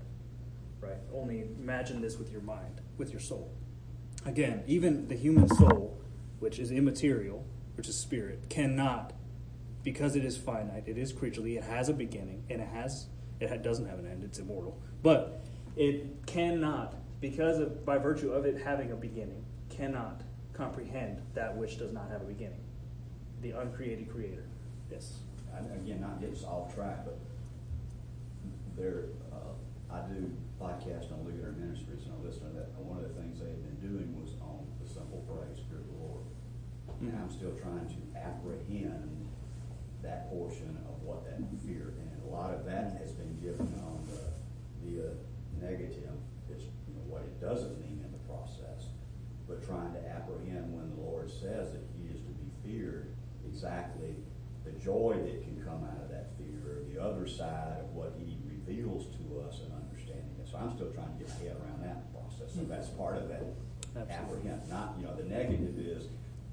right? 0.82 0.98
Only 1.14 1.42
imagine 1.42 2.02
this 2.02 2.18
with 2.18 2.32
your 2.32 2.42
mind, 2.42 2.82
with 2.98 3.12
your 3.12 3.20
soul. 3.20 3.52
Again, 4.26 4.64
even 4.68 5.08
the 5.08 5.16
human 5.16 5.48
soul, 5.48 6.00
which 6.40 6.60
is 6.60 6.72
immaterial, 6.72 7.46
which 7.76 7.88
is 7.88 7.98
spirit, 7.98 8.50
cannot 8.50 9.14
because 9.84 10.16
it 10.16 10.24
is 10.24 10.38
finite, 10.38 10.84
it 10.88 10.98
is 10.98 11.12
creaturely, 11.12 11.58
it 11.58 11.64
has 11.64 11.90
a 11.90 11.94
beginning, 11.94 12.44
and 12.50 12.62
it 12.62 12.68
has 12.68 13.08
it 13.40 13.64
doesn't 13.64 13.88
have 13.88 13.98
an 13.98 14.06
end. 14.06 14.24
It's 14.24 14.38
immortal, 14.38 14.80
but 15.02 15.42
it 15.76 16.26
cannot, 16.28 16.96
because 17.20 17.58
of 17.58 17.84
by 17.86 17.98
virtue 17.98 18.32
of 18.32 18.46
it 18.46 18.62
having 18.62 18.92
a 18.92 18.96
beginning, 18.96 19.44
cannot 19.70 20.22
comprehend 20.54 21.22
that 21.34 21.56
which 21.58 21.80
does 21.80 21.92
not 21.92 22.10
have 22.12 22.22
a 22.22 22.26
beginning. 22.26 22.62
The 23.42 23.52
uncreated 23.52 24.10
Creator. 24.12 24.46
Yes. 24.92 25.20
I- 25.54 25.60
again, 25.76 26.02
not 26.02 26.20
getting 26.20 26.36
us 26.36 26.44
off 26.44 26.74
track, 26.76 27.04
but 27.04 27.18
there, 28.78 29.06
uh, 29.34 29.94
I 29.94 30.02
do 30.08 30.32
podcast 30.62 31.10
on 31.10 31.26
Leader 31.26 31.58
Ministries, 31.58 32.06
and 32.06 32.14
I 32.14 32.22
listened 32.22 32.54
to 32.54 32.62
that, 32.62 32.70
and 32.78 32.86
one 32.86 33.02
of 33.02 33.10
the 33.10 33.18
things 33.18 33.42
they 33.42 33.50
had 33.50 33.66
been 33.66 33.82
doing 33.82 34.14
was 34.14 34.38
on 34.46 34.62
the 34.78 34.86
simple 34.86 35.26
phrase, 35.26 35.58
fear 35.66 35.82
the 35.82 35.98
Lord. 35.98 36.22
And 37.02 37.18
I'm 37.18 37.34
still 37.34 37.58
trying 37.58 37.90
to 37.90 38.02
apprehend 38.14 39.26
that 40.06 40.30
portion 40.30 40.78
of 40.86 41.02
what 41.02 41.26
that 41.26 41.42
fear, 41.66 41.98
and 41.98 42.14
a 42.22 42.30
lot 42.30 42.54
of 42.54 42.62
that 42.70 43.02
has 43.02 43.10
been 43.10 43.34
given 43.42 43.74
on 43.82 44.06
the, 44.06 44.22
the 44.86 45.18
negative, 45.58 46.14
is, 46.54 46.70
you 46.86 46.94
know, 46.94 47.10
what 47.10 47.26
it 47.26 47.42
doesn't 47.42 47.82
mean 47.82 47.98
in 48.06 48.12
the 48.14 48.22
process. 48.30 48.94
But 49.50 49.66
trying 49.66 49.98
to 49.98 50.02
apprehend 50.14 50.70
when 50.70 50.94
the 50.94 51.02
Lord 51.02 51.34
says 51.34 51.74
that 51.74 51.82
he 51.98 52.06
is 52.14 52.22
to 52.22 52.34
be 52.38 52.54
feared, 52.62 53.18
exactly 53.50 54.14
the 54.62 54.78
joy 54.78 55.18
that 55.26 55.42
can 55.42 55.58
come 55.66 55.82
out 55.90 56.06
of 56.06 56.10
that 56.14 56.38
fear, 56.38 56.62
or 56.70 56.86
the 56.86 57.02
other 57.02 57.26
side 57.26 57.82
of 57.82 57.98
what 57.98 58.14
he 58.22 58.38
reveals 58.46 59.10
to 59.18 59.42
us 59.42 59.66
and. 59.66 59.81
So 60.52 60.60
I'm 60.60 60.76
still 60.76 60.92
trying 60.92 61.16
to 61.16 61.24
get 61.24 61.32
my 61.32 61.48
head 61.48 61.56
around 61.64 61.80
that 61.88 62.12
process, 62.12 62.52
so 62.52 62.68
that's 62.68 62.92
mm-hmm. 62.92 63.00
part 63.00 63.16
of 63.16 63.32
that 63.32 63.56
apprehend, 64.12 64.68
not, 64.68 64.96
you 65.00 65.08
know, 65.08 65.16
the 65.16 65.24
negative 65.24 65.80
is, 65.80 66.12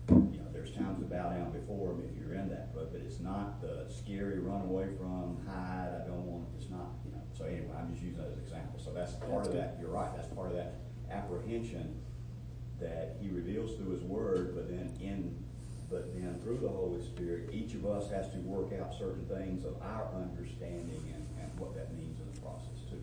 you 0.08 0.38
know, 0.38 0.46
there's 0.52 0.70
times 0.70 1.02
to 1.02 1.06
bow 1.10 1.34
down 1.34 1.50
before 1.50 1.92
him 1.92 2.06
if 2.06 2.14
you're 2.14 2.38
in 2.38 2.48
that, 2.48 2.74
but, 2.74 2.92
but 2.92 3.02
it's 3.02 3.18
not 3.18 3.60
the 3.60 3.90
scary 3.90 4.38
run 4.38 4.62
away 4.62 4.86
from, 4.98 5.42
hide, 5.50 5.90
I 5.98 6.06
don't 6.06 6.26
want, 6.30 6.46
it's 6.56 6.70
not, 6.70 6.94
you 7.04 7.10
know, 7.10 7.22
so 7.34 7.44
anyway, 7.44 7.74
I'm 7.74 7.90
just 7.90 8.02
using 8.02 8.22
that 8.22 8.30
as 8.30 8.38
an 8.38 8.42
example, 8.46 8.78
so 8.78 8.94
that's 8.94 9.12
part 9.18 9.44
That's 9.44 9.48
of 9.48 9.54
that, 9.54 9.76
you're 9.80 9.90
right, 9.90 10.14
that's 10.14 10.30
part 10.30 10.50
of 10.50 10.56
that 10.56 10.78
apprehension 11.10 11.98
that 12.78 13.18
he 13.20 13.30
reveals 13.30 13.74
through 13.74 13.98
his 13.98 14.02
word, 14.02 14.54
but 14.54 14.70
then 14.70 14.94
in, 15.02 15.34
but 15.90 16.14
then 16.14 16.38
through 16.44 16.58
the 16.58 16.70
Holy 16.70 17.02
Spirit, 17.02 17.50
each 17.50 17.74
of 17.74 17.82
us 17.86 18.10
has 18.14 18.30
to 18.30 18.38
work 18.46 18.70
out 18.78 18.94
certain 18.94 19.26
things 19.26 19.64
of 19.64 19.74
our 19.82 20.06
understanding 20.14 21.02
and, 21.10 21.26
and 21.42 21.50
what 21.58 21.74
that 21.74 21.90
means 21.98 22.20
in 22.20 22.30
the 22.30 22.40
process 22.40 22.86
too, 22.86 23.00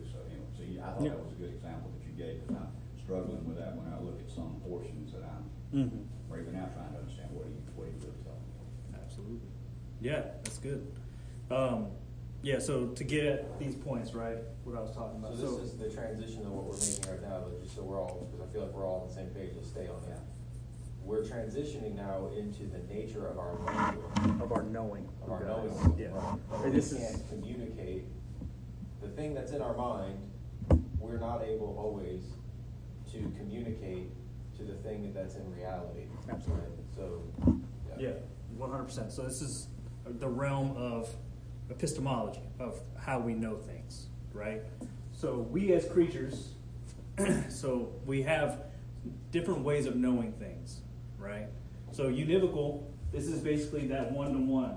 so 0.66 0.72
anyway, 0.72 0.80
so 0.80 0.82
yeah, 0.82 0.86
I 0.86 0.92
thought 0.92 1.02
Yeah. 1.02 1.08
that 1.10 1.24
was 1.24 1.32
a 1.32 1.36
good 1.36 1.52
example 1.54 1.90
that 1.94 2.02
you 2.06 2.12
gave, 2.18 2.40
because 2.46 2.56
I'm 2.62 2.72
struggling 2.98 3.44
with 3.46 3.58
that 3.58 3.76
when 3.76 3.86
I 3.92 3.98
look 4.02 4.18
at 4.20 4.30
some 4.30 4.60
portions 4.66 5.12
that 5.12 5.22
I'm 5.22 5.44
Mm-hmm. 5.74 6.32
or 6.32 6.40
even 6.40 6.52
now 6.54 6.66
trying 6.72 6.92
to 6.94 6.98
understand 7.02 7.28
what 7.34 7.46
he, 7.46 7.52
what 7.74 7.88
he 7.90 7.94
really 7.98 8.16
telling 8.22 8.38
me. 8.38 8.96
Absolutely. 9.02 9.50
Yeah, 10.00 10.22
that's 10.44 10.58
good. 10.58 10.86
Um, 11.50 11.88
yeah, 12.42 12.60
so 12.60 12.86
to 12.94 13.04
get 13.04 13.26
at 13.26 13.58
these 13.58 13.74
points, 13.74 14.14
right, 14.14 14.38
what 14.62 14.76
I 14.76 14.80
was 14.80 14.94
talking 14.94 15.18
about. 15.18 15.34
So 15.36 15.46
about. 15.48 15.60
this 15.62 15.72
is 15.72 15.78
the 15.78 15.90
transition 15.90 16.46
of 16.46 16.52
what 16.52 16.64
we're 16.70 16.78
making 16.78 17.02
right 17.10 17.22
now, 17.22 17.42
but 17.44 17.60
just 17.62 17.74
so 17.74 17.82
we're 17.82 17.98
all, 18.00 18.28
because 18.30 18.46
I 18.48 18.52
feel 18.52 18.62
like 18.62 18.72
we're 18.72 18.86
all 18.86 19.02
on 19.02 19.08
the 19.08 19.14
same 19.14 19.26
page, 19.34 19.50
let's 19.56 19.68
stay 19.68 19.88
on 19.88 20.00
that. 20.08 20.20
We're 21.02 21.22
transitioning 21.22 21.96
now 21.96 22.30
into 22.36 22.64
the 22.70 22.78
nature 22.92 23.26
of 23.26 23.38
our 23.38 23.54
language, 23.66 24.40
of 24.40 24.52
our 24.52 24.62
knowing. 24.62 25.08
of 25.22 25.30
our 25.32 25.42
God. 25.44 25.66
knowing. 25.66 25.98
Yeah. 25.98 26.06
Right. 26.14 26.38
And 26.62 26.64
We 26.64 26.70
this 26.70 26.92
is, 26.92 26.98
can't 26.98 27.28
communicate, 27.28 28.04
the 29.02 29.08
thing 29.08 29.34
that's 29.34 29.50
in 29.52 29.60
our 29.62 29.74
mind, 29.76 30.18
we're 31.06 31.18
not 31.18 31.42
able 31.42 31.76
always 31.78 32.22
to 33.12 33.18
communicate 33.38 34.10
to 34.58 34.64
the 34.64 34.74
thing 34.74 35.12
that's 35.14 35.36
in 35.36 35.54
reality. 35.54 36.06
Absolutely. 36.28 36.64
Right? 36.64 36.70
So, 36.94 37.22
yeah, 37.98 38.10
one 38.56 38.70
hundred 38.70 38.84
percent. 38.84 39.12
So 39.12 39.22
this 39.22 39.42
is 39.42 39.68
the 40.04 40.28
realm 40.28 40.76
of 40.76 41.08
epistemology 41.70 42.42
of 42.58 42.78
how 42.98 43.18
we 43.18 43.34
know 43.34 43.56
things, 43.56 44.06
right? 44.32 44.62
So 45.12 45.46
we 45.50 45.72
as 45.72 45.86
creatures, 45.88 46.50
so 47.48 47.92
we 48.04 48.22
have 48.22 48.64
different 49.30 49.60
ways 49.60 49.86
of 49.86 49.96
knowing 49.96 50.32
things, 50.32 50.80
right? 51.18 51.48
So 51.92 52.10
univocal, 52.10 52.84
this 53.12 53.26
is 53.26 53.40
basically 53.40 53.86
that 53.88 54.12
one 54.12 54.32
to 54.32 54.38
one, 54.38 54.76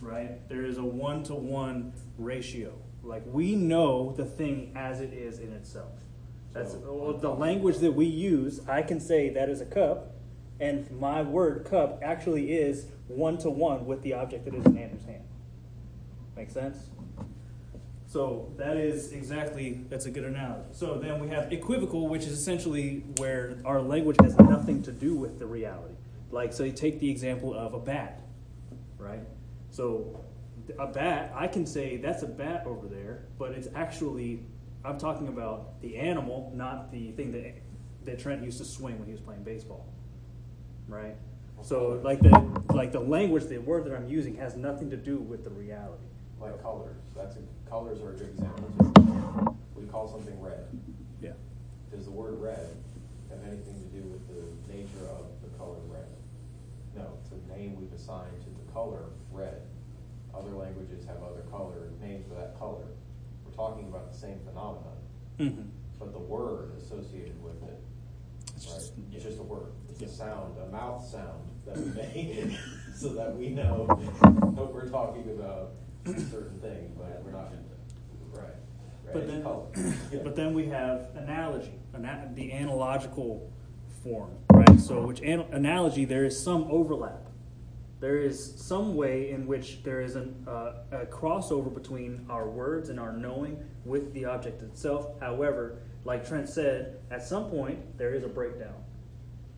right? 0.00 0.48
There 0.48 0.64
is 0.64 0.78
a 0.78 0.84
one 0.84 1.24
to 1.24 1.34
one 1.34 1.92
ratio. 2.18 2.72
Like 3.08 3.22
we 3.26 3.56
know 3.56 4.12
the 4.12 4.26
thing 4.26 4.72
as 4.76 5.00
it 5.00 5.14
is 5.14 5.38
in 5.38 5.52
itself. 5.52 5.92
That's 6.52 6.72
So- 6.72 7.16
the 7.18 7.30
language 7.30 7.78
that 7.78 7.92
we 7.92 8.04
use. 8.04 8.60
I 8.68 8.82
can 8.82 9.00
say 9.00 9.30
that 9.30 9.48
is 9.48 9.60
a 9.60 9.66
cup, 9.66 10.12
and 10.60 10.90
my 10.90 11.22
word 11.22 11.64
cup 11.64 12.00
actually 12.02 12.52
is 12.52 12.86
one 13.08 13.38
to 13.38 13.50
one 13.50 13.86
with 13.86 14.02
the 14.02 14.12
object 14.12 14.44
that 14.44 14.54
is 14.54 14.64
in 14.66 14.76
Andrew's 14.76 15.04
hand. 15.04 15.22
Make 16.36 16.50
sense? 16.50 16.90
So 18.06 18.52
that 18.56 18.76
is 18.76 19.12
exactly 19.12 19.84
that's 19.88 20.06
a 20.06 20.10
good 20.10 20.24
analogy. 20.24 20.68
So 20.72 20.98
then 20.98 21.20
we 21.20 21.28
have 21.28 21.52
equivocal, 21.52 22.08
which 22.08 22.22
is 22.24 22.32
essentially 22.32 23.04
where 23.16 23.58
our 23.64 23.80
language 23.80 24.16
has 24.22 24.38
nothing 24.38 24.82
to 24.82 24.92
do 24.92 25.14
with 25.14 25.38
the 25.38 25.46
reality. 25.46 25.94
Like 26.30 26.52
so, 26.52 26.64
you 26.64 26.72
take 26.72 27.00
the 27.00 27.10
example 27.10 27.54
of 27.54 27.72
a 27.72 27.78
bat, 27.78 28.20
right? 28.98 29.20
So 29.70 30.20
a 30.78 30.86
bat, 30.86 31.32
I 31.34 31.46
can 31.46 31.66
say 31.66 31.96
that's 31.96 32.22
a 32.22 32.26
bat 32.26 32.64
over 32.66 32.86
there, 32.86 33.24
but 33.38 33.52
it's 33.52 33.68
actually 33.74 34.40
I'm 34.84 34.98
talking 34.98 35.28
about 35.28 35.80
the 35.82 35.96
animal, 35.96 36.52
not 36.54 36.90
the 36.92 37.12
thing 37.12 37.32
that 37.32 37.54
that 38.04 38.18
Trent 38.18 38.42
used 38.42 38.58
to 38.58 38.64
swing 38.64 38.98
when 38.98 39.06
he 39.06 39.12
was 39.12 39.20
playing 39.20 39.42
baseball, 39.42 39.86
right? 40.88 41.16
So 41.62 42.00
like 42.04 42.20
the 42.20 42.30
like 42.72 42.92
the 42.92 43.00
language, 43.00 43.46
the 43.46 43.58
word 43.58 43.84
that 43.84 43.94
I'm 43.94 44.08
using 44.08 44.36
has 44.36 44.56
nothing 44.56 44.90
to 44.90 44.96
do 44.96 45.18
with 45.18 45.44
the 45.44 45.50
reality. 45.50 46.04
like 46.40 46.62
colors, 46.62 47.02
that's 47.16 47.36
a, 47.36 47.68
colors 47.68 48.00
are 48.00 48.10
a 48.10 48.16
good 48.16 48.28
example. 48.28 49.54
We 49.74 49.84
call 49.86 50.08
something 50.08 50.40
red. 50.40 50.66
Yeah. 51.20 51.32
Does 51.90 52.04
the 52.04 52.10
word 52.10 52.40
red 52.40 52.68
have 53.30 53.40
anything 53.46 53.74
to 53.74 54.00
do 54.00 54.02
with 54.08 54.26
the 54.28 54.72
nature 54.72 55.08
of 55.10 55.26
the 55.42 55.48
color 55.58 55.78
red? 55.88 56.06
No, 56.94 57.18
it's 57.20 57.32
a 57.32 57.58
name 57.58 57.76
we've 57.78 57.92
assigned 57.92 58.40
to 58.44 58.50
the 58.50 58.72
color 58.72 59.04
red. 59.32 59.62
Other 60.38 60.50
languages 60.56 61.04
have 61.06 61.16
other 61.22 61.42
color, 61.50 61.90
names 62.00 62.24
for 62.28 62.34
that 62.34 62.58
color. 62.58 62.84
We're 63.44 63.52
talking 63.52 63.88
about 63.88 64.12
the 64.12 64.16
same 64.18 64.38
phenomenon, 64.46 64.94
Mm-hmm. 65.38 65.62
but 65.98 66.12
the 66.12 66.18
word 66.18 66.72
associated 66.78 67.42
with 67.42 67.62
it, 67.62 67.80
It's 68.56 68.66
right? 68.66 68.74
just- 68.80 68.92
It's 69.12 69.24
just 69.24 69.38
a 69.38 69.42
word. 69.42 69.72
It's 69.90 70.00
Yeah. 70.00 70.08
a 70.08 70.10
sound, 70.10 70.54
a 70.58 70.68
mouth 70.70 71.04
sound 71.04 71.48
that 71.66 71.76
we 71.76 71.90
make 71.90 72.56
so 72.94 73.10
that 73.10 73.36
we 73.36 73.50
know 73.50 73.86
what 74.54 74.72
we're 74.74 74.88
talking 74.88 75.28
about 75.30 75.72
certain 76.06 76.58
things, 76.60 76.92
but 76.96 77.22
we're 77.24 77.32
not, 77.32 77.52
right. 78.32 78.42
right, 78.42 79.12
But 79.12 79.26
then. 79.26 79.44
Yeah. 80.12 80.20
but 80.24 80.36
then 80.36 80.54
we 80.54 80.66
have 80.68 81.08
analogy, 81.16 81.72
ana- 81.94 82.30
the 82.34 82.52
analogical 82.52 83.48
form, 84.02 84.30
right? 84.52 84.78
So, 84.80 85.06
which 85.06 85.20
an- 85.20 85.46
analogy 85.52 86.04
there 86.04 86.24
is 86.24 86.40
some 86.40 86.64
overlap. 86.70 87.27
There 88.00 88.18
is 88.18 88.54
some 88.56 88.94
way 88.94 89.30
in 89.30 89.46
which 89.46 89.82
there 89.82 90.00
is 90.00 90.14
an, 90.14 90.44
uh, 90.46 90.74
a 90.92 91.06
crossover 91.06 91.72
between 91.72 92.24
our 92.30 92.48
words 92.48 92.90
and 92.90 93.00
our 93.00 93.12
knowing 93.12 93.64
with 93.84 94.14
the 94.14 94.24
object 94.24 94.62
itself. 94.62 95.18
However, 95.20 95.78
like 96.04 96.26
Trent 96.26 96.48
said, 96.48 97.00
at 97.10 97.24
some 97.24 97.50
point 97.50 97.98
there 97.98 98.14
is 98.14 98.22
a 98.22 98.28
breakdown, 98.28 98.84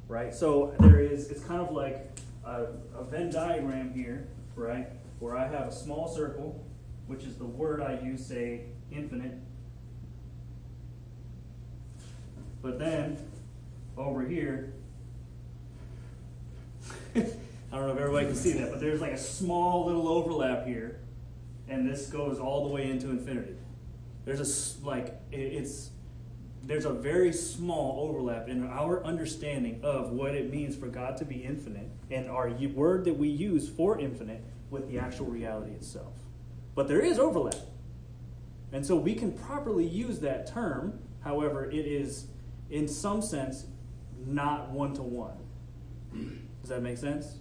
right? 0.09 0.35
So 0.35 0.75
there 0.81 1.01
is. 1.01 1.31
It's 1.31 1.45
kind 1.45 1.61
of 1.61 1.73
like 1.73 2.11
a, 2.45 2.67
a 2.97 3.05
Venn 3.05 3.31
diagram 3.31 3.93
here, 3.93 4.27
right? 4.57 4.89
Where 5.19 5.37
I 5.37 5.47
have 5.47 5.69
a 5.69 5.73
small 5.73 6.09
circle, 6.09 6.65
which 7.09 7.25
is 7.25 7.37
the 7.37 7.45
word 7.45 7.83
I 7.83 8.01
use, 8.03 8.25
say 8.25 8.63
infinite. 8.91 9.35
But 12.63 12.79
then 12.79 13.19
over 13.99 14.23
here, 14.23 14.73
I 17.73 17.77
don't 17.77 17.87
know 17.87 17.93
if 17.93 18.01
everybody 18.01 18.27
can 18.27 18.35
see 18.35 18.53
that, 18.55 18.71
but 18.71 18.81
there's 18.81 19.01
like 19.01 19.13
a 19.13 19.19
small 19.19 19.87
little 19.87 20.09
overlap 20.09 20.67
here, 20.67 21.01
and 21.69 21.89
this 21.89 22.09
goes 22.09 22.39
all 22.39 22.69
the 22.69 22.75
way 22.75 22.91
into 22.91 23.11
infinity. 23.11 23.55
There's 24.25 24.41
a 24.41 24.87
like 24.87 25.21
it's 25.31 25.91
there's 26.63 26.85
a 26.85 26.93
very 26.93 27.33
small 27.33 28.09
overlap 28.09 28.49
in 28.49 28.67
our 28.67 29.05
understanding 29.05 29.81
of 29.83 30.11
what 30.11 30.35
it 30.35 30.51
means 30.51 30.77
for 30.77 30.89
God 30.89 31.17
to 31.19 31.25
be 31.25 31.37
infinite 31.37 31.91
and 32.11 32.29
our 32.29 32.51
word 32.75 33.05
that 33.07 33.17
we 33.17 33.29
use 33.29 33.69
for 33.69 33.99
infinite 33.99 34.43
with 34.69 34.89
the 34.89 34.99
actual 34.99 35.27
reality 35.27 35.73
itself. 35.73 36.13
But 36.75 36.87
there 36.87 37.01
is 37.01 37.19
overlap. 37.19 37.55
And 38.73 38.85
so 38.87 38.95
we 38.95 39.15
can 39.15 39.33
properly 39.33 39.87
use 39.87 40.21
that 40.21 40.47
term. 40.47 41.01
However, 41.25 41.69
it 41.71 41.87
is, 41.87 42.27
in 42.71 42.87
some 42.87 43.21
sense, 43.21 43.67
not 44.27 44.71
one 44.71 44.95
to 44.95 45.03
one. 45.03 45.39
Does 46.61 46.69
that 46.69 46.83
make 46.83 46.99
sense? 46.99 47.37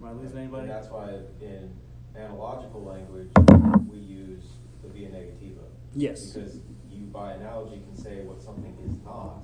Am 0.00 0.08
I 0.08 0.12
losing 0.12 0.38
anybody? 0.38 0.62
And 0.62 0.70
that's 0.70 0.88
why 0.88 1.10
in 1.40 1.70
analogical 2.16 2.82
language, 2.82 3.28
we 3.90 3.98
use 3.98 4.44
the 4.82 4.88
via 4.88 5.08
negativa. 5.08 5.64
Yes. 5.94 6.32
Because 6.32 6.58
you, 6.90 7.04
by 7.06 7.32
analogy, 7.32 7.82
can 7.86 7.96
say 7.96 8.22
what 8.22 8.40
something 8.40 8.74
is 8.82 8.92
not, 9.04 9.42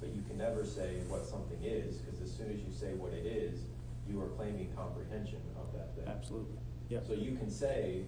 but 0.00 0.14
you 0.14 0.22
can 0.28 0.36
never 0.36 0.64
say 0.64 1.00
what 1.08 1.24
something 1.24 1.58
is, 1.62 1.96
because 1.96 2.20
as 2.20 2.30
soon 2.30 2.50
as 2.50 2.58
you 2.60 2.70
say 2.70 2.92
what 2.94 3.12
it 3.14 3.24
is, 3.24 3.60
you 4.06 4.20
are 4.20 4.28
claiming 4.36 4.68
comprehension 4.76 5.40
of 5.56 5.72
that 5.72 5.94
thing. 5.96 6.04
Absolutely. 6.06 6.58
Yep. 6.90 7.06
So 7.06 7.14
you 7.14 7.36
can 7.36 7.50
say, 7.50 8.02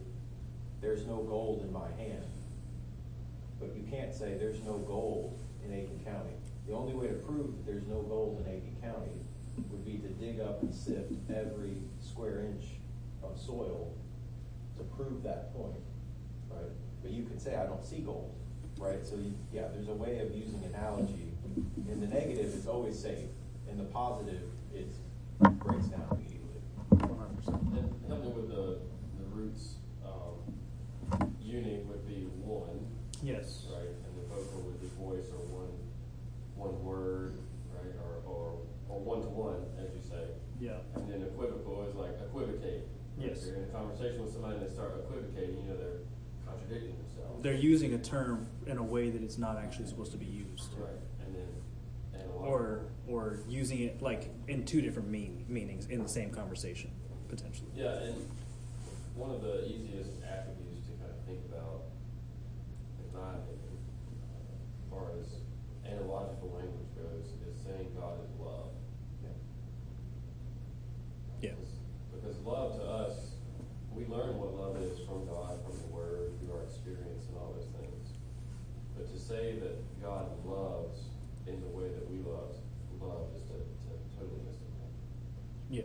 there's 0.82 1.06
no 1.06 1.22
gold 1.22 1.62
in 1.62 1.72
my 1.72 1.88
hand, 1.96 2.26
but 3.58 3.74
you 3.74 3.84
can't 3.90 4.14
say, 4.14 4.36
there's 4.38 4.62
no 4.62 4.76
gold 4.78 5.38
in 5.64 5.72
Aiken 5.72 6.00
County. 6.04 6.34
The 6.68 6.74
only 6.74 6.92
way 6.92 7.06
to 7.06 7.14
prove 7.14 7.56
that 7.56 7.64
there's 7.64 7.86
no 7.86 8.02
gold 8.02 8.44
in 8.44 8.52
Aiken 8.52 8.76
County 8.82 9.22
would 9.70 9.84
be 9.84 9.98
to 9.98 10.08
dig 10.08 10.40
up 10.40 10.62
and 10.62 10.74
sift 10.74 11.12
every 11.30 11.76
square 12.00 12.40
inch 12.40 12.64
of 13.22 13.38
soil 13.38 13.92
to 14.76 14.82
prove 14.84 15.22
that 15.22 15.54
point, 15.56 15.80
right? 16.50 16.70
but 17.02 17.10
you 17.10 17.24
can 17.24 17.38
say, 17.38 17.54
I 17.56 17.64
don't 17.66 17.84
see 17.84 17.98
gold, 17.98 18.34
right? 18.78 19.04
So, 19.06 19.14
you, 19.16 19.32
yeah, 19.52 19.68
there's 19.72 19.88
a 19.88 19.94
way 19.94 20.18
of 20.18 20.34
using 20.34 20.62
analogy. 20.64 21.32
In 21.88 22.00
the 22.00 22.06
negative, 22.08 22.52
it's 22.54 22.66
always 22.66 22.98
safe. 22.98 23.28
In 23.70 23.78
the 23.78 23.84
positive, 23.84 24.42
it 24.74 24.88
breaks 25.38 25.86
down 25.86 26.02
immediately. 26.12 26.60
One 26.88 27.18
hundred 27.18 27.36
percent. 27.38 27.62
And 27.62 28.08
help 28.08 28.24
me 28.24 28.30
with 28.30 28.48
the, 28.48 28.78
the 29.18 29.24
roots, 29.32 29.74
um, 30.04 31.30
uni 31.40 31.78
would 31.88 32.06
be 32.06 32.26
one, 32.44 32.84
Yes. 33.22 33.66
right? 33.72 33.86
And 33.86 34.12
the 34.18 34.34
vocal 34.34 34.60
would 34.62 34.80
be 34.80 34.88
voice 34.98 35.30
or 35.30 35.44
one, 35.54 35.72
one 36.56 36.84
word, 36.84 37.38
right? 37.74 37.94
Or, 38.02 38.32
or, 38.32 38.58
or 38.88 39.00
one 39.00 39.20
to 39.22 39.28
one, 39.28 39.64
as 39.78 39.90
you 39.94 40.02
say. 40.02 40.24
Yeah. 40.60 40.78
And 40.94 41.10
then 41.10 41.22
equivocal 41.22 41.86
is 41.88 41.94
like 41.94 42.12
equivocate. 42.20 42.86
If 43.18 43.24
Yes. 43.24 43.46
you're 43.46 43.56
in 43.56 43.64
a 43.64 43.72
conversation 43.72 44.22
with 44.22 44.32
somebody 44.32 44.56
and 44.56 44.66
they 44.66 44.70
start 44.72 44.92
equivocating, 45.04 45.56
you 45.62 45.68
know, 45.70 45.76
they're 45.76 46.00
contradicting 46.46 46.96
themselves. 46.98 47.42
They're 47.42 47.54
using 47.54 47.94
a 47.94 47.98
term 47.98 48.46
in 48.66 48.76
a 48.78 48.82
way 48.82 49.10
that 49.10 49.22
it's 49.22 49.38
not 49.38 49.56
actually 49.56 49.86
supposed 49.86 50.12
to 50.12 50.18
be 50.18 50.26
used. 50.26 50.72
Right, 50.78 51.00
and 51.24 51.34
then, 51.34 51.48
and 52.20 52.30
a 52.30 52.34
lot. 52.34 52.46
Or, 52.46 52.86
or 53.08 53.40
using 53.48 53.80
it 53.80 54.02
like 54.02 54.30
in 54.48 54.64
two 54.64 54.80
different 54.82 55.08
mean, 55.08 55.44
meanings 55.48 55.86
in 55.86 56.02
the 56.02 56.08
same 56.08 56.30
conversation, 56.30 56.90
potentially. 57.28 57.70
Yeah, 57.74 57.92
and 58.04 58.14
one 59.14 59.30
of 59.30 59.40
the 59.42 59.64
easiest 59.66 60.10
attributes 60.22 60.86
to 60.86 60.92
kind 61.00 61.10
of 61.10 61.24
think 61.26 61.40
about, 61.48 61.88
in 63.00 63.18
my 63.18 63.32
opinion, 63.32 63.80
uh, 64.28 64.52
as 64.76 64.90
far 64.90 65.08
as 65.18 65.40
analogical 65.90 66.52
language 66.52 66.88
goes, 66.94 67.32
is 67.48 67.56
saying 67.64 67.88
God 67.98 68.20
is 68.22 68.30
love. 68.38 68.68
Yeah. 71.40 71.50
Because- 71.52 71.72
Because 72.12 72.35
love 72.46 72.76
to 72.76 72.82
us, 72.82 73.34
we 73.92 74.06
learn 74.06 74.38
what 74.38 74.54
love 74.54 74.76
is 74.82 74.98
from 75.06 75.26
God, 75.26 75.58
from 75.64 75.76
the 75.76 75.88
Word, 75.88 76.30
through 76.38 76.54
our 76.54 76.62
experience 76.62 77.26
and 77.28 77.36
all 77.36 77.52
those 77.56 77.68
things. 77.80 78.16
But 78.96 79.12
to 79.12 79.18
say 79.18 79.58
that 79.60 80.02
God 80.02 80.30
loves 80.44 81.00
in 81.46 81.60
the 81.60 81.68
way 81.68 81.88
that 81.88 82.08
we 82.10 82.18
love, 82.18 82.54
love 83.00 83.28
is 83.34 83.42
to, 83.42 83.56
to 83.56 84.16
totally 84.16 84.40
miss 84.46 84.56
point. 84.56 84.92
Yeah. 85.70 85.82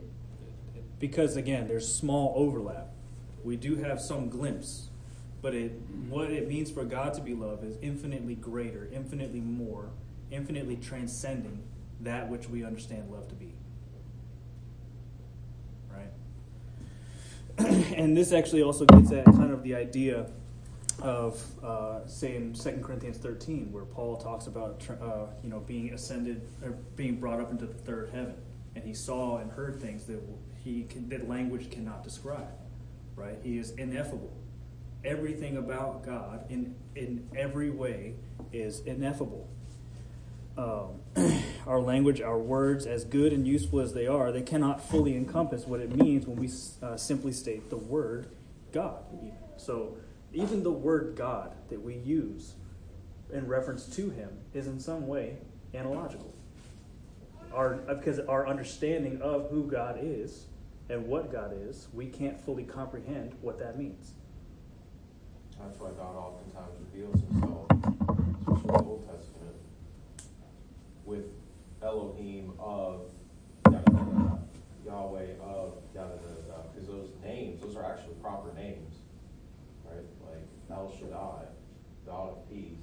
Because 0.98 1.36
again, 1.36 1.66
there's 1.66 1.92
small 1.92 2.32
overlap. 2.36 2.88
We 3.44 3.56
do 3.56 3.76
have 3.76 4.00
some 4.00 4.28
glimpse, 4.28 4.88
but 5.40 5.54
it 5.54 5.72
what 6.08 6.30
it 6.30 6.48
means 6.48 6.70
for 6.70 6.84
God 6.84 7.14
to 7.14 7.20
be 7.20 7.34
love 7.34 7.64
is 7.64 7.76
infinitely 7.82 8.36
greater, 8.36 8.88
infinitely 8.92 9.40
more, 9.40 9.90
infinitely 10.30 10.76
transcending 10.76 11.62
that 12.00 12.28
which 12.28 12.48
we 12.48 12.64
understand 12.64 13.10
love 13.10 13.28
to 13.28 13.34
be. 13.34 13.54
Right? 15.90 16.10
and 17.96 18.16
this 18.16 18.32
actually 18.32 18.62
also 18.62 18.84
gets 18.84 19.12
at 19.12 19.24
kind 19.24 19.52
of 19.52 19.62
the 19.62 19.74
idea 19.74 20.26
of 21.00 21.42
uh, 21.64 22.06
say 22.06 22.36
in 22.36 22.52
2 22.52 22.80
corinthians 22.82 23.16
13 23.16 23.72
where 23.72 23.84
paul 23.84 24.16
talks 24.16 24.46
about 24.46 24.86
uh, 25.00 25.26
you 25.42 25.48
know 25.48 25.60
being 25.60 25.92
ascended 25.92 26.42
or 26.62 26.72
being 26.96 27.18
brought 27.18 27.40
up 27.40 27.50
into 27.50 27.66
the 27.66 27.74
third 27.74 28.10
heaven. 28.10 28.34
And 28.74 28.84
he 28.84 28.94
saw 28.94 29.36
and 29.38 29.50
heard 29.50 29.82
things 29.82 30.06
that 30.06 30.20
he 30.64 30.84
can, 30.84 31.08
that 31.10 31.28
language 31.28 31.70
cannot 31.70 32.02
describe 32.02 32.48
right? 33.16 33.38
He 33.42 33.58
is 33.58 33.72
ineffable. 33.72 34.32
Everything 35.04 35.56
about 35.56 36.04
god 36.04 36.44
in 36.48 36.74
in 36.94 37.28
every 37.36 37.70
way 37.70 38.14
is 38.52 38.80
ineffable 38.80 39.48
um, 40.56 41.00
our 41.66 41.80
language, 41.80 42.20
our 42.20 42.38
words, 42.38 42.86
as 42.86 43.04
good 43.04 43.32
and 43.32 43.46
useful 43.46 43.80
as 43.80 43.94
they 43.94 44.06
are, 44.06 44.32
they 44.32 44.42
cannot 44.42 44.86
fully 44.86 45.16
encompass 45.16 45.66
what 45.66 45.80
it 45.80 45.94
means 45.94 46.26
when 46.26 46.36
we 46.36 46.48
uh, 46.82 46.96
simply 46.96 47.32
state 47.32 47.70
the 47.70 47.76
word 47.76 48.28
God. 48.72 49.02
So, 49.56 49.96
even 50.32 50.62
the 50.62 50.72
word 50.72 51.14
God 51.16 51.54
that 51.68 51.82
we 51.82 51.94
use 51.94 52.54
in 53.32 53.46
reference 53.46 53.86
to 53.96 54.10
Him 54.10 54.30
is 54.54 54.66
in 54.66 54.80
some 54.80 55.06
way 55.06 55.36
analogical. 55.74 56.32
Our, 57.52 57.74
because 57.74 58.18
our 58.20 58.46
understanding 58.46 59.20
of 59.20 59.50
who 59.50 59.70
God 59.70 59.98
is 60.00 60.46
and 60.88 61.06
what 61.06 61.30
God 61.30 61.52
is, 61.54 61.88
we 61.92 62.06
can't 62.06 62.40
fully 62.40 62.64
comprehend 62.64 63.34
what 63.40 63.58
that 63.58 63.78
means. 63.78 64.12
That's 65.58 65.78
why 65.78 65.90
God 65.90 66.16
oftentimes 66.16 66.72
reveals 66.92 67.20
himself, 67.30 67.66
especially 68.40 68.62
in 68.62 68.66
the 68.66 68.90
Old 68.90 69.06
Testament, 69.06 69.56
with 71.12 71.28
Elohim 71.82 72.52
of 72.58 73.10
Yahweh 74.86 75.36
of. 75.42 75.74
Because 75.92 76.88
those 76.88 77.10
names, 77.22 77.60
those 77.60 77.76
are 77.76 77.84
actually 77.84 78.14
proper 78.14 78.52
names, 78.54 78.94
right? 79.84 80.06
Like 80.24 80.42
El 80.70 80.90
Shaddai, 80.90 81.44
God 82.06 82.30
of 82.30 82.50
peace, 82.50 82.80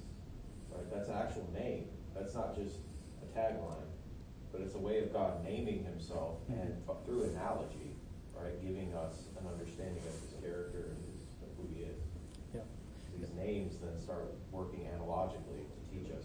right? 0.70 0.86
That's 0.94 1.08
an 1.08 1.16
actual 1.16 1.48
name. 1.52 1.86
That's 2.14 2.34
not 2.34 2.54
just 2.54 2.76
a 3.20 3.38
tagline, 3.38 3.90
but 4.52 4.60
it's 4.60 4.76
a 4.76 4.78
way 4.78 5.02
of 5.02 5.12
God 5.12 5.44
naming 5.44 5.84
Himself 5.84 6.38
and 6.48 6.70
mm-hmm. 6.70 7.04
through 7.04 7.24
analogy, 7.34 7.96
right, 8.38 8.54
giving 8.62 8.94
us 8.94 9.26
an 9.40 9.48
understanding 9.50 10.02
of 10.06 10.14
His 10.22 10.38
character 10.40 10.94
and 10.94 10.98
his, 11.10 11.26
of 11.42 11.50
who 11.58 11.66
He 11.74 11.82
is. 11.82 11.98
Yeah. 12.54 12.62
These 13.18 13.34
names 13.34 13.74
then 13.82 13.98
start 14.00 14.32
working 14.52 14.86
analogically 14.94 15.66
to 15.66 15.80
teach 15.90 16.14
us. 16.14 16.24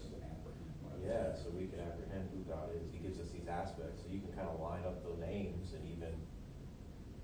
Yeah, 1.06 1.32
so 1.34 1.50
we 1.54 1.66
can 1.66 1.80
apprehend 1.80 2.28
who 2.34 2.42
God 2.50 2.70
is. 2.74 2.82
He 2.92 2.98
gives 2.98 3.20
us 3.20 3.28
these 3.30 3.46
aspects, 3.48 4.02
so 4.02 4.08
you 4.10 4.20
can 4.20 4.32
kind 4.32 4.48
of 4.48 4.58
line 4.60 4.82
up 4.84 5.02
the 5.06 5.14
names 5.24 5.72
and 5.72 5.82
even, 5.86 6.12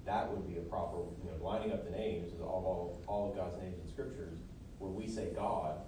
that 0.06 0.30
would 0.30 0.46
be 0.48 0.58
a 0.58 0.62
proper, 0.62 0.98
you 1.24 1.30
know, 1.30 1.44
lining 1.44 1.72
up 1.72 1.84
the 1.84 1.90
names 1.96 2.32
is 2.32 2.40
all, 2.40 2.62
all, 2.64 3.02
all 3.06 3.30
of 3.30 3.36
God's 3.36 3.56
names 3.60 3.78
in 3.82 3.88
scriptures. 3.88 4.38
Where 4.78 4.90
we 4.90 5.06
say 5.08 5.28
God, 5.34 5.78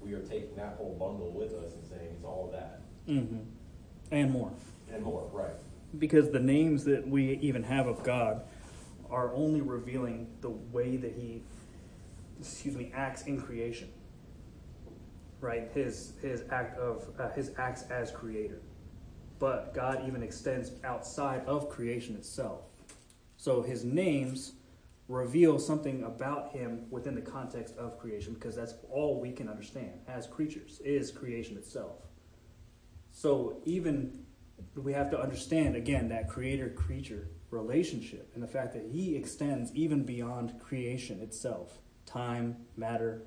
we 0.00 0.12
are 0.14 0.20
taking 0.22 0.56
that 0.56 0.74
whole 0.78 0.94
bundle 0.98 1.30
with 1.32 1.52
us 1.54 1.74
and 1.74 1.84
saying 1.84 2.08
it's 2.16 2.24
all 2.24 2.46
of 2.46 2.52
that 2.52 2.80
Mm-hmm. 3.08 3.38
And 4.12 4.30
more. 4.30 4.52
and 4.92 5.02
more, 5.02 5.28
right? 5.32 5.54
because 5.98 6.30
the 6.30 6.40
names 6.40 6.84
that 6.84 7.06
we 7.06 7.32
even 7.42 7.62
have 7.64 7.86
of 7.86 8.02
God 8.02 8.42
are 9.10 9.32
only 9.34 9.60
revealing 9.60 10.26
the 10.40 10.48
way 10.50 10.96
that 10.96 11.12
he 11.12 11.42
excuse 12.40 12.74
me 12.76 12.90
acts 12.94 13.22
in 13.22 13.40
creation 13.40 13.88
right 15.42 15.68
his 15.74 16.14
his 16.22 16.44
act 16.50 16.78
of 16.78 17.08
uh, 17.18 17.28
his 17.30 17.52
acts 17.58 17.82
as 17.90 18.10
creator. 18.10 18.62
But 19.38 19.74
God 19.74 20.04
even 20.06 20.22
extends 20.22 20.70
outside 20.84 21.44
of 21.46 21.68
creation 21.68 22.14
itself. 22.14 22.60
So 23.36 23.60
his 23.60 23.84
names 23.84 24.52
reveal 25.08 25.58
something 25.58 26.04
about 26.04 26.52
him 26.52 26.86
within 26.90 27.16
the 27.16 27.20
context 27.20 27.76
of 27.76 27.98
creation 27.98 28.34
because 28.34 28.54
that's 28.54 28.74
all 28.88 29.20
we 29.20 29.32
can 29.32 29.48
understand 29.48 29.92
as 30.06 30.26
creatures 30.28 30.80
is 30.84 31.10
creation 31.10 31.56
itself. 31.56 31.96
So 33.10 33.60
even 33.64 34.24
we 34.76 34.92
have 34.92 35.10
to 35.10 35.20
understand 35.20 35.74
again 35.74 36.08
that 36.08 36.28
creator 36.28 36.70
creature 36.70 37.28
relationship 37.50 38.30
and 38.34 38.42
the 38.42 38.48
fact 38.48 38.72
that 38.74 38.86
he 38.86 39.16
extends 39.16 39.74
even 39.74 40.04
beyond 40.04 40.58
creation 40.60 41.20
itself. 41.20 41.78
Time 42.06 42.56
matter 42.76 43.24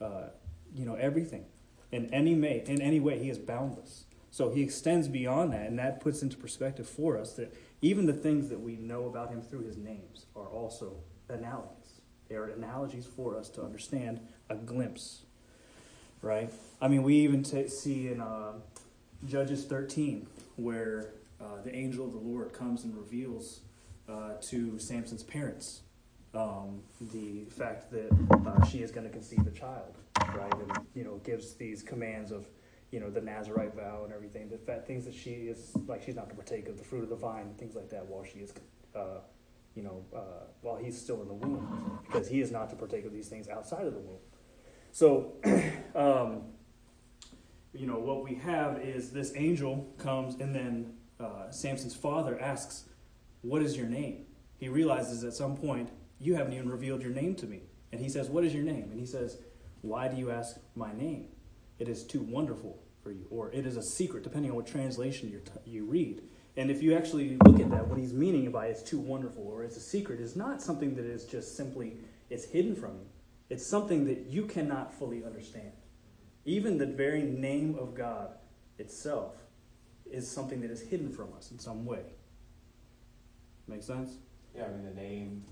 uh, 0.00 0.28
you 0.74 0.84
know 0.84 0.94
everything 0.94 1.44
in 1.92 2.12
any 2.12 2.34
may 2.34 2.62
in 2.66 2.80
any 2.80 3.00
way. 3.00 3.18
He 3.18 3.30
is 3.30 3.38
boundless. 3.38 4.04
So 4.30 4.50
he 4.50 4.62
extends 4.62 5.08
beyond 5.08 5.52
that 5.52 5.66
and 5.66 5.78
that 5.78 6.00
puts 6.00 6.22
into 6.22 6.36
perspective 6.36 6.88
for 6.88 7.16
us 7.18 7.32
that 7.34 7.54
even 7.80 8.06
the 8.06 8.12
things 8.12 8.48
that 8.50 8.60
we 8.60 8.76
know 8.76 9.06
about 9.06 9.30
him 9.30 9.40
through 9.40 9.64
his 9.64 9.76
names 9.76 10.26
are 10.36 10.46
also 10.46 10.96
analogies. 11.28 12.00
they 12.28 12.36
are 12.36 12.44
analogies 12.50 13.06
for 13.06 13.36
us 13.36 13.48
to 13.50 13.62
understand 13.62 14.20
a 14.50 14.54
glimpse 14.54 15.22
right? 16.20 16.52
I 16.80 16.88
mean 16.88 17.02
we 17.02 17.14
even 17.16 17.42
t- 17.42 17.68
see 17.68 18.08
in 18.08 18.20
uh, 18.20 18.52
judges 19.26 19.64
13 19.64 20.26
where 20.56 21.12
uh, 21.40 21.62
the 21.64 21.74
angel 21.74 22.04
of 22.06 22.12
the 22.12 22.18
Lord 22.18 22.52
comes 22.52 22.84
and 22.84 22.96
reveals 22.96 23.60
uh, 24.08 24.32
to 24.42 24.78
Samson's 24.78 25.22
parents 25.22 25.80
um, 26.34 26.82
the 27.00 27.44
fact 27.50 27.90
that 27.90 28.10
uh, 28.46 28.64
she 28.64 28.82
is 28.82 28.90
going 28.90 29.06
to 29.06 29.12
conceive 29.12 29.46
a 29.46 29.50
child, 29.50 29.96
right? 30.34 30.52
And 30.54 30.86
you 30.94 31.04
know 31.04 31.20
gives 31.24 31.54
these 31.54 31.82
commands 31.82 32.30
of 32.30 32.48
you 32.90 33.00
know 33.00 33.10
the 33.10 33.20
Nazarite 33.20 33.74
vow 33.74 34.02
and 34.04 34.12
everything. 34.12 34.48
The 34.48 34.58
fact 34.58 34.86
things 34.86 35.04
that 35.04 35.14
she 35.14 35.30
is 35.30 35.72
like 35.86 36.02
she's 36.02 36.16
not 36.16 36.28
to 36.30 36.34
partake 36.34 36.68
of 36.68 36.78
the 36.78 36.84
fruit 36.84 37.02
of 37.02 37.08
the 37.08 37.16
vine, 37.16 37.54
things 37.58 37.74
like 37.74 37.90
that, 37.90 38.06
while 38.06 38.24
she 38.24 38.40
is. 38.40 38.52
Uh, 38.94 39.20
you 39.74 39.84
know, 39.84 40.04
uh, 40.12 40.46
while 40.60 40.76
he's 40.76 41.00
still 41.00 41.22
in 41.22 41.28
the 41.28 41.34
womb, 41.34 42.00
because 42.04 42.26
he 42.26 42.40
is 42.40 42.50
not 42.50 42.68
to 42.68 42.74
partake 42.74 43.06
of 43.06 43.12
these 43.12 43.28
things 43.28 43.48
outside 43.48 43.86
of 43.86 43.94
the 43.94 44.00
womb. 44.00 44.18
So, 44.90 45.34
um, 45.94 46.42
you 47.72 47.86
know, 47.86 47.98
what 47.98 48.24
we 48.24 48.34
have 48.36 48.80
is 48.80 49.10
this 49.12 49.32
angel 49.36 49.94
comes, 49.98 50.34
and 50.40 50.52
then 50.52 50.94
uh, 51.20 51.50
Samson's 51.50 51.94
father 51.94 52.40
asks, 52.40 52.86
What 53.42 53.62
is 53.62 53.76
your 53.76 53.86
name? 53.86 54.26
He 54.56 54.68
realizes 54.68 55.22
at 55.22 55.34
some 55.34 55.56
point, 55.56 55.90
You 56.18 56.34
haven't 56.34 56.54
even 56.54 56.68
revealed 56.68 57.02
your 57.02 57.12
name 57.12 57.34
to 57.36 57.46
me. 57.46 57.62
And 57.92 58.00
he 58.00 58.08
says, 58.08 58.28
What 58.28 58.44
is 58.44 58.52
your 58.52 58.64
name? 58.64 58.88
And 58.90 58.98
he 58.98 59.06
says, 59.06 59.38
Why 59.82 60.08
do 60.08 60.16
you 60.16 60.30
ask 60.30 60.58
my 60.74 60.92
name? 60.92 61.28
It 61.78 61.88
is 61.88 62.04
too 62.04 62.20
wonderful 62.20 62.82
for 63.02 63.12
you, 63.12 63.26
or 63.30 63.50
it 63.52 63.66
is 63.66 63.76
a 63.76 63.82
secret, 63.82 64.24
depending 64.24 64.50
on 64.50 64.56
what 64.56 64.66
translation 64.66 65.30
you 65.30 65.40
t- 65.40 65.70
you 65.70 65.84
read. 65.84 66.22
And 66.56 66.72
if 66.72 66.82
you 66.82 66.96
actually 66.96 67.38
look 67.44 67.60
at 67.60 67.70
that, 67.70 67.86
what 67.86 67.98
he's 67.98 68.12
meaning 68.12 68.50
by 68.50 68.66
it's 68.66 68.82
too 68.82 68.98
wonderful 68.98 69.46
or 69.46 69.62
it's 69.62 69.76
a 69.76 69.80
secret 69.80 70.18
is 70.18 70.34
not 70.34 70.60
something 70.60 70.96
that 70.96 71.04
is 71.04 71.24
just 71.24 71.56
simply 71.56 71.98
it's 72.30 72.44
hidden 72.44 72.74
from 72.74 72.94
you. 72.96 73.06
It's 73.48 73.64
something 73.64 74.04
that 74.06 74.26
you 74.26 74.44
cannot 74.44 74.92
fully 74.92 75.24
understand. 75.24 75.70
Even 76.44 76.76
the 76.76 76.86
very 76.86 77.22
name 77.22 77.76
of 77.78 77.94
God 77.94 78.30
itself 78.78 79.34
is 80.10 80.28
something 80.28 80.60
that 80.62 80.70
is 80.70 80.80
hidden 80.80 81.12
from 81.12 81.28
us 81.36 81.52
in 81.52 81.58
some 81.58 81.84
way. 81.84 82.02
Make 83.68 83.82
sense? 83.82 84.16
Yeah, 84.56 84.64
I 84.64 84.68
mean, 84.70 84.84
the 84.84 85.00
name, 85.00 85.44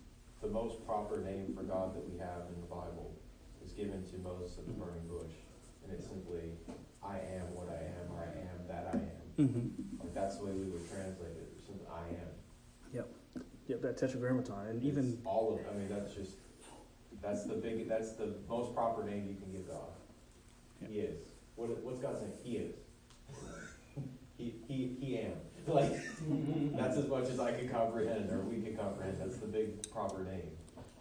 the 0.43 0.49
most 0.49 0.85
proper 0.85 1.21
name 1.21 1.55
for 1.55 1.63
God 1.63 1.95
that 1.95 2.11
we 2.11 2.19
have 2.19 2.49
in 2.53 2.61
the 2.61 2.67
Bible 2.67 3.15
is 3.67 3.73
given 3.73 4.03
to 4.05 4.17
Moses 4.23 4.59
at 4.59 4.67
the 4.67 4.73
burning 4.73 5.07
bush. 5.11 5.35
And 5.83 5.93
it's 5.93 6.07
simply, 6.07 6.55
I 7.03 7.19
am 7.19 7.51
what 7.55 7.69
I 7.69 7.83
am, 7.83 8.15
or 8.15 8.23
I 8.23 8.31
am 8.31 8.59
that 8.69 8.91
I 8.95 8.97
am. 8.97 9.47
Mm-hmm. 9.47 10.03
Like, 10.03 10.15
that's 10.15 10.39
the 10.39 10.47
way 10.47 10.53
we 10.53 10.67
would 10.71 10.89
translate 10.89 11.37
it, 11.37 11.51
simply, 11.67 11.87
I 11.91 12.09
am. 12.09 12.31
Yep, 12.95 13.09
Yep. 13.69 13.83
that 13.83 13.97
tetragrammaton, 13.97 14.69
and 14.69 14.83
even 14.83 15.21
all 15.25 15.55
of, 15.55 15.61
I 15.71 15.77
mean, 15.79 15.89
that's 15.89 16.15
just, 16.15 16.37
that's 17.23 17.45
the 17.45 17.55
big, 17.55 17.89
that's 17.89 18.13
the 18.13 18.35
most 18.49 18.75
proper 18.75 19.05
name 19.05 19.27
you 19.29 19.35
can 19.35 19.53
give 19.53 19.69
God. 19.69 19.91
He 20.89 21.01
is. 21.01 21.19
What, 21.57 21.71
what's 21.83 22.01
God 22.01 22.19
saying? 22.19 22.33
He 22.43 22.57
is. 22.57 22.75
He, 24.39 24.53
he, 24.69 24.95
he 25.01 25.19
am. 25.19 25.33
Like, 25.67 25.91
that's 26.77 26.99
as 26.99 27.09
much 27.09 27.29
as 27.29 27.41
I 27.41 27.53
can 27.53 27.69
comprehend, 27.71 28.31
or 28.31 28.41
we 28.43 28.63
can 28.63 28.77
comprehend. 28.77 29.17
That's 29.19 29.39
the 29.39 29.47
big 29.47 29.91
proper 29.91 30.23
name. 30.23 30.51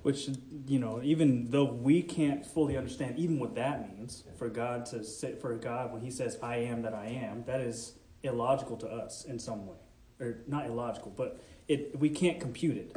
Which 0.05 0.29
you 0.67 0.77
know, 0.77 1.01
even 1.01 1.49
though 1.49 1.65
we 1.65 1.99
can't 2.03 2.45
fully 2.45 2.77
understand 2.77 3.17
even 3.17 3.39
what 3.39 3.55
that 3.55 3.91
means 3.91 4.23
for 4.37 4.49
God 4.49 4.85
to 4.85 5.03
say 5.03 5.33
for 5.33 5.55
God 5.55 5.91
when 5.91 6.03
He 6.03 6.11
says 6.11 6.37
"I 6.43 6.57
am 6.57 6.83
that 6.83 6.93
I 6.93 7.07
am," 7.07 7.43
that 7.47 7.59
is 7.59 7.93
illogical 8.21 8.77
to 8.77 8.87
us 8.87 9.25
in 9.25 9.39
some 9.39 9.65
way, 9.65 9.77
or 10.19 10.43
not 10.45 10.67
illogical, 10.67 11.11
but 11.17 11.41
it 11.67 11.99
we 11.99 12.11
can't 12.11 12.39
compute 12.39 12.77
it, 12.77 12.95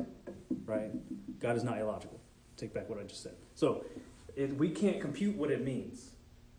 right? 0.66 0.90
God 1.40 1.56
is 1.56 1.64
not 1.64 1.78
illogical. 1.78 2.20
Take 2.58 2.74
back 2.74 2.90
what 2.90 2.98
I 2.98 3.04
just 3.04 3.22
said. 3.22 3.36
So, 3.54 3.86
it, 4.36 4.58
we 4.58 4.68
can't 4.68 5.00
compute 5.00 5.34
what 5.34 5.50
it 5.50 5.64
means, 5.64 6.10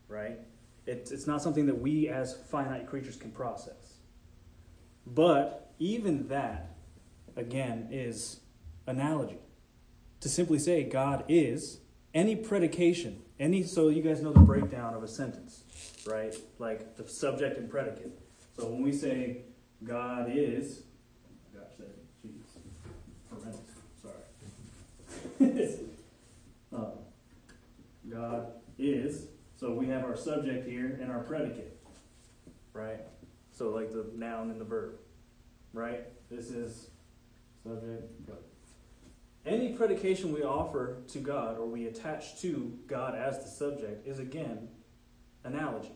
right? 0.08 0.40
It, 0.88 1.10
it's 1.12 1.28
not 1.28 1.44
something 1.44 1.68
that 1.68 1.80
we 1.80 2.10
as 2.10 2.36
finite 2.50 2.88
creatures 2.88 3.18
can 3.18 3.30
process. 3.30 4.00
But 5.06 5.74
even 5.78 6.28
that, 6.30 6.76
again, 7.36 7.90
is 7.92 8.40
analogy 8.88 9.38
to 10.22 10.30
simply 10.30 10.60
say 10.60 10.84
God 10.84 11.24
is 11.28 11.80
any 12.14 12.36
predication, 12.36 13.22
any 13.40 13.64
so 13.64 13.90
you 13.90 14.02
guys 14.02 14.22
know 14.22 14.34
the 14.34 14.40
breakdown 14.40 14.94
of 14.94 15.04
a 15.04 15.08
sentence, 15.08 15.64
right? 16.06 16.36
Like 16.58 16.96
the 16.98 17.08
subject 17.08 17.58
and 17.58 17.70
predicate. 17.70 18.12
So 18.58 18.68
when 18.68 18.82
we 18.82 18.92
say 18.92 19.44
God 19.84 20.32
is, 20.34 20.84
that 21.54 21.78
jeez, 22.26 22.42
horrendous. 23.30 23.62
Sorry. 24.02 25.80
uh, 26.76 26.86
God 28.10 28.48
is. 28.78 29.28
So 29.56 29.74
we 29.74 29.88
have 29.88 30.04
our 30.04 30.16
subject 30.16 30.68
here 30.68 30.98
and 31.02 31.12
our 31.12 31.20
predicate, 31.20 31.78
right? 32.74 33.02
So 33.52 33.70
like 33.70 33.92
the 33.92 34.06
noun 34.16 34.52
and 34.52 34.60
the 34.60 34.66
verb, 34.66 34.96
right? 35.74 36.06
This 36.30 36.50
is 36.50 36.90
subject. 37.64 38.04
Any 39.46 39.74
predication 39.74 40.34
we 40.34 40.44
offer 40.44 40.98
to 41.10 41.20
God 41.20 41.58
or 41.58 41.66
we 41.66 41.88
attach 41.88 42.42
to 42.42 42.78
God 42.88 43.16
as 43.16 43.44
the 43.44 43.50
subject 43.50 44.06
is 44.06 44.20
again 44.20 44.68
analogy. 45.44 45.94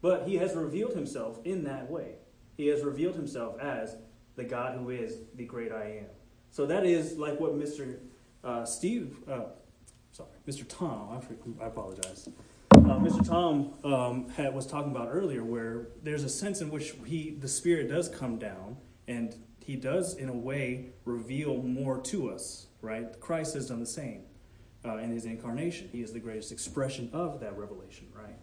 But 0.00 0.26
he 0.26 0.36
has 0.36 0.54
revealed 0.54 0.94
himself 0.94 1.38
in 1.44 1.64
that 1.64 1.90
way. 1.90 2.14
He 2.56 2.68
has 2.68 2.82
revealed 2.82 3.14
himself 3.14 3.58
as 3.60 3.96
the 4.36 4.44
God 4.44 4.78
who 4.78 4.90
is 4.90 5.18
the 5.34 5.44
great 5.44 5.72
I 5.72 5.98
am. 6.00 6.06
So 6.50 6.66
that 6.66 6.86
is 6.86 7.18
like 7.18 7.38
what 7.38 7.58
Mr. 7.58 7.98
Uh, 8.42 8.64
Steve, 8.64 9.16
uh, 9.28 9.42
sorry, 10.12 10.30
Mr. 10.46 10.66
Tom, 10.66 11.20
I, 11.60 11.64
I 11.64 11.66
apologize. 11.66 12.28
Uh, 12.72 12.98
Mr. 13.00 13.26
Tom 13.26 13.74
um, 13.84 14.30
had, 14.30 14.54
was 14.54 14.66
talking 14.66 14.92
about 14.92 15.08
earlier, 15.10 15.44
where 15.44 15.88
there's 16.02 16.24
a 16.24 16.28
sense 16.28 16.60
in 16.60 16.70
which 16.70 16.94
he, 17.04 17.36
the 17.38 17.48
Spirit 17.48 17.88
does 17.88 18.08
come 18.08 18.38
down, 18.38 18.76
and 19.06 19.34
he 19.62 19.76
does, 19.76 20.14
in 20.14 20.28
a 20.28 20.34
way, 20.34 20.90
reveal 21.04 21.62
more 21.62 22.00
to 22.00 22.30
us. 22.30 22.67
Right? 22.80 23.18
Christ 23.20 23.54
has 23.54 23.68
done 23.68 23.80
the 23.80 23.86
same 23.86 24.22
uh, 24.84 24.96
in 24.98 25.10
his 25.10 25.24
incarnation. 25.24 25.88
He 25.90 26.02
is 26.02 26.12
the 26.12 26.20
greatest 26.20 26.52
expression 26.52 27.10
of 27.12 27.40
that 27.40 27.56
revelation. 27.58 28.06
Right? 28.14 28.38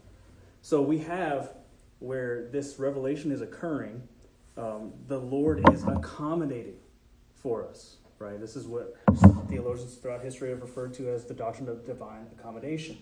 So 0.62 0.82
we 0.82 1.00
have 1.00 1.54
where 2.00 2.50
this 2.52 2.78
revelation 2.80 3.32
is 3.32 3.41
occurring. 3.41 4.04
Um, 4.58 4.93
the 5.08 5.19
Lord 5.19 5.69
is 5.74 5.84
accommodating 5.84 6.78
for 7.34 7.67
us. 7.67 7.98
Right? 8.19 8.39
This 8.39 8.56
is 8.56 8.67
what 8.67 8.95
theologians 9.50 9.95
throughout 9.95 10.21
history 10.24 10.50
have 10.50 10.62
referred 10.62 10.93
to 10.95 11.10
as 11.10 11.26
the 11.26 11.34
doctrine 11.34 11.67
of 11.69 11.86
divine 11.86 12.28
accommodation. 12.38 12.98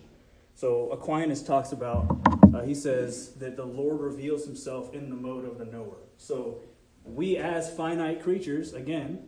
So 0.56 0.90
Aquinas 0.90 1.42
talks 1.42 1.72
about, 1.72 2.16
uh, 2.54 2.62
he 2.62 2.74
says 2.74 3.34
that 3.34 3.56
the 3.56 3.64
Lord 3.64 4.00
reveals 4.00 4.44
himself 4.44 4.94
in 4.94 5.10
the 5.10 5.16
mode 5.16 5.44
of 5.44 5.58
the 5.58 5.64
knower. 5.64 5.96
So 6.16 6.60
we, 7.04 7.36
as 7.36 7.74
finite 7.74 8.22
creatures, 8.22 8.72
again, 8.72 9.26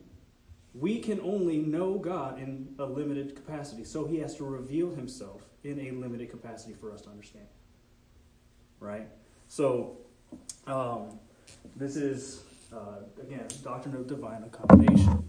we 0.79 0.99
can 0.99 1.21
only 1.21 1.59
know 1.59 1.95
God 1.95 2.39
in 2.39 2.75
a 2.79 2.85
limited 2.85 3.35
capacity. 3.35 3.85
So 3.85 4.05
he 4.05 4.19
has 4.19 4.37
to 4.37 4.45
reveal 4.45 4.91
himself 4.91 5.43
in 5.65 5.81
a 5.81 5.91
limited 5.93 6.31
capacity 6.31 6.75
for 6.75 6.93
us 6.93 7.03
to 7.03 7.11
understand. 7.11 7.47
Right? 8.79 9.09
So, 9.49 9.97
um, 10.67 11.19
this 11.77 11.97
is, 11.97 12.43
uh, 12.73 13.01
again, 13.23 13.47
doctrine 13.63 13.95
of 13.95 14.07
divine 14.07 14.43
accommodation, 14.43 15.25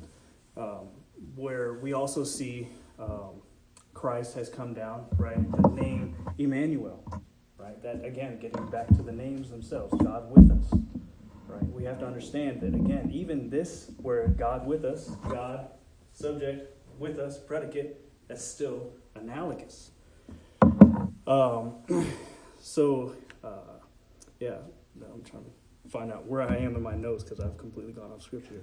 um, 0.57 0.89
where 1.35 1.75
we 1.75 1.93
also 1.93 2.23
see 2.23 2.67
um, 2.99 3.41
Christ 3.93 4.35
has 4.35 4.49
come 4.49 4.73
down, 4.73 5.05
right? 5.17 5.39
The 5.61 5.69
name 5.69 6.15
Emmanuel, 6.37 7.03
right? 7.57 7.81
That, 7.81 8.03
again, 8.03 8.37
getting 8.39 8.65
back 8.67 8.87
to 8.89 9.01
the 9.01 9.11
names 9.11 9.49
themselves, 9.49 9.93
God 10.03 10.29
with 10.29 10.51
us 10.51 10.79
right? 11.47 11.63
We 11.71 11.83
have 11.83 11.99
to 11.99 12.05
understand 12.05 12.61
that 12.61 12.73
again, 12.73 13.09
even 13.11 13.49
this, 13.49 13.91
where 14.01 14.27
God 14.27 14.65
with 14.65 14.85
us, 14.85 15.09
God, 15.29 15.67
subject, 16.13 16.75
with 16.99 17.19
us, 17.19 17.37
predicate, 17.39 18.01
that's 18.27 18.43
still 18.43 18.91
analogous. 19.15 19.91
Um, 21.25 21.75
so, 22.59 23.15
uh, 23.43 23.79
yeah, 24.39 24.57
no, 24.95 25.07
I'm 25.13 25.23
trying 25.23 25.43
to 25.43 25.89
find 25.89 26.11
out 26.11 26.25
where 26.25 26.41
I 26.41 26.57
am 26.57 26.75
in 26.75 26.83
my 26.83 26.95
notes 26.95 27.23
because 27.23 27.39
I've 27.39 27.57
completely 27.57 27.93
gone 27.93 28.11
off 28.11 28.21
scripture. 28.21 28.61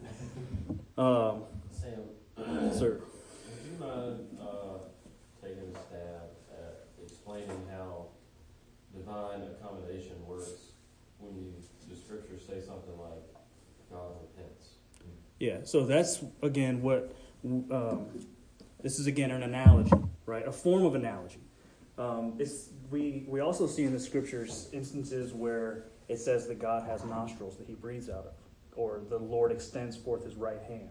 Um, 0.97 1.43
Sam, 1.73 2.73
sir. 2.73 3.01
would 3.01 3.73
you 3.73 3.79
mind, 3.79 4.39
uh, 4.41 4.79
taking 5.43 5.75
a 5.75 5.79
stab 5.89 6.31
at 6.53 6.87
explaining 7.03 7.67
how 7.71 8.07
divine 8.95 9.43
accommodation 9.43 10.15
works 10.27 10.53
when 11.19 11.35
you, 11.37 11.53
scriptures 12.05 12.43
say 12.47 12.61
something 12.61 12.99
like, 12.99 13.23
God 13.91 14.13
repents? 14.21 14.75
Yeah, 15.41 15.59
so 15.65 15.85
that's 15.85 16.23
again 16.43 16.83
what 16.83 17.15
um, 17.45 18.07
this 18.83 18.99
is 18.99 19.07
again 19.07 19.31
an 19.31 19.43
analogy, 19.43 19.93
right? 20.27 20.47
A 20.47 20.53
form 20.53 20.85
of 20.85 20.95
analogy. 20.95 21.41
Um, 21.99 22.35
it's 22.39 22.71
we 22.91 23.25
we 23.29 23.41
also 23.41 23.67
see 23.67 23.85
in 23.85 23.93
the 23.93 24.01
scriptures 24.01 24.69
instances 24.73 25.33
where 25.33 25.85
it 26.09 26.19
says 26.19 26.47
that 26.49 26.61
God 26.61 26.87
has 26.87 27.05
nostrils 27.05 27.57
that 27.57 27.67
He 27.67 27.75
breathes 27.75 28.09
out 28.09 28.27
of, 28.27 28.33
or 28.75 29.03
the 29.09 29.19
Lord 29.19 29.53
extends 29.53 29.97
forth 29.97 30.25
His 30.25 30.35
right 30.35 30.63
hand, 30.69 30.91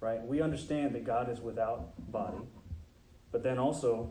right? 0.00 0.22
We 0.22 0.40
understand 0.40 0.94
that 0.94 1.04
God 1.04 1.30
is 1.30 1.40
without 1.40 1.92
body, 2.12 2.42
but 3.30 3.42
then 3.42 3.58
also 3.58 4.10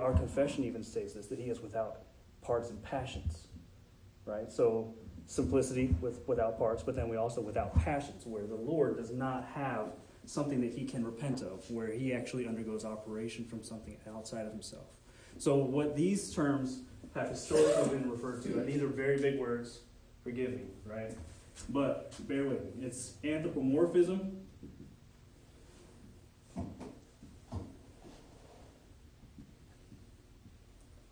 our 0.00 0.14
confession 0.14 0.64
even 0.64 0.82
states 0.82 1.14
this 1.14 1.26
that 1.28 1.38
He 1.38 1.50
is 1.50 1.60
without 1.60 2.02
parts 2.42 2.70
and 2.70 2.82
passions, 2.82 3.46
right? 4.24 4.50
So 4.50 4.94
simplicity 5.26 5.94
with 6.00 6.20
without 6.26 6.58
parts, 6.58 6.82
but 6.82 6.94
then 6.94 7.08
we 7.08 7.16
also 7.16 7.40
without 7.40 7.74
passions, 7.74 8.26
where 8.26 8.46
the 8.46 8.54
Lord 8.54 8.96
does 8.96 9.10
not 9.10 9.44
have 9.54 9.92
something 10.24 10.60
that 10.60 10.72
he 10.72 10.84
can 10.84 11.04
repent 11.04 11.42
of, 11.42 11.68
where 11.70 11.88
he 11.88 12.14
actually 12.14 12.46
undergoes 12.46 12.84
operation 12.84 13.44
from 13.44 13.62
something 13.62 13.96
outside 14.08 14.46
of 14.46 14.52
himself. 14.52 14.86
So 15.38 15.56
what 15.56 15.96
these 15.96 16.32
terms 16.32 16.82
have 17.14 17.30
historically 17.30 17.98
been 17.98 18.10
referred 18.10 18.42
to, 18.44 18.58
and 18.58 18.66
these 18.66 18.82
are 18.82 18.88
very 18.88 19.18
big 19.18 19.38
words, 19.38 19.80
forgive 20.22 20.52
me, 20.52 20.64
right? 20.84 21.16
But 21.68 22.14
bear 22.28 22.44
with 22.44 22.62
me. 22.64 22.86
It's 22.86 23.14
anthropomorphism. 23.24 24.38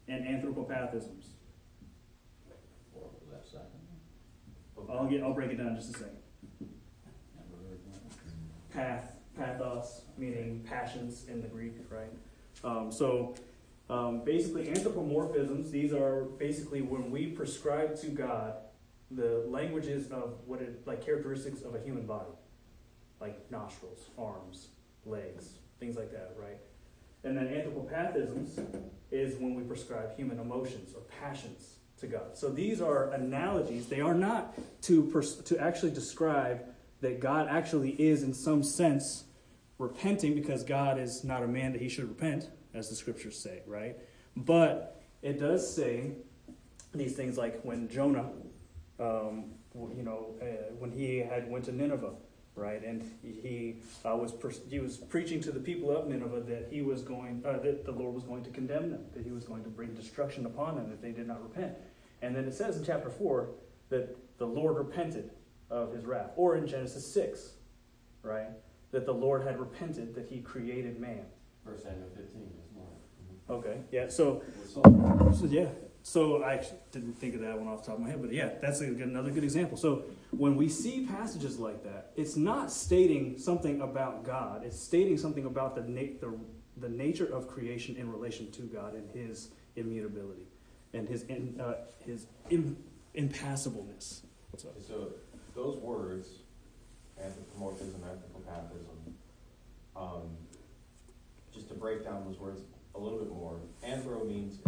And 0.08 0.24
anthropopathisms. 0.24 1.26
What 2.92 3.12
was 3.20 3.28
that 3.30 3.46
second? 3.46 3.66
I'll 4.92 5.06
get. 5.06 5.22
I'll 5.22 5.32
break 5.32 5.50
it 5.50 5.56
down 5.56 5.68
in 5.68 5.76
just 5.76 5.90
a 5.90 5.98
second. 5.98 6.16
Never 6.60 7.68
heard 7.68 7.78
that. 7.92 8.72
Path, 8.72 9.16
pathos, 9.36 10.02
meaning 10.16 10.64
passions 10.68 11.26
in 11.28 11.40
the 11.40 11.48
Greek, 11.48 11.74
right? 11.90 12.12
Um, 12.64 12.90
so, 12.92 13.34
um, 13.88 14.22
basically, 14.24 14.66
anthropomorphisms. 14.66 15.70
These 15.70 15.92
are 15.92 16.24
basically 16.38 16.82
when 16.82 17.10
we 17.10 17.26
prescribe 17.28 17.96
to 18.00 18.06
God 18.08 18.54
the 19.10 19.44
languages 19.48 20.10
of 20.10 20.34
what 20.46 20.60
it 20.60 20.86
like 20.86 21.04
characteristics 21.04 21.62
of 21.62 21.74
a 21.74 21.80
human 21.80 22.06
body, 22.06 22.30
like 23.20 23.50
nostrils, 23.50 24.10
arms, 24.18 24.68
legs, 25.04 25.54
things 25.78 25.96
like 25.96 26.12
that, 26.12 26.34
right? 26.38 26.58
And 27.24 27.36
then 27.36 27.48
anthropopathisms 27.48 28.82
is 29.10 29.34
when 29.38 29.54
we 29.54 29.62
prescribe 29.62 30.16
human 30.16 30.38
emotions 30.38 30.94
or 30.94 31.02
passions 31.20 31.79
to 32.00 32.06
God. 32.06 32.36
So 32.36 32.48
these 32.48 32.80
are 32.80 33.10
analogies. 33.10 33.86
They 33.86 34.00
are 34.00 34.14
not 34.14 34.54
to 34.82 35.04
pers- 35.04 35.36
to 35.36 35.58
actually 35.58 35.92
describe 35.92 36.64
that 37.00 37.20
God 37.20 37.48
actually 37.48 37.90
is 37.90 38.22
in 38.22 38.34
some 38.34 38.62
sense 38.62 39.24
repenting 39.78 40.34
because 40.34 40.62
God 40.62 40.98
is 40.98 41.24
not 41.24 41.42
a 41.42 41.48
man 41.48 41.72
that 41.72 41.80
he 41.80 41.88
should 41.88 42.08
repent, 42.08 42.50
as 42.74 42.88
the 42.88 42.94
scriptures 42.94 43.38
say, 43.38 43.62
right? 43.66 43.96
But 44.36 45.02
it 45.22 45.40
does 45.40 45.74
say 45.74 46.12
these 46.94 47.16
things 47.16 47.38
like 47.38 47.60
when 47.62 47.88
Jonah, 47.88 48.30
um, 48.98 49.52
you 49.74 50.02
know, 50.02 50.34
uh, 50.42 50.74
when 50.78 50.90
he 50.90 51.18
had 51.18 51.50
went 51.50 51.64
to 51.66 51.72
Nineveh, 51.72 52.12
right, 52.54 52.84
and 52.84 53.10
he 53.22 53.76
uh, 54.04 54.16
was 54.16 54.34
he 54.68 54.80
was 54.80 54.98
preaching 54.98 55.40
to 55.42 55.52
the 55.52 55.60
people 55.60 55.90
of 55.90 56.08
Nineveh 56.08 56.40
that 56.40 56.68
he 56.70 56.82
was 56.82 57.02
going 57.02 57.42
uh, 57.46 57.58
that 57.58 57.84
the 57.84 57.92
Lord 57.92 58.14
was 58.14 58.24
going 58.24 58.44
to 58.44 58.50
condemn 58.50 58.90
them, 58.90 59.04
that 59.14 59.24
he 59.24 59.30
was 59.30 59.44
going 59.44 59.64
to 59.64 59.70
bring 59.70 59.94
destruction 59.94 60.46
upon 60.46 60.76
them 60.76 60.90
if 60.92 61.00
they 61.00 61.12
did 61.12 61.26
not 61.26 61.42
repent. 61.42 61.74
And 62.22 62.34
then 62.34 62.44
it 62.44 62.54
says 62.54 62.76
in 62.76 62.84
chapter 62.84 63.10
four 63.10 63.50
that 63.88 64.16
the 64.38 64.46
Lord 64.46 64.76
repented 64.76 65.30
of 65.70 65.92
his 65.92 66.04
wrath, 66.04 66.30
or 66.36 66.56
in 66.56 66.66
Genesis 66.66 67.06
six, 67.06 67.54
right, 68.22 68.48
that 68.90 69.06
the 69.06 69.12
Lord 69.14 69.46
had 69.46 69.58
repented 69.60 70.14
that 70.14 70.26
he 70.28 70.40
created 70.40 70.98
man. 70.98 71.24
First 71.64 71.84
Samuel 71.84 72.08
fifteen, 72.16 72.50
this 72.56 72.70
morning. 72.74 72.96
Mm-hmm. 73.46 73.52
Okay, 73.52 73.80
yeah, 73.92 74.08
so 74.08 74.42
so 74.66 74.82
yeah, 75.46 75.68
so 76.02 76.42
I 76.42 76.54
actually 76.54 76.78
didn't 76.92 77.14
think 77.14 77.34
of 77.34 77.42
that 77.42 77.58
one 77.58 77.68
off 77.68 77.82
the 77.82 77.88
top 77.88 77.96
of 77.96 78.02
my 78.02 78.10
head, 78.10 78.20
but 78.20 78.32
yeah, 78.32 78.50
that's 78.60 78.80
good- 78.80 78.98
another 79.00 79.30
good 79.30 79.44
example. 79.44 79.76
So 79.76 80.04
when 80.30 80.56
we 80.56 80.68
see 80.68 81.06
passages 81.06 81.58
like 81.58 81.84
that, 81.84 82.12
it's 82.16 82.36
not 82.36 82.72
stating 82.72 83.38
something 83.38 83.80
about 83.80 84.24
God; 84.24 84.64
it's 84.64 84.78
stating 84.78 85.16
something 85.16 85.44
about 85.46 85.74
the 85.74 85.82
na- 85.82 86.18
the, 86.20 86.36
the 86.76 86.88
nature 86.88 87.26
of 87.26 87.46
creation 87.46 87.96
in 87.96 88.10
relation 88.10 88.50
to 88.52 88.62
God 88.62 88.94
and 88.94 89.08
His 89.10 89.50
immutability 89.76 90.46
and 90.92 91.08
His 91.08 91.22
in, 91.24 91.60
uh, 91.60 91.74
His 92.00 92.26
im, 92.50 92.76
impassibleness. 93.14 94.22
And 94.52 94.84
so 94.86 95.12
those 95.54 95.76
words, 95.76 96.28
anthropomorphism, 97.22 98.00
anthropopathism, 98.00 99.12
um, 99.96 100.36
just 101.52 101.68
to 101.68 101.74
break 101.74 102.04
down 102.04 102.24
those 102.26 102.38
words 102.38 102.60
a 102.94 102.98
little 102.98 103.18
bit 103.18 103.30
more, 103.30 103.60
anthro 103.86 104.26
means 104.26 104.58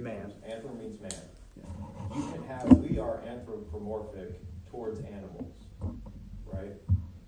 Man. 0.00 0.32
Anthro 0.48 0.76
means 0.78 1.00
man. 1.00 1.12
Yeah. 1.56 2.16
You 2.16 2.32
can 2.32 2.44
have 2.48 2.76
we 2.78 2.98
are 2.98 3.22
anthropomorphic 3.26 4.40
towards 4.70 4.98
animals, 5.00 5.52
right? 6.46 6.72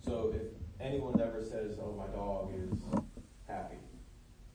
So 0.04 0.34
if 0.34 0.42
anyone 0.80 1.20
ever 1.20 1.44
says, 1.44 1.78
"Oh, 1.80 1.92
my 1.92 2.06
dog 2.08 2.52
is 2.54 2.72
happy," 3.46 3.76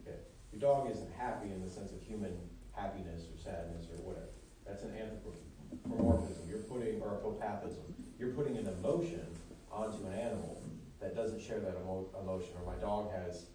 okay, 0.02 0.18
your 0.52 0.60
dog 0.60 0.92
isn't 0.92 1.12
happy 1.14 1.52
in 1.52 1.64
the 1.64 1.70
sense 1.70 1.92
of 1.92 2.02
human 2.02 2.34
happiness 2.80 3.24
or 3.28 3.38
sadness 3.38 3.88
or 3.92 3.98
whatever. 4.08 4.32
That's 4.66 4.84
an 4.84 4.96
anthropomorphism. 4.96 6.48
You're 6.48 6.60
putting 6.60 7.02
or 7.02 7.16
a 7.16 7.20
popathism. 7.20 7.84
You're 8.18 8.32
putting 8.32 8.58
an 8.58 8.68
emotion 8.80 9.26
onto 9.72 10.06
an 10.08 10.14
animal 10.14 10.62
that 11.00 11.16
doesn't 11.16 11.42
share 11.42 11.60
that 11.60 11.76
emo- 11.84 12.10
emotion. 12.22 12.52
Or 12.60 12.72
my 12.72 12.80
dog 12.80 13.12
has, 13.12 13.48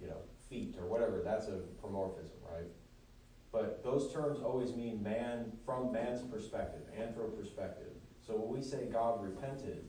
you 0.00 0.06
know, 0.06 0.18
feet 0.48 0.76
or 0.78 0.86
whatever. 0.86 1.20
That's 1.24 1.48
a 1.48 1.60
promorphism, 1.82 2.38
right? 2.50 2.68
But 3.50 3.82
those 3.84 4.12
terms 4.12 4.40
always 4.42 4.74
mean 4.74 5.02
man 5.02 5.52
from 5.66 5.92
man's 5.92 6.22
perspective, 6.22 6.82
anthro 6.98 7.36
perspective. 7.38 7.92
So 8.26 8.34
when 8.34 8.56
we 8.58 8.62
say 8.62 8.86
God 8.90 9.22
repented, 9.22 9.84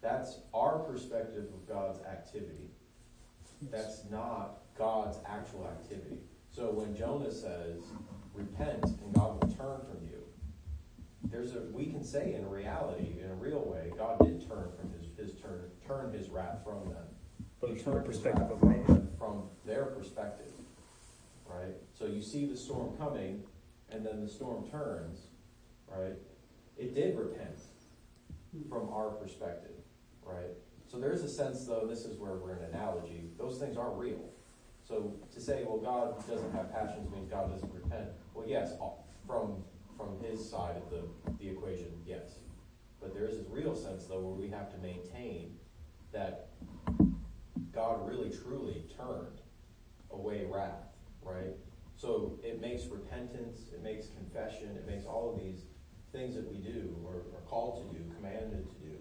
that's 0.00 0.38
our 0.54 0.78
perspective 0.78 1.44
of 1.52 1.68
God's 1.68 2.00
activity. 2.04 2.70
That's 3.70 4.02
not 4.10 4.58
God's 4.78 5.18
actual 5.26 5.66
activity. 5.66 6.20
So 6.56 6.70
when 6.70 6.96
Jonah 6.96 7.30
says, 7.30 7.82
repent 8.32 8.82
and 8.82 9.14
God 9.14 9.34
will 9.34 9.50
turn 9.50 9.78
from 9.80 10.08
you, 10.08 10.22
there's 11.24 11.54
a 11.54 11.60
we 11.70 11.84
can 11.84 12.02
say 12.02 12.32
in 12.32 12.48
reality, 12.48 13.20
in 13.22 13.30
a 13.30 13.34
real 13.34 13.60
way, 13.60 13.92
God 13.98 14.18
did 14.20 14.40
turn 14.48 14.70
from 14.80 14.90
his, 14.98 15.04
his 15.18 15.38
turn 15.38 15.64
turn 15.86 16.14
his 16.14 16.30
wrath 16.30 16.60
from 16.64 16.88
them. 16.88 17.04
But 17.60 17.70
He 17.70 17.76
from 17.76 17.96
the 17.96 18.00
perspective 18.00 18.50
of 18.50 18.62
man. 18.62 19.10
From 19.18 19.50
their 19.66 19.84
perspective. 19.84 20.50
Right? 21.46 21.74
So 21.92 22.06
you 22.06 22.22
see 22.22 22.46
the 22.46 22.56
storm 22.56 22.96
coming, 22.96 23.42
and 23.90 24.04
then 24.04 24.24
the 24.24 24.28
storm 24.28 24.66
turns, 24.70 25.26
right? 25.86 26.14
It 26.78 26.94
did 26.94 27.18
repent 27.18 27.58
from 28.70 28.88
our 28.94 29.10
perspective, 29.10 29.76
right? 30.24 30.56
So 30.90 30.98
there's 30.98 31.22
a 31.22 31.28
sense, 31.28 31.66
though, 31.66 31.86
this 31.86 32.06
is 32.06 32.18
where 32.18 32.32
we're 32.32 32.56
in 32.56 32.64
analogy, 32.64 33.24
those 33.38 33.58
things 33.58 33.76
aren't 33.76 33.98
real. 33.98 34.30
So 34.86 35.14
to 35.34 35.40
say, 35.40 35.64
well, 35.66 35.78
God 35.78 36.26
doesn't 36.28 36.52
have 36.52 36.72
passions 36.72 37.10
means 37.10 37.28
God 37.28 37.50
doesn't 37.50 37.72
repent. 37.74 38.08
Well, 38.34 38.46
yes, 38.48 38.72
uh, 38.80 38.90
from 39.26 39.64
from 39.96 40.18
his 40.22 40.48
side 40.48 40.76
of 40.76 40.90
the, 40.90 41.32
the 41.38 41.48
equation, 41.48 41.88
yes. 42.06 42.36
But 43.00 43.14
there 43.14 43.24
is 43.24 43.38
this 43.38 43.46
real 43.48 43.74
sense, 43.74 44.04
though, 44.04 44.20
where 44.20 44.34
we 44.34 44.48
have 44.50 44.70
to 44.72 44.78
maintain 44.78 45.56
that 46.12 46.48
God 47.72 48.06
really 48.06 48.30
truly 48.30 48.84
turned 48.96 49.40
away 50.10 50.46
wrath, 50.50 50.92
right? 51.22 51.56
So 51.96 52.38
it 52.42 52.60
makes 52.60 52.84
repentance, 52.86 53.70
it 53.72 53.82
makes 53.82 54.08
confession, 54.08 54.76
it 54.76 54.86
makes 54.86 55.06
all 55.06 55.32
of 55.32 55.42
these 55.42 55.64
things 56.12 56.34
that 56.34 56.46
we 56.46 56.58
do 56.58 56.94
or 57.04 57.14
are 57.34 57.44
called 57.46 57.90
to 57.90 57.98
do, 57.98 58.04
commanded 58.14 58.68
to 58.68 58.86
do, 58.86 58.96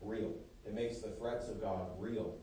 real. 0.00 0.32
It 0.66 0.74
makes 0.74 0.98
the 0.98 1.10
threats 1.10 1.48
of 1.48 1.60
God 1.60 1.88
real. 1.98 2.36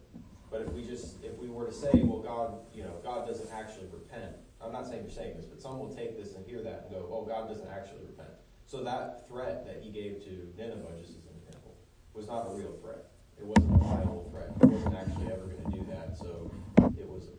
But 0.51 0.61
if 0.61 0.71
we 0.73 0.83
just, 0.83 1.23
if 1.23 1.37
we 1.37 1.47
were 1.47 1.65
to 1.65 1.73
say, 1.73 1.91
well, 2.03 2.19
God, 2.19 2.53
you 2.73 2.83
know, 2.83 2.95
God 3.03 3.27
doesn't 3.27 3.49
actually 3.53 3.87
repent. 3.91 4.35
I'm 4.61 4.71
not 4.71 4.87
saying 4.87 5.03
you're 5.03 5.11
saying 5.11 5.37
this, 5.37 5.45
but 5.45 5.61
some 5.61 5.79
will 5.79 5.93
take 5.93 6.17
this 6.17 6.35
and 6.35 6.45
hear 6.45 6.61
that 6.63 6.87
and 6.87 6.91
go, 6.91 7.07
oh, 7.11 7.25
God 7.25 7.47
doesn't 7.47 7.69
actually 7.69 8.01
repent. 8.07 8.29
So 8.65 8.83
that 8.83 9.27
threat 9.27 9.65
that 9.65 9.81
he 9.81 9.89
gave 9.89 10.23
to 10.25 10.53
Nineveh, 10.57 10.97
just 10.99 11.11
as 11.11 11.25
an 11.25 11.37
example, 11.37 11.75
was 12.13 12.27
not 12.27 12.47
a 12.49 12.53
real 12.53 12.73
threat. 12.81 13.05
It 13.37 13.45
wasn't 13.45 13.75
a 13.75 13.77
viable 13.77 14.27
threat. 14.31 14.51
He 14.59 14.67
wasn't 14.67 14.95
actually 14.95 15.31
ever 15.31 15.45
going 15.45 15.71
to 15.71 15.71
do 15.71 15.85
that. 15.91 16.17
So 16.17 16.51
it 16.99 17.07
was, 17.07 17.29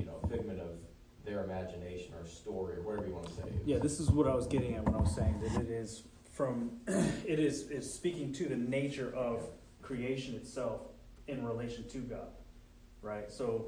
you 0.00 0.06
know, 0.06 0.18
a 0.22 0.28
figment 0.28 0.60
of 0.60 0.70
their 1.24 1.44
imagination 1.44 2.12
or 2.14 2.26
story 2.26 2.76
or 2.76 2.82
whatever 2.82 3.06
you 3.06 3.14
want 3.14 3.26
to 3.26 3.32
say. 3.34 3.42
Yeah, 3.64 3.78
this 3.78 4.00
is 4.00 4.10
what 4.10 4.26
I 4.26 4.34
was 4.34 4.46
getting 4.46 4.74
at 4.74 4.84
when 4.84 4.94
I 4.94 4.98
was 4.98 5.14
saying 5.14 5.40
that 5.42 5.60
it 5.60 5.70
is 5.70 6.02
from 6.32 6.72
it 6.86 7.38
is 7.38 7.70
is 7.70 7.92
speaking 7.92 8.32
to 8.34 8.48
the 8.48 8.56
nature 8.56 9.14
of 9.14 9.48
creation 9.80 10.34
itself 10.34 10.82
in 11.28 11.44
relation 11.44 11.88
to 11.88 11.98
God. 11.98 12.28
Right? 13.04 13.30
So 13.30 13.66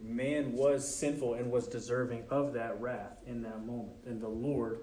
man 0.00 0.52
was 0.52 0.94
sinful 0.94 1.34
and 1.34 1.50
was 1.50 1.66
deserving 1.66 2.24
of 2.30 2.52
that 2.52 2.80
wrath 2.80 3.18
in 3.26 3.42
that 3.42 3.66
moment. 3.66 3.96
And 4.06 4.20
the 4.20 4.28
Lord 4.28 4.80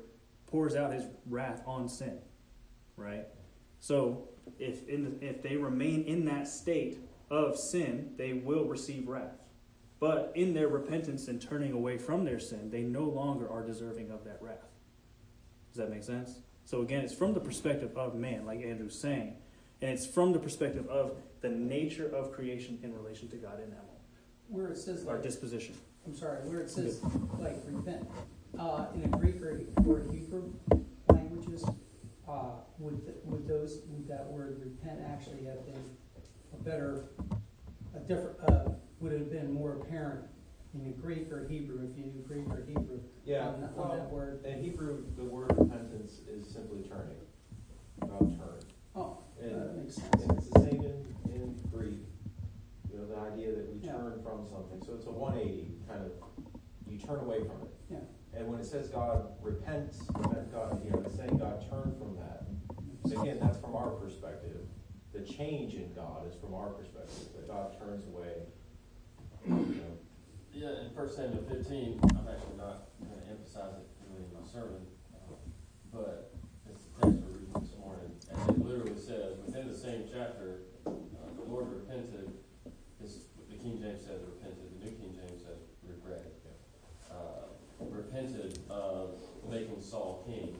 pours 0.48 0.76
out 0.76 0.91
his 0.91 1.06
wrath 1.26 1.62
on 1.66 1.88
sin. 1.88 2.20
Right? 2.98 3.26
So 3.80 4.28
if 4.60 4.88
in 4.89 5.04
the, 5.06 5.26
if 5.26 5.41
they 5.41 5.56
remain 5.56 6.04
in 6.04 6.26
that 6.26 6.48
state 6.48 7.00
of 7.30 7.58
sin, 7.58 8.14
they 8.18 8.34
will 8.34 8.66
receive 8.66 9.08
wrath. 9.08 9.39
But 10.00 10.34
in 10.36 10.54
their 10.54 10.68
repentance 10.68 11.30
and 11.30 11.41
turning 11.41 11.72
away 11.72 11.98
from 11.98 12.26
their 12.26 12.39
sin, 12.39 12.70
they 12.70 12.82
no 12.82 13.04
longer 13.04 13.50
are 13.50 13.66
deserving 13.66 14.12
of 14.12 14.26
that 14.26 14.39
wrath. 14.41 14.68
Does 15.72 15.78
that 15.78 15.89
make 15.89 16.04
sense? 16.04 16.39
So 16.66 16.82
again, 16.82 17.04
it's 17.04 17.14
from 17.14 17.34
the 17.34 17.39
perspective 17.39 17.96
of 17.96 18.14
man, 18.14 18.46
like 18.46 18.62
Andrew's 18.62 19.00
saying, 19.00 19.38
and 19.82 19.91
it's 19.91 20.06
from 20.06 20.34
the 20.34 20.39
perspective 20.39 20.88
of 20.88 21.18
the 21.46 21.52
nature 21.56 22.08
of 22.16 22.32
creation 22.32 22.80
in 22.82 22.91
relation 22.93 23.28
to 23.30 23.36
God 23.36 23.62
in 23.64 23.70
that 23.70 23.86
Where 24.48 24.68
it 24.70 24.78
says 24.78 25.06
our 25.06 25.16
like, 25.16 25.24
disposition. 25.24 25.76
I'm 26.06 26.16
sorry, 26.16 26.39
where 26.50 26.60
it 26.60 26.70
says 26.72 27.02
like 27.39 27.58
repent, 27.68 28.08
uh, 28.60 28.86
in 28.96 29.04
a 29.04 29.18
Greek 29.18 29.39
or, 29.43 29.62
or 29.88 30.04
Hebrew 30.12 30.52
languages, 31.12 31.64
uh, 32.28 32.46
would, 32.80 33.04
th- 33.06 33.18
would 33.26 33.48
those, 33.48 33.82
would 33.89 34.08
that 34.08 34.26
word 34.28 34.60
repent 34.60 35.00
actually 35.08 35.46
have 35.46 35.64
been 35.68 35.84
a 36.54 36.64
better, 36.64 37.06
a 37.96 38.00
different, 38.00 38.38
uh, 38.48 38.70
would 39.00 39.12
it 39.14 39.20
have 39.20 39.32
been 39.32 39.54
more 39.54 39.74
apparent 39.74 40.22
in 40.74 40.84
the 40.84 40.91
Greek 40.91 41.32
or 41.32 41.48
Hebrew, 41.48 41.88
if 41.91 41.96
you 41.98 42.06
knew 42.06 42.24
Greek 42.28 42.48
or 42.50 42.64
Hebrew? 42.68 43.00
Yeah, 43.24 43.48
On, 43.50 43.62
that- 43.62 43.78
well, 43.78 43.91
on 43.91 43.98
that 44.00 44.10
word? 44.12 44.43
In 44.46 44.64
Hebrew, 44.64 45.04
the 45.16 45.24
word 45.24 45.54
repentance 45.58 46.22
is 46.28 46.48
simply 46.52 46.84
turning. 46.89 47.18
God 48.02 48.20
turned. 48.39 48.66
Oh, 48.96 49.18
And, 49.41 49.52
that 49.52 49.78
makes 49.78 49.96
sense. 49.96 50.24
and 50.24 50.38
it's 50.38 50.50
the 50.50 50.60
same 50.62 50.82
in, 50.84 51.14
in 51.76 51.89
Greek. 51.89 51.99
You 52.91 52.99
know, 52.99 53.05
the 53.07 53.17
idea 53.34 53.51
that 53.55 53.71
we 53.73 53.80
Yeah. 53.80 53.93
turn 53.93 54.21
from 54.23 54.47
something. 54.47 54.82
So 54.84 54.93
it's 54.93 55.05
a 55.05 55.11
180 55.11 55.80
kind 55.88 56.05
of, 56.05 56.11
you 56.88 56.97
turn 56.97 57.19
away 57.19 57.43
from 57.43 57.61
it. 57.63 57.73
Yeah. 57.89 57.99
And 58.34 58.47
when 58.49 58.59
it 58.59 58.65
says 58.65 58.89
God 58.89 59.34
repents, 59.41 60.01
repent 60.15 60.51
God, 60.51 60.84
you 60.84 60.91
know, 60.91 60.99
it's 61.05 61.15
saying 61.15 61.38
God 61.38 61.61
turned 61.69 61.97
from 61.97 62.15
that. 62.17 62.43
So 63.09 63.21
Again, 63.21 63.39
that's 63.39 63.57
from 63.59 63.76
our 63.76 63.91
perspective. 63.91 64.67
The 65.13 65.21
change 65.21 65.76
in 65.76 65.93
God 65.93 66.28
is 66.28 66.36
from 66.36 66.53
our 66.53 66.69
perspective, 66.69 67.30
that 67.36 67.47
God 67.47 67.78
turns 67.80 68.05
away. 68.07 68.47
You 69.45 69.53
know, 69.53 69.97
Yeah, 70.53 70.82
in 70.82 70.89
First 70.91 71.17
Samuel 71.17 71.43
fifteen, 71.43 71.99
I'm 72.15 72.28
actually 72.30 72.55
not 72.57 72.88
gonna 73.01 73.21
emphasize 73.30 73.76
it 73.76 73.88
really 74.09 74.23
in 74.23 74.34
my 74.34 74.47
sermon, 74.47 74.88
uh, 75.13 75.36
but 75.91 76.32
it's 76.65 76.86
the 76.86 77.01
text 77.01 77.19
we're 77.28 77.38
reading 77.39 77.53
this 77.59 77.76
morning, 77.78 78.11
and 78.32 78.49
it 78.49 78.65
literally 78.65 78.97
says, 78.99 79.38
within 79.45 79.67
the 79.67 79.78
same 79.78 80.05
chapter, 80.11 80.61
word 81.66 81.82
repented 81.82 82.32
is 83.03 83.26
the 83.49 83.57
King 83.57 83.82
James 83.82 84.01
says 84.05 84.22
repented, 84.22 84.70
the 84.78 84.86
New 84.86 84.91
King 84.91 85.18
James 85.18 85.41
says 85.41 85.57
regretted. 85.84 86.32
Uh, 87.09 87.49
repented 87.80 88.59
of 88.70 89.20
making 89.49 89.82
Saul 89.82 90.24
king. 90.26 90.55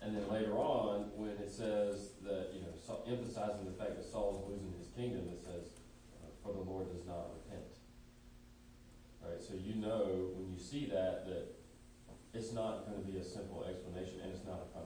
And 0.00 0.14
then 0.16 0.28
later 0.30 0.54
on, 0.54 1.10
when 1.16 1.30
it 1.30 1.50
says 1.50 2.14
that, 2.22 2.54
you 2.54 2.62
know, 2.62 2.70
so 2.78 3.02
emphasizing 3.06 3.66
the 3.66 3.74
fact 3.74 3.96
that 3.96 4.04
Saul 4.04 4.38
is 4.38 4.42
losing 4.46 4.72
his 4.78 4.86
kingdom, 4.94 5.26
it 5.32 5.42
says, 5.42 5.74
uh, 6.22 6.30
for 6.42 6.52
the 6.52 6.62
Lord 6.62 6.86
does 6.94 7.04
not 7.06 7.34
repent. 7.34 7.66
All 9.22 9.30
right, 9.30 9.42
so 9.42 9.54
you 9.58 9.74
know 9.74 10.30
when 10.38 10.54
you 10.54 10.58
see 10.58 10.86
that, 10.86 11.26
that 11.26 11.58
it's 12.32 12.52
not 12.52 12.86
going 12.86 13.02
to 13.02 13.06
be 13.10 13.18
a 13.18 13.24
simple 13.24 13.66
explanation 13.66 14.22
and 14.22 14.30
it's 14.30 14.46
not 14.46 14.62
a 14.62 14.77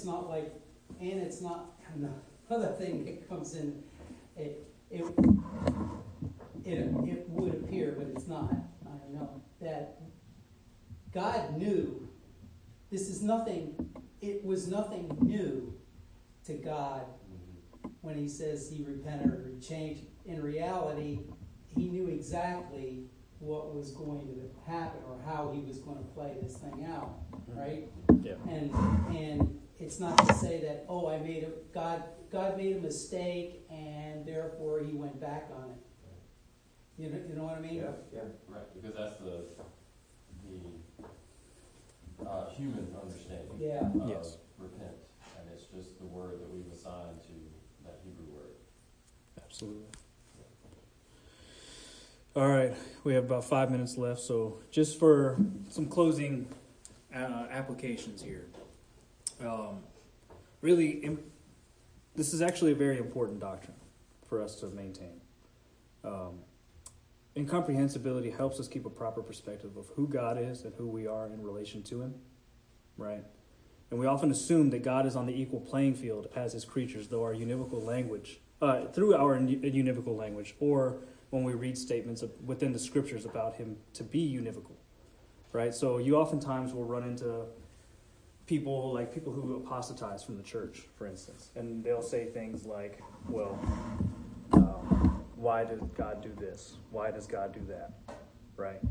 it's 0.00 0.06
not 0.06 0.30
like, 0.30 0.50
and 0.98 1.20
it's 1.20 1.42
not, 1.42 1.78
another 2.48 2.72
thing 2.72 3.04
that 3.04 3.28
comes 3.28 3.54
in, 3.54 3.82
it, 4.34 4.66
it, 4.90 5.04
it, 6.64 6.78
it 7.04 7.28
would 7.28 7.52
appear, 7.52 7.94
but 7.98 8.06
it's 8.06 8.26
not, 8.26 8.50
I 8.50 8.96
don't 8.96 9.12
know, 9.12 9.42
that 9.60 10.00
God 11.12 11.54
knew, 11.58 12.08
this 12.90 13.10
is 13.10 13.22
nothing, 13.22 13.74
it 14.22 14.42
was 14.42 14.68
nothing 14.68 15.14
new 15.20 15.74
to 16.46 16.54
God 16.54 17.02
when 18.00 18.16
he 18.16 18.26
says 18.26 18.70
he 18.74 18.82
repented 18.82 19.26
or 19.26 19.50
he 19.54 19.60
changed. 19.60 20.04
In 20.24 20.40
reality, 20.40 21.18
he 21.66 21.90
knew 21.90 22.06
exactly 22.06 23.04
what 23.38 23.74
was 23.74 23.90
going 23.90 24.28
to 24.28 24.70
happen 24.70 25.02
or 25.06 25.18
how 25.26 25.52
he 25.54 25.60
was 25.60 25.76
going 25.76 25.98
to 25.98 26.04
play 26.14 26.36
this 26.42 26.56
thing 26.56 26.86
out, 26.90 27.18
right? 27.54 27.86
Yeah. 28.22 28.34
And 28.48 28.72
and 29.14 29.60
it's 29.80 29.98
not 29.98 30.16
to 30.28 30.34
say 30.34 30.60
that 30.60 30.84
oh 30.88 31.08
I 31.08 31.18
made 31.18 31.44
a 31.44 31.50
God 31.74 32.02
God 32.30 32.56
made 32.56 32.76
a 32.76 32.80
mistake 32.80 33.66
and 33.70 34.24
therefore 34.26 34.80
he 34.80 34.92
went 34.92 35.20
back 35.20 35.48
on 35.56 35.70
it. 35.70 35.76
You 36.98 37.08
know 37.10 37.18
you 37.28 37.34
know 37.34 37.44
what 37.44 37.56
I 37.56 37.60
mean? 37.60 37.76
Yeah, 37.76 37.90
yeah. 38.12 38.20
Right, 38.48 38.62
because 38.74 38.94
that's 38.96 39.16
the, 39.20 39.44
the, 42.18 42.28
uh, 42.28 42.50
human 42.50 42.94
understanding. 43.02 43.56
Yeah. 43.58 43.80
Of 43.80 44.08
Yes. 44.08 44.36
repent, 44.58 44.92
and 45.38 45.48
it's 45.54 45.64
just 45.64 45.98
the 45.98 46.04
word 46.04 46.40
that 46.40 46.50
we've 46.50 46.70
assigned 46.70 47.22
to 47.22 47.32
that 47.84 48.00
Hebrew 48.04 48.26
word. 48.34 48.52
Absolutely. 49.42 49.86
All 52.36 52.48
right, 52.48 52.74
we 53.02 53.14
have 53.14 53.24
about 53.24 53.44
five 53.44 53.70
minutes 53.70 53.96
left, 53.96 54.20
so 54.20 54.60
just 54.70 54.98
for 55.00 55.38
some 55.70 55.86
closing 55.86 56.46
uh, 57.14 57.46
applications 57.50 58.22
here. 58.22 58.44
Um, 59.44 59.82
really, 60.60 60.90
im- 61.04 61.22
this 62.14 62.32
is 62.32 62.42
actually 62.42 62.72
a 62.72 62.74
very 62.76 62.98
important 62.98 63.40
doctrine 63.40 63.76
for 64.28 64.42
us 64.42 64.56
to 64.56 64.66
maintain. 64.66 65.20
Um, 66.04 66.40
incomprehensibility 67.36 68.30
helps 68.30 68.60
us 68.60 68.68
keep 68.68 68.84
a 68.86 68.90
proper 68.90 69.22
perspective 69.22 69.76
of 69.76 69.86
who 69.96 70.06
God 70.06 70.38
is 70.38 70.64
and 70.64 70.74
who 70.74 70.86
we 70.86 71.06
are 71.06 71.26
in 71.26 71.42
relation 71.42 71.82
to 71.84 72.02
Him, 72.02 72.14
right? 72.96 73.24
And 73.90 73.98
we 73.98 74.06
often 74.06 74.30
assume 74.30 74.70
that 74.70 74.82
God 74.82 75.06
is 75.06 75.16
on 75.16 75.26
the 75.26 75.40
equal 75.40 75.60
playing 75.60 75.94
field 75.94 76.28
as 76.34 76.52
His 76.52 76.64
creatures, 76.64 77.08
though 77.08 77.22
our 77.22 77.34
univocal 77.34 77.82
language 77.82 78.40
uh, 78.62 78.86
through 78.86 79.14
our 79.14 79.38
univocal 79.38 80.16
language, 80.16 80.54
or 80.60 80.98
when 81.30 81.44
we 81.44 81.54
read 81.54 81.78
statements 81.78 82.22
within 82.44 82.72
the 82.72 82.78
scriptures 82.78 83.24
about 83.24 83.54
him 83.54 83.76
to 83.94 84.02
be 84.02 84.20
univocal, 84.20 84.76
right? 85.52 85.74
So 85.74 85.98
you 85.98 86.16
oftentimes 86.16 86.72
will 86.72 86.84
run 86.84 87.04
into 87.04 87.44
people 88.50 88.92
like 88.92 89.14
people 89.14 89.32
who 89.32 89.58
apostatize 89.58 90.24
from 90.24 90.36
the 90.36 90.42
church, 90.42 90.82
for 90.98 91.06
instance, 91.06 91.50
and 91.54 91.84
they'll 91.84 92.02
say 92.02 92.26
things 92.26 92.66
like, 92.66 93.00
"Well, 93.28 93.56
um, 94.52 95.24
why 95.36 95.62
does 95.62 95.78
God 95.96 96.20
do 96.20 96.32
this? 96.34 96.74
Why 96.90 97.12
does 97.12 97.28
God 97.28 97.52
do 97.52 97.60
that?" 97.68 97.92
Right? 98.56 98.82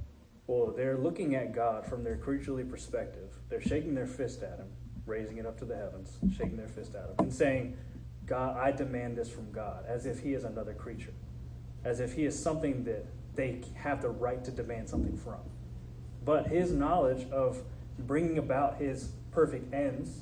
Well, 0.47 0.71
they're 0.71 0.97
looking 0.97 1.35
at 1.35 1.51
God 1.51 1.85
from 1.85 2.05
their 2.05 2.15
creaturely 2.15 2.63
perspective. 2.63 3.37
They're 3.49 3.59
shaking 3.59 3.93
their 3.93 4.07
fist 4.07 4.43
at 4.43 4.59
him, 4.59 4.69
raising 5.05 5.39
it 5.39 5.45
up 5.45 5.57
to 5.59 5.65
the 5.65 5.75
heavens, 5.75 6.17
shaking 6.37 6.55
their 6.55 6.69
fist 6.69 6.95
at 6.95 7.09
him, 7.09 7.15
and 7.17 7.33
saying, 7.33 7.75
God, 8.25 8.55
I 8.55 8.71
demand 8.71 9.17
this 9.17 9.29
from 9.29 9.51
God, 9.51 9.83
as 9.85 10.05
if 10.05 10.19
he 10.19 10.35
is 10.35 10.45
another 10.45 10.73
creature, 10.73 11.13
as 11.83 11.99
if 11.99 12.13
he 12.13 12.23
is 12.23 12.41
something 12.41 12.85
that 12.85 13.05
they 13.35 13.61
have 13.75 14.01
the 14.01 14.09
right 14.09 14.41
to 14.45 14.51
demand 14.51 14.87
something 14.87 15.17
from. 15.17 15.41
But 16.23 16.47
his 16.47 16.71
knowledge 16.71 17.29
of 17.29 17.61
bringing 18.07 18.37
about 18.37 18.77
his 18.77 19.11
perfect 19.31 19.73
ends, 19.73 20.21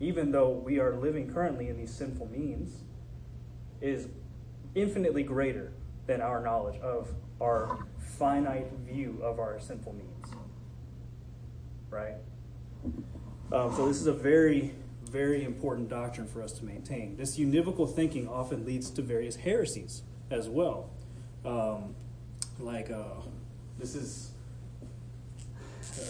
even 0.00 0.32
though 0.32 0.50
we 0.50 0.78
are 0.78 0.96
living 0.96 1.32
currently 1.32 1.68
in 1.68 1.76
these 1.76 1.92
sinful 1.92 2.28
means, 2.30 2.82
is 3.80 4.08
infinitely 4.74 5.22
greater 5.22 5.72
than 6.06 6.20
our 6.20 6.42
knowledge 6.42 6.80
of 6.80 7.08
our 7.40 7.86
finite 7.98 8.70
view 8.86 9.18
of 9.22 9.38
our 9.38 9.58
sinful 9.60 9.94
means. 9.94 10.26
Right? 11.90 12.16
Um, 13.52 13.74
so, 13.74 13.86
this 13.86 14.00
is 14.00 14.06
a 14.06 14.12
very 14.12 14.74
very 15.14 15.44
important 15.44 15.88
doctrine 15.88 16.26
for 16.26 16.42
us 16.42 16.50
to 16.50 16.64
maintain. 16.64 17.16
This 17.16 17.38
univocal 17.38 17.88
thinking 17.88 18.26
often 18.26 18.66
leads 18.66 18.90
to 18.90 19.00
various 19.00 19.36
heresies 19.36 20.02
as 20.28 20.48
well. 20.48 20.90
Um, 21.44 21.94
like, 22.58 22.90
uh, 22.90 23.20
this 23.78 23.94
is, 23.94 24.32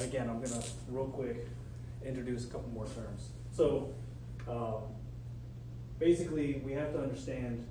again, 0.02 0.30
I'm 0.30 0.38
going 0.38 0.58
to 0.58 0.66
real 0.88 1.04
quick 1.04 1.46
introduce 2.04 2.44
a 2.44 2.48
couple 2.48 2.70
more 2.70 2.86
terms. 2.86 3.30
So, 3.52 3.92
um, 4.48 4.82
basically, 5.98 6.62
we 6.64 6.72
have 6.72 6.92
to 6.92 7.00
understand 7.00 7.66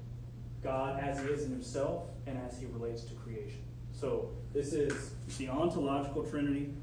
God 0.63 0.99
as 0.99 1.19
He 1.21 1.27
is 1.27 1.43
in 1.43 1.51
Himself 1.51 2.05
and 2.25 2.37
as 2.49 2.59
He 2.59 2.65
relates 2.67 3.03
to 3.03 3.13
creation. 3.15 3.61
So, 3.91 4.29
this 4.53 4.73
is 4.73 5.11
the 5.37 5.49
ontological 5.49 6.23
trinity. 6.23 6.73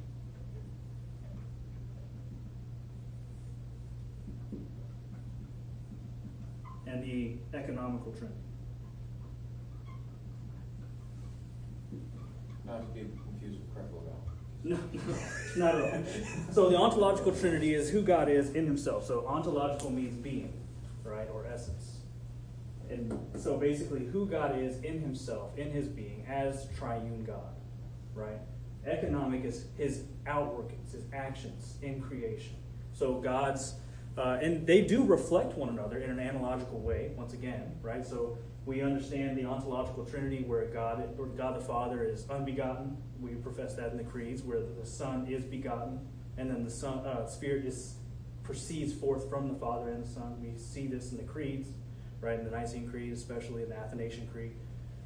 and 6.86 7.04
the 7.04 7.36
economical 7.56 8.10
trinity. 8.10 8.34
Not 12.66 12.80
to 12.80 12.86
be 12.88 13.08
confused 13.24 13.60
with 13.60 13.74
Creflo 13.74 14.09
No, 14.62 14.78
not 15.56 15.74
at 15.74 15.80
all. 15.80 16.04
So 16.52 16.68
the 16.68 16.76
ontological 16.76 17.32
trinity 17.32 17.74
is 17.74 17.90
who 17.90 18.02
God 18.02 18.28
is 18.28 18.50
in 18.50 18.66
himself. 18.66 19.06
So 19.06 19.26
ontological 19.26 19.90
means 19.90 20.16
being, 20.16 20.52
right, 21.04 21.28
or 21.32 21.46
essence. 21.46 21.98
And 22.90 23.18
so 23.38 23.56
basically 23.56 24.04
who 24.06 24.26
God 24.26 24.58
is 24.58 24.82
in 24.82 25.00
himself, 25.00 25.56
in 25.56 25.70
his 25.70 25.86
being, 25.86 26.26
as 26.28 26.66
triune 26.76 27.24
God, 27.24 27.54
right? 28.14 28.40
Economic 28.84 29.44
is 29.44 29.66
his 29.76 30.04
outworkings, 30.26 30.92
his 30.92 31.04
actions 31.12 31.76
in 31.82 32.00
creation. 32.00 32.56
So 32.92 33.14
God's, 33.14 33.74
uh, 34.18 34.38
and 34.42 34.66
they 34.66 34.82
do 34.82 35.04
reflect 35.04 35.56
one 35.56 35.68
another 35.68 35.98
in 35.98 36.10
an 36.10 36.18
analogical 36.18 36.80
way, 36.80 37.12
once 37.16 37.32
again, 37.32 37.76
right? 37.82 38.04
So 38.04 38.36
we 38.66 38.82
understand 38.82 39.36
the 39.36 39.44
ontological 39.44 40.04
trinity 40.04 40.44
where 40.46 40.66
God, 40.66 41.16
where 41.16 41.28
God 41.28 41.56
the 41.56 41.64
Father 41.64 42.04
is 42.04 42.28
unbegotten. 42.28 42.96
We 43.20 43.30
profess 43.30 43.74
that 43.74 43.90
in 43.90 43.96
the 43.96 44.04
creeds, 44.04 44.42
where 44.42 44.60
the 44.60 44.86
Son 44.86 45.26
is 45.28 45.44
begotten, 45.44 46.00
and 46.36 46.50
then 46.50 46.64
the 46.64 46.70
Son, 46.70 46.98
uh, 46.98 47.26
Spirit 47.26 47.64
is 47.64 47.94
proceeds 48.42 48.92
forth 48.92 49.28
from 49.28 49.48
the 49.48 49.54
Father 49.54 49.90
and 49.90 50.04
the 50.04 50.08
Son. 50.08 50.36
We 50.40 50.58
see 50.58 50.86
this 50.86 51.12
in 51.12 51.18
the 51.18 51.24
creeds, 51.24 51.68
right? 52.20 52.38
In 52.38 52.44
the 52.44 52.50
Nicene 52.50 52.88
Creed, 52.88 53.12
especially 53.12 53.62
in 53.62 53.68
the 53.68 53.76
Athanasian 53.76 54.26
Creed. 54.28 54.52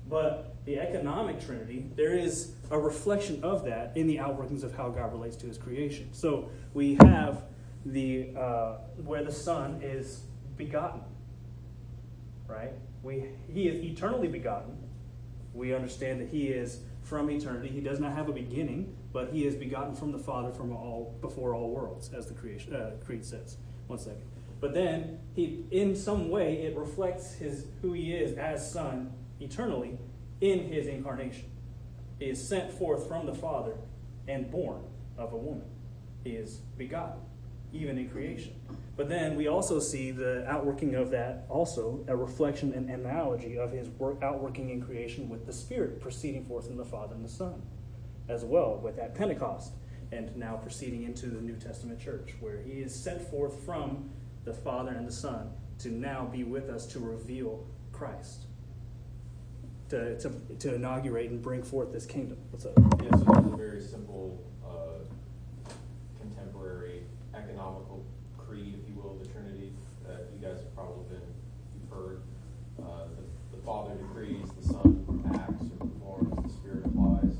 But 0.09 0.57
the 0.65 0.79
economic 0.79 1.45
trinity, 1.45 1.91
there 1.97 2.17
is 2.17 2.53
a 2.71 2.79
reflection 2.79 3.43
of 3.43 3.65
that 3.65 3.93
in 3.97 4.07
the 4.07 4.17
outworkings 4.17 4.63
of 4.63 4.75
how 4.75 4.91
God 4.91 5.13
relates 5.13 5.37
to 5.37 5.47
his 5.47 5.59
creation. 5.59 6.09
So 6.13 6.51
we 6.75 6.97
have 7.03 7.43
the 7.87 8.31
uh, 8.37 8.79
where 9.05 9.25
the 9.25 9.33
Son 9.33 9.81
is 9.83 10.23
begotten, 10.57 11.01
right? 12.47 12.73
We 13.05 13.27
he 13.53 13.69
is 13.69 13.85
eternally 13.85 14.29
begotten. 14.29 14.77
We 15.53 15.75
understand 15.75 16.21
that 16.21 16.31
he 16.31 16.49
is 16.49 16.81
from 17.03 17.31
eternity. 17.31 17.69
He 17.69 17.81
does 17.81 18.01
not 18.01 18.13
have 18.15 18.29
a 18.29 18.33
beginning, 18.33 18.97
but 19.13 19.31
he 19.31 19.47
is 19.47 19.55
begotten 19.55 19.95
from 19.95 20.11
the 20.11 20.19
Father 20.19 20.51
from 20.51 20.73
all 20.73 21.17
before 21.21 21.55
all 21.55 21.71
worlds, 21.71 22.11
as 22.17 22.27
the 22.27 22.35
creation 22.35 22.75
uh, 22.75 22.93
creed 23.05 23.25
says. 23.25 23.59
One 23.87 23.99
second. 23.99 24.23
But 24.61 24.73
then 24.73 25.21
he, 25.35 25.67
in 25.71 25.95
some 25.95 26.31
way, 26.31 26.63
it 26.63 26.77
reflects 26.77 27.35
his 27.35 27.67
who 27.83 27.93
he 27.93 28.15
is 28.15 28.37
as 28.39 28.69
Son 28.69 29.13
eternally 29.39 29.99
in 30.41 30.61
his 30.61 30.87
incarnation. 30.87 31.51
He 32.19 32.27
is 32.27 32.49
sent 32.49 32.73
forth 32.73 33.07
from 33.07 33.27
the 33.27 33.35
Father 33.35 33.75
and 34.27 34.51
born 34.51 34.83
of 35.19 35.35
a 35.35 35.37
woman. 35.37 35.67
He 36.25 36.31
is 36.31 36.61
begotten, 36.79 37.21
even 37.73 37.99
in 37.99 38.09
creation. 38.09 38.55
But 38.97 39.09
then 39.09 39.35
we 39.35 39.49
also 39.49 39.81
see 39.81 40.13
the 40.13 40.47
outworking 40.49 40.95
of 40.95 41.11
that, 41.11 41.47
also 41.49 42.05
a 42.07 42.15
reflection 42.15 42.73
and 42.75 42.89
analogy 42.89 43.59
of 43.59 43.73
his 43.73 43.89
work 43.89 44.23
outworking 44.23 44.71
in 44.71 44.81
creation 44.81 45.29
with 45.29 45.47
the 45.47 45.53
Spirit 45.53 46.01
proceeding 46.01 46.45
forth 46.45 46.69
from 46.69 46.77
the 46.77 46.85
Father 46.85 47.15
and 47.15 47.25
the 47.25 47.29
Son, 47.29 47.61
as 48.29 48.45
well 48.45 48.77
with 48.77 48.97
that 48.97 49.15
Pentecost, 49.17 49.73
and 50.13 50.37
now 50.37 50.55
proceeding 50.57 51.03
into 51.03 51.27
the 51.27 51.41
New 51.41 51.57
Testament 51.57 51.99
church, 51.99 52.35
where 52.39 52.63
he 52.63 52.75
is 52.75 52.95
sent 52.95 53.21
forth 53.21 53.65
from 53.65 54.11
the 54.45 54.55
Father 54.55 54.93
and 54.93 55.09
the 55.09 55.13
Son, 55.13 55.51
to 55.81 55.91
now 55.91 56.25
be 56.27 56.45
with 56.45 56.71
us 56.71 56.87
to 56.87 57.01
reveal 57.01 57.67
Christ, 57.91 58.45
to, 59.89 60.17
to, 60.21 60.31
to 60.61 60.75
inaugurate 60.77 61.31
and 61.31 61.43
bring 61.43 61.65
forth 61.65 61.93
this 61.93 62.07
kingdom. 62.07 62.39
What's 62.51 62.65
up? 62.65 62.75
Yeah, 63.03 63.11
so 63.17 63.25
a 63.33 63.57
very 63.57 63.81
simple, 63.81 64.41
uh, 64.65 65.03
contemporary 66.21 67.03
economical 67.35 68.07
creed, 68.37 68.79
if 68.83 68.89
you 68.89 68.95
will, 69.01 69.13
of 69.13 69.19
the 69.21 69.27
Trinity, 69.27 69.73
that 70.07 70.29
you 70.33 70.47
guys 70.47 70.59
have 70.59 70.64
probably 70.75 71.05
been, 71.09 71.29
you've 71.75 71.91
heard. 71.91 72.20
Uh, 72.79 73.07
the, 73.14 73.57
the 73.57 73.62
Father 73.62 73.95
decrees, 73.95 74.47
the 74.61 74.66
Son 74.66 75.22
acts 75.35 75.64
or 75.79 75.87
performs, 75.87 76.35
the 76.43 76.53
Spirit 76.53 76.85
applies. 76.87 77.35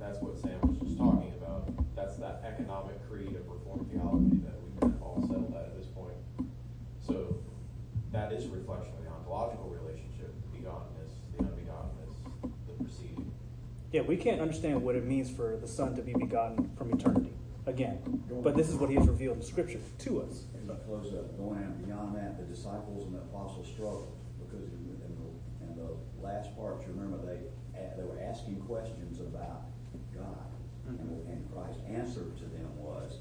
That's 0.00 0.18
what 0.20 0.40
Sam 0.40 0.58
was 0.64 0.78
just 0.80 0.96
talking 0.96 1.32
about. 1.36 1.68
That's 1.94 2.16
that 2.16 2.42
economic 2.44 2.96
creed 3.08 3.36
of 3.36 3.44
Reformed 3.48 3.90
theology 3.92 4.40
that 4.48 4.56
we 4.64 4.80
can 4.80 4.96
all 5.02 5.20
settled 5.28 5.52
that 5.52 5.68
at 5.68 5.76
this 5.76 5.86
point. 5.92 6.16
So 7.04 7.36
that 8.12 8.32
is 8.32 8.46
a 8.46 8.48
reflection 8.48 8.92
of 8.96 9.04
the 9.04 9.10
ontological 9.10 9.68
relationship, 9.68 10.32
the 10.40 10.58
begottenness, 10.58 11.12
the 11.36 11.44
unbegottenness, 11.44 12.16
the 12.66 12.84
preceding. 12.84 13.30
Yeah, 13.92 14.02
we 14.02 14.16
can't 14.16 14.40
understand 14.40 14.82
what 14.82 14.96
it 14.96 15.04
means 15.04 15.30
for 15.30 15.56
the 15.56 15.68
Son 15.68 15.94
to 15.96 16.02
be 16.02 16.14
begotten 16.14 16.70
from 16.76 16.92
eternity. 16.92 17.32
Again, 17.68 17.98
but 18.42 18.56
this 18.56 18.70
is 18.70 18.76
what 18.76 18.88
he 18.88 18.96
has 18.96 19.06
revealed 19.06 19.36
in 19.36 19.42
Scripture 19.42 19.80
to 19.98 20.22
us. 20.22 20.44
I 20.70 20.74
close 20.86 21.12
up, 21.12 21.36
going 21.36 21.62
out 21.62 21.84
beyond 21.84 22.16
that, 22.16 22.38
the 22.38 22.44
disciples 22.44 23.04
and 23.04 23.14
the 23.14 23.18
apostles 23.18 23.66
struggled 23.68 24.16
because 24.40 24.72
in 24.72 24.88
the, 24.88 25.66
in 25.66 25.76
the, 25.76 25.92
last 26.26 26.56
part, 26.56 26.80
you 26.86 26.94
remember 26.94 27.18
they 27.26 27.40
they 27.96 28.04
were 28.04 28.18
asking 28.20 28.56
questions 28.62 29.20
about 29.20 29.66
God, 30.14 30.48
and, 30.88 30.98
Mhm. 30.98 31.32
and 31.32 31.52
Christ's 31.52 31.82
answer 31.86 32.24
to 32.24 32.44
them 32.56 32.70
was, 32.82 33.18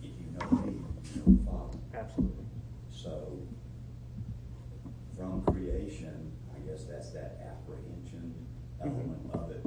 "If 0.00 0.10
you 0.20 0.30
know 0.38 0.62
me, 0.64 0.72
you 1.14 1.20
know 1.26 1.38
the 1.38 1.50
Father." 1.50 1.78
Absolutely. 1.92 2.44
So, 2.90 3.36
from 5.16 5.42
creation, 5.42 6.30
I 6.54 6.60
guess 6.60 6.84
that's 6.84 7.10
that 7.10 7.36
apprehension 7.42 8.32
element 8.80 9.30
of 9.32 9.50
it 9.50 9.62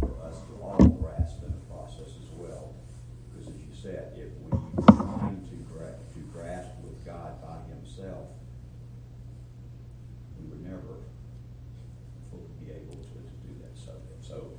for 0.00 0.20
us 0.22 0.40
to 0.42 0.62
all 0.62 0.78
grasp 1.00 1.42
in 1.44 1.52
the 1.52 1.64
process 1.68 2.16
as 2.22 2.30
well. 2.38 2.74
Because 3.32 3.48
as 3.48 3.60
you 3.60 3.74
said, 3.74 4.12
if 4.16 4.30
we 4.40 4.50
trying 4.96 5.42
to 5.50 5.56
gra- 5.72 5.98
to 6.14 6.20
grasp 6.32 6.70
with 6.82 7.04
God 7.04 7.40
by 7.42 7.58
himself, 7.74 8.28
we 10.38 10.46
would 10.48 10.62
never 10.64 11.02
fully 12.30 12.48
be 12.64 12.72
able 12.72 12.94
to, 12.94 13.14
to 13.18 13.34
do 13.46 13.52
that 13.62 13.76
subject. 13.76 14.24
So, 14.24 14.52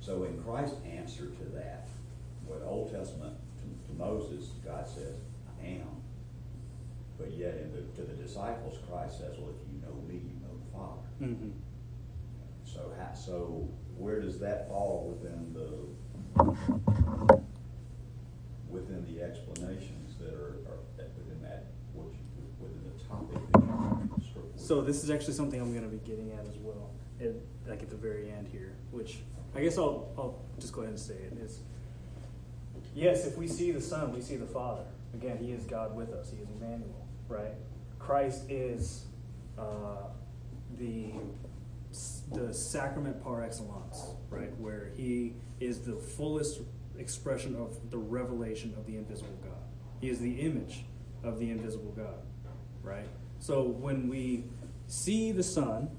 so 0.00 0.24
in 0.24 0.39
Christ's 0.50 0.78
answer 0.84 1.26
to 1.26 1.44
that, 1.54 1.88
what 2.44 2.62
Old 2.66 2.92
Testament 2.92 3.34
to, 3.58 3.64
to 3.86 3.98
Moses, 3.98 4.50
God 4.64 4.88
says, 4.88 5.14
I 5.62 5.66
am. 5.66 6.02
But 7.18 7.30
yet 7.32 7.54
in 7.54 7.70
the, 7.72 7.82
to 7.96 8.02
the 8.02 8.14
disciples, 8.20 8.78
Christ 8.90 9.18
says, 9.18 9.36
well, 9.38 9.50
if 9.50 9.62
you 9.70 9.80
know 9.80 9.94
me, 10.08 10.14
you 10.14 10.40
know 10.40 10.58
the 10.58 10.70
Father. 10.76 11.06
Mm-hmm. 11.22 11.50
So 12.64 12.92
how, 12.98 13.14
so 13.14 13.68
where 13.96 14.20
does 14.20 14.40
that 14.40 14.68
fall 14.68 15.14
within 15.14 15.54
the, 15.54 15.86
within 18.68 19.06
the 19.14 19.22
explanations 19.22 20.16
that 20.18 20.34
are, 20.34 20.58
are 20.66 20.80
within 21.16 21.42
that, 21.42 21.66
what 21.92 22.06
you, 22.10 22.18
within 22.58 22.82
the 22.90 23.04
topic 23.04 23.38
that 23.52 23.62
you? 24.18 24.30
So 24.56 24.80
this 24.80 25.04
is 25.04 25.10
actually 25.10 25.34
something 25.34 25.60
I'm 25.60 25.72
going 25.72 25.88
to 25.88 25.96
be 25.96 26.04
getting 26.08 26.32
at 26.32 26.44
as 26.46 26.56
well, 26.58 26.90
at, 27.20 27.34
like 27.68 27.82
at 27.82 27.90
the 27.90 27.96
very 27.96 28.32
end 28.32 28.48
here, 28.50 28.72
which 28.90 29.18
I 29.54 29.62
guess 29.62 29.78
I'll, 29.78 30.08
I'll 30.16 30.38
just 30.58 30.72
go 30.72 30.82
ahead 30.82 30.90
and 30.90 31.00
say 31.00 31.14
it 31.14 31.38
is. 31.42 31.60
Yes, 32.94 33.26
if 33.26 33.36
we 33.36 33.46
see 33.46 33.70
the 33.70 33.80
Son, 33.80 34.12
we 34.12 34.20
see 34.20 34.36
the 34.36 34.46
Father. 34.46 34.84
Again, 35.14 35.38
He 35.38 35.52
is 35.52 35.64
God 35.64 35.94
with 35.94 36.12
us. 36.12 36.30
He 36.30 36.42
is 36.42 36.48
Emmanuel, 36.50 37.06
right? 37.28 37.54
Christ 37.98 38.44
is 38.48 39.06
uh, 39.58 40.08
the 40.78 41.12
the 42.32 42.54
sacrament 42.54 43.22
par 43.22 43.42
excellence, 43.42 44.04
right? 44.30 44.56
Where 44.58 44.90
He 44.96 45.34
is 45.58 45.80
the 45.80 45.96
fullest 45.96 46.60
expression 46.98 47.56
of 47.56 47.90
the 47.90 47.98
revelation 47.98 48.74
of 48.76 48.86
the 48.86 48.96
invisible 48.96 49.36
God. 49.42 49.58
He 50.00 50.08
is 50.08 50.20
the 50.20 50.40
image 50.40 50.84
of 51.24 51.38
the 51.38 51.50
invisible 51.50 51.92
God, 51.96 52.22
right? 52.82 53.06
So 53.40 53.62
when 53.62 54.08
we 54.08 54.44
see 54.86 55.32
the 55.32 55.42
Son 55.42 55.90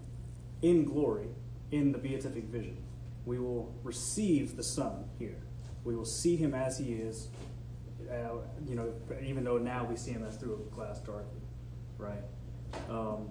in 0.61 0.85
glory 0.85 1.27
in 1.71 1.91
the 1.91 1.97
beatific 1.97 2.45
vision, 2.45 2.77
we 3.25 3.39
will 3.39 3.73
receive 3.83 4.55
the 4.55 4.63
Son 4.63 5.05
here. 5.19 5.41
We 5.83 5.95
will 5.95 6.05
see 6.05 6.35
him 6.35 6.53
as 6.53 6.77
he 6.77 6.93
is, 6.93 7.29
uh, 8.09 8.37
you 8.67 8.75
know, 8.75 8.93
even 9.23 9.43
though 9.43 9.57
now 9.57 9.83
we 9.83 9.95
see 9.95 10.11
him 10.11 10.23
as 10.23 10.37
through 10.37 10.55
a 10.55 10.75
glass 10.75 10.99
darkly, 10.99 11.41
right? 11.97 12.23
Um, 12.89 13.29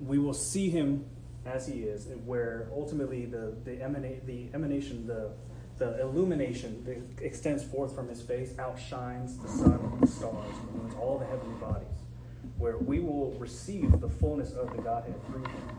we 0.00 0.18
will 0.18 0.34
see 0.34 0.68
him 0.68 1.04
as 1.44 1.66
he 1.66 1.82
is, 1.82 2.08
where 2.24 2.68
ultimately 2.74 3.26
the 3.26 3.54
the, 3.64 3.72
emana- 3.72 4.24
the 4.26 4.48
emanation, 4.54 5.06
the 5.06 5.30
the 5.78 6.00
illumination 6.00 6.82
that 6.84 7.24
extends 7.24 7.62
forth 7.62 7.94
from 7.94 8.08
his 8.08 8.22
face 8.22 8.58
outshines 8.58 9.36
the 9.38 9.48
sun, 9.48 9.98
the 10.00 10.06
stars, 10.06 10.54
all 10.98 11.18
the 11.18 11.26
heavenly 11.26 11.54
bodies, 11.60 11.86
where 12.56 12.78
we 12.78 13.00
will 13.00 13.32
receive 13.38 14.00
the 14.00 14.08
fullness 14.08 14.52
of 14.52 14.74
the 14.74 14.82
Godhead 14.82 15.14
through 15.26 15.42
him, 15.42 15.76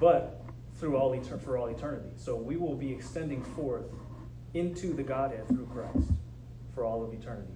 but 0.00 0.43
through 0.84 0.98
all 0.98 1.12
etern- 1.12 1.40
for 1.40 1.56
all 1.56 1.68
eternity. 1.68 2.10
So 2.16 2.36
we 2.36 2.58
will 2.58 2.74
be 2.74 2.92
extending 2.92 3.42
forth 3.42 3.86
into 4.52 4.92
the 4.92 5.02
Godhead 5.02 5.48
through 5.48 5.66
Christ 5.72 6.10
for 6.74 6.84
all 6.84 7.02
of 7.02 7.14
eternity, 7.14 7.48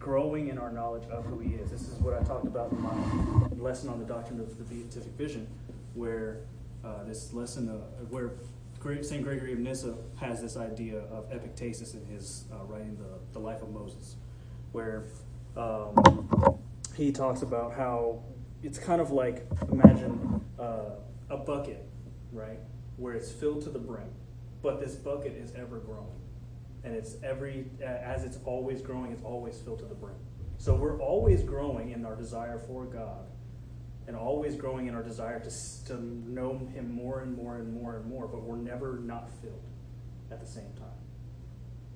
growing 0.00 0.48
in 0.48 0.58
our 0.58 0.72
knowledge 0.72 1.04
of 1.08 1.24
who 1.26 1.38
He 1.38 1.54
is. 1.54 1.70
This 1.70 1.82
is 1.82 1.94
what 2.00 2.20
I 2.20 2.24
talked 2.24 2.48
about 2.48 2.72
in 2.72 2.80
my 2.80 2.92
lesson 3.56 3.88
on 3.88 4.00
the 4.00 4.04
doctrine 4.04 4.40
of 4.40 4.58
the 4.58 4.64
beatific 4.64 5.12
vision, 5.12 5.46
where 5.94 6.40
uh, 6.84 7.04
this 7.04 7.32
lesson 7.32 7.68
uh, 7.68 7.74
where 8.10 8.32
Saint 9.02 9.22
Gregory 9.22 9.52
of 9.52 9.60
Nyssa 9.60 9.94
has 10.16 10.42
this 10.42 10.56
idea 10.56 11.02
of 11.02 11.30
epektasis 11.30 11.94
in 11.94 12.04
his 12.06 12.46
uh, 12.52 12.64
writing 12.64 12.96
the, 12.96 13.32
the 13.32 13.38
life 13.38 13.62
of 13.62 13.70
Moses, 13.70 14.16
where 14.72 15.04
um, 15.56 15.94
he 16.96 17.12
talks 17.12 17.42
about 17.42 17.74
how 17.74 18.24
it's 18.64 18.80
kind 18.80 19.00
of 19.00 19.12
like 19.12 19.46
imagine 19.70 20.40
uh, 20.58 20.96
a 21.30 21.36
bucket, 21.36 21.86
right, 22.32 22.58
where 23.02 23.14
it's 23.14 23.30
filled 23.30 23.62
to 23.62 23.70
the 23.70 23.78
brim, 23.78 24.08
but 24.62 24.80
this 24.80 24.94
bucket 24.94 25.32
is 25.32 25.52
ever 25.54 25.78
growing. 25.78 26.20
And 26.84 26.94
it's 26.94 27.16
every 27.22 27.66
as 27.84 28.24
it's 28.24 28.38
always 28.44 28.80
growing 28.80 29.12
it's 29.12 29.22
always 29.22 29.58
filled 29.58 29.80
to 29.80 29.84
the 29.84 29.94
brim. 29.94 30.16
So 30.58 30.74
we're 30.74 31.00
always 31.00 31.42
growing 31.42 31.90
in 31.90 32.04
our 32.04 32.14
desire 32.14 32.58
for 32.58 32.84
god 32.84 33.26
and 34.06 34.16
always 34.16 34.56
growing 34.56 34.86
in 34.86 34.94
our 34.94 35.02
desire 35.02 35.38
to, 35.40 35.84
to 35.86 36.02
know 36.02 36.68
him 36.74 36.92
more 36.92 37.20
and 37.20 37.36
more 37.36 37.56
and 37.56 37.72
more 37.72 37.96
and 37.96 38.06
more 38.06 38.26
but 38.26 38.42
we're 38.42 38.56
never 38.56 38.98
not 38.98 39.30
filled 39.40 39.62
at 40.30 40.40
the 40.40 40.46
same 40.46 40.72
time. 40.76 40.88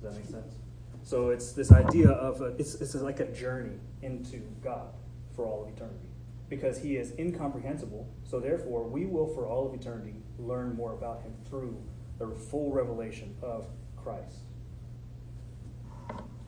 Does 0.01 0.13
that 0.13 0.21
make 0.21 0.29
sense? 0.29 0.55
So 1.03 1.29
it's 1.29 1.53
this 1.53 1.71
idea 1.71 2.09
of 2.09 2.41
a, 2.41 2.47
it's, 2.57 2.75
it's 2.75 2.95
like 2.95 3.19
a 3.19 3.31
journey 3.31 3.79
into 4.01 4.37
god 4.61 4.89
for 5.35 5.45
all 5.45 5.63
of 5.63 5.69
eternity 5.69 6.06
because 6.49 6.79
he 6.81 6.95
is 6.95 7.13
incomprehensible 7.19 8.07
so 8.23 8.39
therefore 8.39 8.83
we 8.83 9.05
will 9.05 9.27
for 9.27 9.45
all 9.47 9.67
of 9.67 9.73
eternity 9.73 10.15
learn 10.39 10.75
more 10.75 10.93
about 10.93 11.21
him 11.21 11.33
through 11.49 11.77
the 12.19 12.27
full 12.27 12.71
revelation 12.71 13.35
of 13.41 13.67
christ 13.95 14.39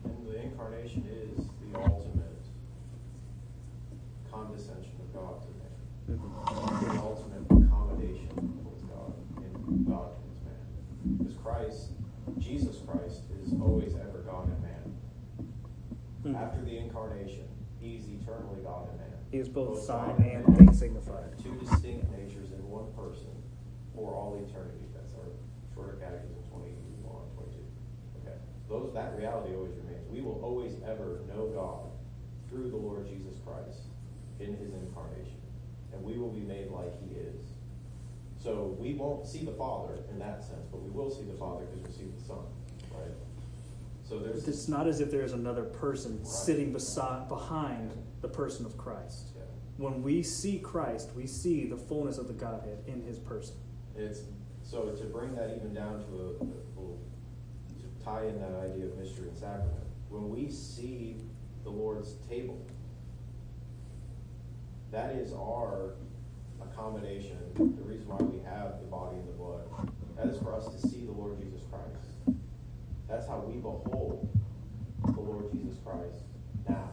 And 0.04 0.26
the 0.26 0.40
incarnation 0.42 1.04
is 1.10 1.46
the 1.60 1.78
ultimate 1.78 2.44
condescension 4.30 4.92
of 5.00 5.14
God 5.14 5.42
to 5.42 5.48
man. 5.58 6.94
The 6.94 7.00
ultimate 7.00 7.44
accommodation 7.66 8.28
towards 8.62 8.82
God 8.82 9.12
in 9.36 9.84
God 9.84 10.10
towards 10.16 10.40
man. 10.44 11.18
Because 11.18 11.34
Christ, 11.42 11.90
Jesus 12.38 12.76
Christ, 12.86 13.22
is 13.44 13.52
always 13.60 13.94
ever 13.94 14.18
God 14.24 14.48
and 14.48 14.62
man. 14.62 14.96
Mhm. 16.24 16.34
After 16.36 16.62
the 16.62 16.78
incarnation, 16.78 17.44
he's 17.78 18.08
eternally 18.08 18.62
God 18.62 18.88
and 18.88 18.98
man. 18.98 19.19
He 19.30 19.38
is 19.38 19.48
both 19.48 19.80
sign 19.82 20.16
and 20.22 20.44
thing 20.56 20.72
signified. 20.72 21.38
Two 21.42 21.54
distinct 21.60 22.10
natures 22.10 22.50
in 22.50 22.68
one 22.68 22.90
person 22.96 23.30
for 23.94 24.12
all 24.12 24.34
eternity. 24.34 24.84
That's 24.94 25.14
our 25.14 25.30
shorter 25.74 25.98
catechism 26.02 26.42
21, 26.50 26.74
22. 27.38 28.26
Okay. 28.26 28.36
Those, 28.68 28.92
that 28.94 29.16
reality 29.16 29.54
always 29.54 29.76
remains. 29.76 30.08
We 30.10 30.20
will 30.20 30.40
always 30.42 30.74
ever 30.84 31.20
know 31.28 31.46
God 31.54 31.90
through 32.48 32.70
the 32.70 32.76
Lord 32.76 33.06
Jesus 33.06 33.38
Christ 33.46 33.86
in 34.40 34.56
his 34.56 34.74
incarnation. 34.74 35.38
And 35.92 36.02
we 36.02 36.18
will 36.18 36.30
be 36.30 36.40
made 36.40 36.68
like 36.70 36.90
he 37.06 37.14
is. 37.14 37.54
So 38.42 38.76
we 38.80 38.94
won't 38.94 39.26
see 39.26 39.44
the 39.44 39.52
Father 39.52 39.98
in 40.10 40.18
that 40.18 40.42
sense, 40.42 40.66
but 40.72 40.82
we 40.82 40.90
will 40.90 41.10
see 41.10 41.24
the 41.24 41.38
Father 41.38 41.66
because 41.66 41.86
we'll 41.86 41.98
see 41.98 42.10
the 42.18 42.24
Son. 42.24 42.44
Right? 42.94 43.14
So 44.08 44.18
there's 44.18 44.48
It's 44.48 44.66
not 44.66 44.88
as 44.88 45.00
if 45.00 45.10
there's 45.12 45.34
another 45.34 45.62
person 45.64 46.16
Right. 46.18 46.26
sitting 46.26 46.72
beside, 46.72 47.28
behind 47.28 47.92
the 48.20 48.28
person 48.28 48.66
of 48.66 48.76
Christ. 48.76 49.28
yeah. 49.36 49.42
When 49.76 50.02
we 50.02 50.22
see 50.22 50.58
Christ, 50.58 51.10
we 51.16 51.26
see 51.26 51.66
the 51.66 51.76
fullness 51.76 52.18
of 52.18 52.26
the 52.28 52.34
Godhead 52.34 52.78
in 52.86 53.02
his 53.02 53.18
person. 53.18 53.56
It's 53.96 54.20
so 54.62 54.90
to 54.90 55.04
bring 55.04 55.34
that 55.36 55.56
even 55.56 55.72
down 55.72 56.04
to 56.04 56.14
a, 56.16 56.44
a 56.44 56.86
to 57.80 58.04
tie 58.04 58.26
in 58.26 58.38
that 58.40 58.54
idea 58.60 58.86
of 58.86 58.98
mystery 58.98 59.28
and 59.28 59.36
sacrament. 59.38 59.86
When 60.10 60.28
we 60.28 60.50
see 60.50 61.16
the 61.64 61.70
Lord's 61.70 62.14
table. 62.28 62.58
That 64.90 65.14
is 65.14 65.32
our 65.32 65.94
accommodation, 66.60 67.38
the 67.54 67.82
reason 67.82 68.08
why 68.08 68.16
we 68.16 68.42
have 68.44 68.80
the 68.80 68.86
body 68.86 69.16
and 69.16 69.28
the 69.28 69.32
blood. 69.32 69.62
That 70.16 70.26
is 70.26 70.38
for 70.42 70.54
us 70.54 70.66
to 70.68 70.88
see 70.88 71.04
the 71.06 71.12
Lord 71.12 71.38
Jesus 71.40 71.60
Christ. 71.70 72.38
That's 73.08 73.26
how 73.26 73.38
we 73.38 73.60
behold 73.60 74.28
the 75.04 75.20
Lord 75.20 75.50
Jesus 75.52 75.78
Christ 75.84 76.24
now, 76.68 76.90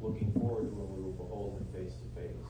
looking 0.00 0.32
forward 0.32 0.68
to 0.68 0.74
when 0.74 0.88
we 0.96 1.02
will 1.02 1.16
behold 1.16 1.60
him 1.60 1.66
face 1.72 1.94
to 2.00 2.06
face. 2.16 2.40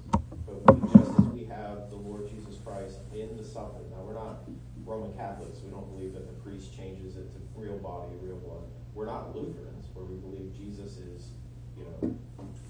But 0.47 0.63
we, 0.63 0.81
just 0.95 1.11
as 1.19 1.27
we 1.35 1.45
have 1.45 1.91
the 1.91 1.97
Lord 1.97 2.29
Jesus 2.29 2.59
Christ 2.65 2.99
in 3.15 3.37
the 3.37 3.45
supper, 3.45 3.83
now 3.91 4.03
we're 4.03 4.15
not 4.15 4.47
Roman 4.85 5.13
Catholics, 5.15 5.61
we 5.65 5.71
don't 5.71 5.89
believe 5.95 6.15
that 6.15 6.27
the 6.27 6.39
priest 6.43 6.75
changes 6.75 7.17
it 7.17 7.31
to 7.33 7.39
real 7.55 7.79
body, 7.79 8.13
real 8.23 8.39
blood. 8.39 8.65
We're 8.95 9.07
not 9.07 9.37
Lutherans, 9.37 9.87
where 9.95 10.05
we 10.05 10.17
believe 10.17 10.53
Jesus 10.57 10.99
is, 10.99 11.31
you 11.77 11.85
know, 11.85 12.17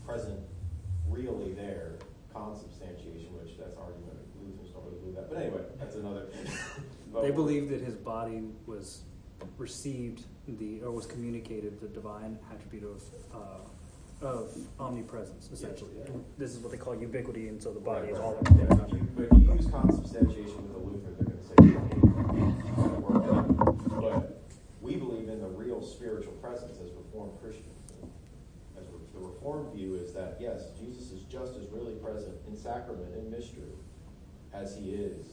present 0.07 0.41
really 1.09 1.53
there, 1.55 1.95
consubstantiation, 2.33 3.33
which 3.41 3.57
that's 3.59 3.77
argument. 3.77 4.19
Lutherans 4.41 4.71
don't 4.71 4.85
really 4.85 4.99
believe 4.99 5.17
that. 5.17 5.31
But 5.31 5.39
anyway, 5.43 5.63
that's 5.79 5.97
another. 5.97 6.27
They 7.13 7.33
believe 7.33 7.71
that 7.71 7.81
his 7.81 7.97
body 7.97 8.45
was 8.67 9.03
received 9.59 10.27
the 10.47 10.81
or 10.83 10.93
was 10.93 11.07
communicated 11.07 11.81
the 11.81 11.89
divine 11.89 12.39
attribute 12.53 12.85
of 12.85 13.03
uh, 13.35 13.69
of 14.23 14.55
omnipresence. 14.79 15.49
Essentially, 15.53 15.93
Yeah. 15.99 16.11
this 16.37 16.55
is 16.55 16.63
what 16.63 16.73
they 16.73 16.79
call 16.79 16.95
ubiquity, 16.95 17.49
and 17.49 17.63
so 17.63 17.73
the 17.73 17.81
body 17.81 18.07
Right, 18.07 18.13
is 18.13 18.19
right. 18.19 18.25
all. 18.27 18.37
Yeah, 18.59 18.67
but 18.69 18.93
you- 18.93 19.01
But 19.17 19.33
you 19.39 19.53
use 19.53 19.67
consubstantiation 19.67 20.63
with 20.63 20.77
a 20.77 20.79
Lutheran, 20.79 21.17
they're 21.21 21.43
say, 21.43 21.77
"Okay, 21.77 22.55
that 22.77 23.01
worked 23.03 23.27
out." 23.27 24.01
But 24.01 24.41
we 24.83 24.97
believe 24.97 25.29
in 25.29 25.41
the 25.41 25.49
real 25.49 25.83
spiritual 25.83 26.33
presence 26.35 26.79
as 26.81 26.91
Reformed 26.93 27.39
Christians. 27.41 27.67
As 28.79 28.87
the 29.15 29.19
Reformed 29.21 29.73
view 29.75 29.95
is 29.97 30.13
that, 30.15 30.41
yes, 30.41 30.71
Jesus 30.79 31.13
is 31.13 31.25
just 31.25 31.57
as 31.57 31.69
really 31.71 31.95
present 31.97 32.37
in 32.47 32.57
sacrament 32.57 33.15
and 33.15 33.31
mystery 33.31 33.75
as 34.53 34.77
he 34.77 34.95
is 34.95 35.27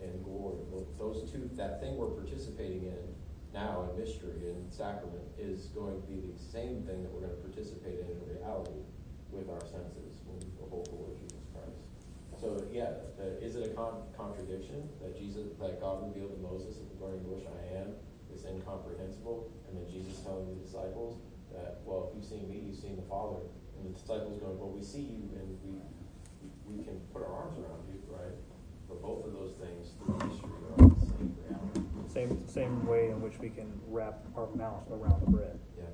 in 0.00 0.22
glory. 0.22 0.58
Those 0.98 1.30
two, 1.30 1.48
that 1.56 1.80
thing 1.80 1.96
we're 1.96 2.06
participating 2.10 2.84
in 2.84 3.14
now 3.52 3.88
in 3.88 4.00
mystery 4.00 4.48
and 4.48 4.72
sacrament 4.72 5.24
is 5.38 5.66
going 5.76 6.00
to 6.00 6.06
be 6.08 6.20
the 6.24 6.36
same 6.40 6.82
thing 6.88 7.02
that 7.04 7.12
we're 7.12 7.20
gonna 7.28 7.40
participate 7.44 8.00
in 8.00 8.08
in 8.08 8.20
reality 8.40 8.80
with 9.30 9.48
our 9.48 9.60
senses 9.60 10.20
when 10.24 10.40
the 10.40 10.66
Lord 10.72 11.12
Jesus 11.20 11.40
Christ. 11.52 11.80
So, 12.40 12.64
yeah, 12.72 12.92
the- 13.16 13.40
is 13.44 13.56
it 13.56 13.70
a 13.70 13.74
con- 13.74 14.02
contradiction 14.16 14.88
that 15.00 15.16
Jesus, 15.16 15.52
that 15.60 15.80
God 15.80 16.02
revealed 16.08 16.32
to 16.32 16.40
Moses 16.40 16.78
at 16.80 16.88
the 16.88 16.96
burning 16.96 17.22
bush, 17.24 17.44
I 17.46 17.76
am, 17.76 17.94
is 18.34 18.44
incomprehensible, 18.44 19.50
and 19.68 19.76
then 19.78 19.86
Jesus 19.88 20.20
telling 20.24 20.48
the 20.48 20.60
disciples 20.64 21.20
that, 21.52 21.80
well, 21.84 22.08
if 22.08 22.16
you've 22.16 22.24
seen 22.24 22.48
me, 22.48 22.58
you've 22.66 22.76
seen 22.80 22.96
the 22.96 23.02
Father, 23.08 23.40
and 23.76 23.84
the 23.84 23.98
disciples 23.98 24.40
going, 24.40 24.58
well, 24.58 24.70
we 24.72 24.82
see 24.82 25.02
you, 25.04 25.28
and 25.36 25.48
we, 25.64 25.80
we 26.64 26.82
can 26.84 26.98
put 27.12 27.22
our 27.22 27.32
arms 27.32 27.58
around 27.60 27.84
you, 27.88 28.00
right? 28.08 28.34
But 28.88 29.00
both 29.02 29.24
of 29.26 29.32
those 29.32 29.52
things 29.60 29.92
through 30.00 30.16
mystery 30.28 30.50
are 30.76 30.88
same. 32.12 32.46
Same 32.46 32.86
way 32.86 33.08
in 33.08 33.20
which 33.20 33.38
we 33.38 33.48
can 33.48 33.72
wrap 33.88 34.20
our 34.36 34.48
mouth 34.54 34.84
around 34.90 35.20
the 35.22 35.30
bread, 35.30 35.58
Yeah. 35.76 35.84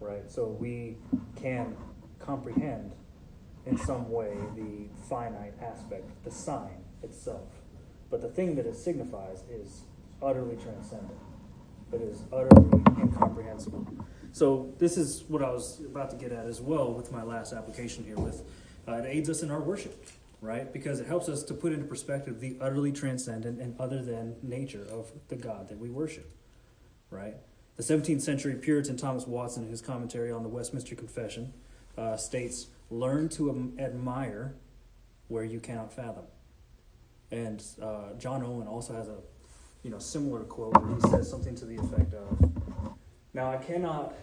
right? 0.00 0.30
So 0.30 0.46
we 0.46 0.96
can 1.36 1.76
comprehend 2.18 2.92
in 3.66 3.76
some 3.78 4.10
way 4.10 4.36
the 4.56 4.88
finite 5.08 5.54
aspect, 5.60 6.04
the 6.24 6.30
sign 6.30 6.84
itself. 7.02 7.48
But 8.10 8.20
the 8.20 8.28
thing 8.28 8.54
that 8.56 8.66
it 8.66 8.76
signifies 8.76 9.42
is 9.50 9.82
utterly 10.22 10.56
transcendent. 10.56 11.18
It 11.92 12.00
is 12.02 12.22
utterly 12.32 12.82
incomprehensible. 12.98 13.86
So 14.32 14.72
this 14.78 14.96
is 14.96 15.24
what 15.28 15.42
I 15.42 15.50
was 15.50 15.80
about 15.80 16.10
to 16.10 16.16
get 16.16 16.32
at 16.32 16.46
as 16.46 16.60
well 16.60 16.92
with 16.92 17.12
my 17.12 17.22
last 17.22 17.52
application 17.52 18.04
here. 18.04 18.16
With 18.16 18.42
uh, 18.86 18.92
it 18.94 19.06
aids 19.06 19.30
us 19.30 19.42
in 19.42 19.50
our 19.50 19.60
worship, 19.60 20.06
right? 20.44 20.70
Because 20.72 21.00
it 21.00 21.06
helps 21.06 21.28
us 21.28 21.42
to 21.44 21.54
put 21.54 21.72
into 21.72 21.86
perspective 21.86 22.38
the 22.38 22.58
utterly 22.60 22.92
transcendent 22.92 23.60
and 23.60 23.74
other 23.80 24.02
than 24.02 24.36
nature 24.42 24.86
of 24.90 25.10
the 25.28 25.36
God 25.36 25.68
that 25.68 25.78
we 25.78 25.88
worship, 25.88 26.30
right? 27.10 27.36
The 27.76 27.82
17th 27.82 28.20
century 28.20 28.54
Puritan 28.54 28.98
Thomas 28.98 29.26
Watson, 29.26 29.64
in 29.64 29.70
his 29.70 29.80
commentary 29.80 30.30
on 30.30 30.42
the 30.42 30.50
Westminster 30.50 30.94
Confession, 30.94 31.54
uh, 31.96 32.16
states, 32.16 32.66
"Learn 32.90 33.30
to 33.30 33.74
admire 33.78 34.54
where 35.28 35.44
you 35.44 35.60
cannot 35.60 35.92
fathom." 35.92 36.26
And 37.30 37.64
uh, 37.80 38.12
John 38.18 38.42
Owen 38.42 38.68
also 38.68 38.94
has 38.94 39.08
a, 39.08 39.16
you 39.82 39.90
know, 39.90 39.98
similar 39.98 40.40
quote 40.40 40.76
where 40.76 40.94
he 40.94 41.00
says 41.08 41.28
something 41.28 41.54
to 41.56 41.64
the 41.64 41.76
effect 41.76 42.12
of, 42.12 42.52
"Now 43.32 43.50
I 43.50 43.56
cannot 43.56 44.14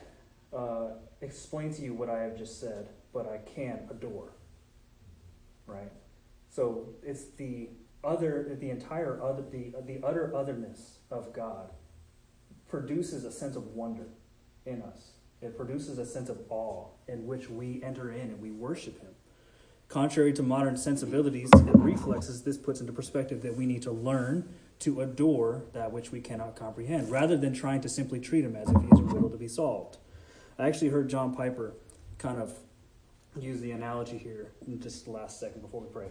uh, 0.53 0.91
explain 1.22 1.74
to 1.74 1.82
you 1.82 1.93
what 1.93 2.09
I 2.09 2.22
have 2.22 2.38
just 2.38 2.59
said, 2.59 2.89
but 3.11 3.28
I 3.28 3.39
can 3.39 3.88
adore." 3.89 4.30
Right. 5.65 5.91
So 6.52 6.89
it's 7.02 7.30
the 7.38 7.70
other, 8.04 8.58
the 8.60 8.70
entire 8.70 9.22
other, 9.24 9.41
the 9.41 9.74
the 9.86 10.06
utter 10.06 10.36
otherness 10.36 10.97
of 11.10 11.34
God 11.34 11.70
produces 12.68 13.24
a 13.24 13.32
sense 13.32 13.56
of 13.56 13.68
wonder 13.68 14.08
in 14.66 14.82
us. 14.82 15.12
It 15.41 15.56
produces 15.56 15.97
a 15.97 16.06
sense 16.06 16.30
of 16.30 16.39
awe 16.49 16.88
in 17.08 17.26
which 17.26 17.49
we 17.49 17.82
enter 17.84 18.12
in 18.12 18.22
and 18.22 18.41
we 18.41 18.52
worship 18.52 19.02
Him. 19.02 19.12
Contrary 19.88 20.34
to 20.34 20.43
modern 20.43 20.78
sensibilities 20.78 21.49
and 21.54 21.84
reflexes, 21.84 22.43
this 22.43 22.58
puts 22.58 22.80
into 22.80 22.93
perspective 22.93 23.41
that 23.41 23.56
we 23.56 23.66
need 23.66 23.82
to 23.82 23.91
learn 23.91 24.47
to 24.80 25.02
adore 25.02 25.64
that 25.74 25.91
which 25.91 26.12
we 26.12 26.22
cannot 26.22 26.56
comprehend, 26.56 27.10
rather 27.12 27.38
than 27.38 27.54
trying 27.54 27.82
to 27.82 27.89
simply 27.89 28.20
treat 28.20 28.43
Him 28.43 28.56
as 28.56 28.70
if 28.70 28.82
He 28.82 28.88
is 28.88 28.99
a 28.99 29.04
riddle 29.04 29.30
to 29.30 29.38
be 29.38 29.47
solved. 29.47 29.97
I 30.60 30.68
actually 30.68 30.89
heard 30.89 31.10
John 31.10 31.34
Piper 31.34 31.74
kind 32.18 32.41
of 32.41 32.54
use 33.39 33.62
the 33.62 33.72
analogy 33.72 34.18
here 34.18 34.52
in 34.68 34.82
just 34.82 35.06
the 35.06 35.12
last 35.12 35.39
second 35.39 35.62
before 35.62 35.82
we 35.82 35.88
pray. 35.88 36.08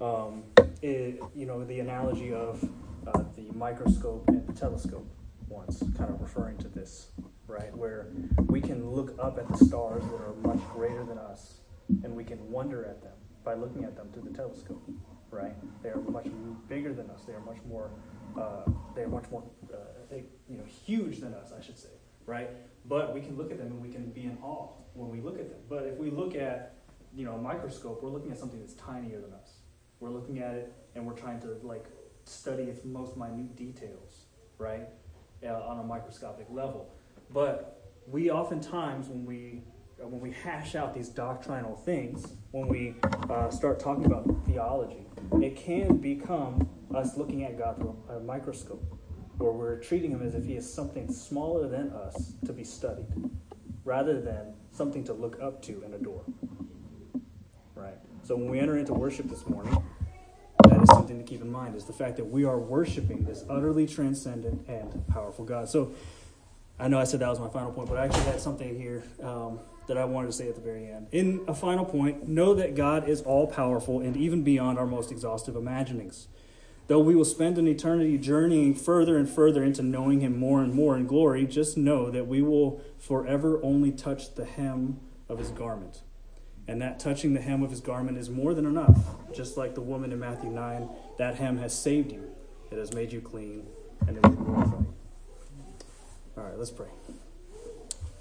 Um, 0.00 0.42
it, 0.82 1.20
you 1.34 1.46
know, 1.46 1.64
the 1.64 1.80
analogy 1.80 2.32
of 2.32 2.62
uh, 3.06 3.22
the 3.36 3.50
microscope 3.54 4.24
and 4.28 4.46
the 4.46 4.52
telescope 4.52 5.06
once, 5.48 5.82
kind 5.96 6.10
of 6.10 6.20
referring 6.20 6.58
to 6.58 6.68
this, 6.68 7.10
right? 7.46 7.74
Where 7.76 8.08
we 8.46 8.60
can 8.60 8.90
look 8.90 9.14
up 9.18 9.38
at 9.38 9.48
the 9.48 9.64
stars 9.64 10.02
that 10.04 10.20
are 10.20 10.34
much 10.42 10.60
greater 10.72 11.04
than 11.04 11.18
us, 11.18 11.60
and 12.02 12.14
we 12.14 12.24
can 12.24 12.50
wonder 12.50 12.84
at 12.84 13.02
them 13.02 13.12
by 13.44 13.54
looking 13.54 13.84
at 13.84 13.96
them 13.96 14.08
through 14.12 14.22
the 14.22 14.36
telescope, 14.36 14.82
right? 15.30 15.54
They 15.82 15.90
are 15.90 16.00
much 16.08 16.26
bigger 16.68 16.92
than 16.92 17.10
us. 17.10 17.22
They 17.26 17.34
are 17.34 17.40
much 17.40 17.58
more, 17.68 17.90
uh, 18.38 18.64
they 18.94 19.02
are 19.02 19.08
much 19.08 19.30
more, 19.30 19.42
uh, 19.72 19.76
they, 20.10 20.24
you 20.48 20.56
know, 20.56 20.64
huge 20.64 21.20
than 21.20 21.34
us, 21.34 21.52
I 21.56 21.62
should 21.62 21.78
say, 21.78 21.90
right? 22.26 22.50
But 22.86 23.14
we 23.14 23.20
can 23.20 23.36
look 23.36 23.50
at 23.50 23.58
them 23.58 23.68
and 23.68 23.82
we 23.82 23.90
can 23.90 24.10
be 24.10 24.22
in 24.22 24.38
awe 24.42 24.68
when 24.94 25.10
we 25.10 25.20
look 25.20 25.38
at 25.38 25.50
them. 25.50 25.60
But 25.68 25.84
if 25.84 25.98
we 25.98 26.10
look 26.10 26.34
at, 26.34 26.76
you 27.14 27.24
know, 27.24 27.34
a 27.34 27.40
microscope, 27.40 28.02
we're 28.02 28.10
looking 28.10 28.32
at 28.32 28.38
something 28.38 28.60
that's 28.60 28.74
tinier 28.74 29.20
than 29.20 29.32
us. 29.34 29.63
We're 30.00 30.10
looking 30.10 30.40
at 30.40 30.54
it 30.54 30.72
and 30.94 31.06
we're 31.06 31.14
trying 31.14 31.40
to 31.40 31.56
like 31.62 31.86
study 32.24 32.64
its 32.64 32.84
most 32.84 33.16
minute 33.16 33.56
details, 33.56 34.26
right? 34.58 34.88
Uh, 35.42 35.52
on 35.52 35.80
a 35.80 35.82
microscopic 35.82 36.46
level. 36.50 36.90
But 37.32 37.92
we 38.06 38.30
oftentimes, 38.30 39.08
when 39.08 39.24
we 39.24 39.62
uh, 40.02 40.08
when 40.08 40.20
we 40.20 40.30
hash 40.30 40.74
out 40.74 40.94
these 40.94 41.08
doctrinal 41.08 41.76
things, 41.76 42.26
when 42.50 42.68
we 42.68 42.96
uh, 43.30 43.50
start 43.50 43.78
talking 43.78 44.06
about 44.06 44.26
theology, 44.46 45.06
it 45.40 45.56
can 45.56 45.98
become 45.98 46.68
us 46.94 47.16
looking 47.16 47.44
at 47.44 47.58
God 47.58 47.76
through 47.76 47.96
a 48.08 48.20
microscope, 48.20 48.82
where 49.38 49.52
we're 49.52 49.78
treating 49.78 50.10
Him 50.10 50.22
as 50.22 50.34
if 50.34 50.44
He 50.44 50.54
is 50.54 50.70
something 50.70 51.12
smaller 51.12 51.68
than 51.68 51.90
us 51.90 52.34
to 52.46 52.52
be 52.52 52.64
studied, 52.64 53.06
rather 53.84 54.20
than 54.20 54.54
something 54.70 55.04
to 55.04 55.12
look 55.12 55.38
up 55.40 55.62
to 55.62 55.82
and 55.84 55.94
adore. 55.94 56.24
So 58.24 58.36
when 58.36 58.50
we 58.50 58.58
enter 58.58 58.78
into 58.78 58.94
worship 58.94 59.28
this 59.28 59.46
morning, 59.46 59.76
that 60.66 60.82
is 60.82 60.88
something 60.88 61.18
to 61.18 61.24
keep 61.24 61.42
in 61.42 61.52
mind 61.52 61.76
is 61.76 61.84
the 61.84 61.92
fact 61.92 62.16
that 62.16 62.24
we 62.24 62.46
are 62.46 62.58
worshiping 62.58 63.22
this 63.24 63.44
utterly 63.50 63.86
transcendent 63.86 64.66
and 64.66 65.06
powerful 65.08 65.44
God. 65.44 65.68
So 65.68 65.92
I 66.78 66.88
know 66.88 66.98
I 66.98 67.04
said 67.04 67.20
that 67.20 67.28
was 67.28 67.38
my 67.38 67.50
final 67.50 67.70
point, 67.70 67.88
but 67.88 67.98
I 67.98 68.06
actually 68.06 68.24
had 68.24 68.40
something 68.40 68.78
here 68.80 69.04
um, 69.22 69.60
that 69.88 69.98
I 69.98 70.06
wanted 70.06 70.28
to 70.28 70.32
say 70.32 70.48
at 70.48 70.54
the 70.54 70.62
very 70.62 70.90
end. 70.90 71.08
In 71.12 71.44
a 71.46 71.54
final 71.54 71.84
point, 71.84 72.26
know 72.26 72.54
that 72.54 72.74
God 72.74 73.06
is 73.06 73.20
all 73.20 73.46
powerful 73.46 74.00
and 74.00 74.16
even 74.16 74.42
beyond 74.42 74.78
our 74.78 74.86
most 74.86 75.12
exhaustive 75.12 75.54
imaginings. 75.54 76.28
Though 76.86 77.00
we 77.00 77.14
will 77.14 77.26
spend 77.26 77.58
an 77.58 77.68
eternity 77.68 78.16
journeying 78.16 78.74
further 78.74 79.18
and 79.18 79.28
further 79.28 79.62
into 79.62 79.82
knowing 79.82 80.20
Him 80.20 80.38
more 80.38 80.62
and 80.62 80.72
more 80.72 80.96
in 80.96 81.06
glory, 81.06 81.46
just 81.46 81.76
know 81.76 82.10
that 82.10 82.26
we 82.26 82.40
will 82.40 82.80
forever 82.98 83.62
only 83.62 83.90
touch 83.90 84.34
the 84.34 84.46
hem 84.46 84.98
of 85.28 85.38
His 85.38 85.50
garment. 85.50 86.00
And 86.66 86.80
that 86.80 86.98
touching 86.98 87.34
the 87.34 87.40
hem 87.40 87.62
of 87.62 87.70
His 87.70 87.80
garment 87.80 88.16
is 88.16 88.30
more 88.30 88.54
than 88.54 88.66
enough. 88.66 88.98
Just 89.34 89.56
like 89.56 89.74
the 89.74 89.80
woman 89.80 90.12
in 90.12 90.20
Matthew 90.20 90.50
9, 90.50 90.88
that 91.18 91.36
hem 91.36 91.58
has 91.58 91.78
saved 91.78 92.12
you, 92.12 92.30
it 92.70 92.78
has 92.78 92.92
made 92.94 93.12
you 93.12 93.20
clean, 93.20 93.66
and 94.06 94.16
it 94.16 94.22
will 94.22 94.32
glorify 94.32 94.78
you. 94.78 94.94
All 96.36 96.44
right, 96.44 96.58
let's 96.58 96.70
pray. 96.70 96.88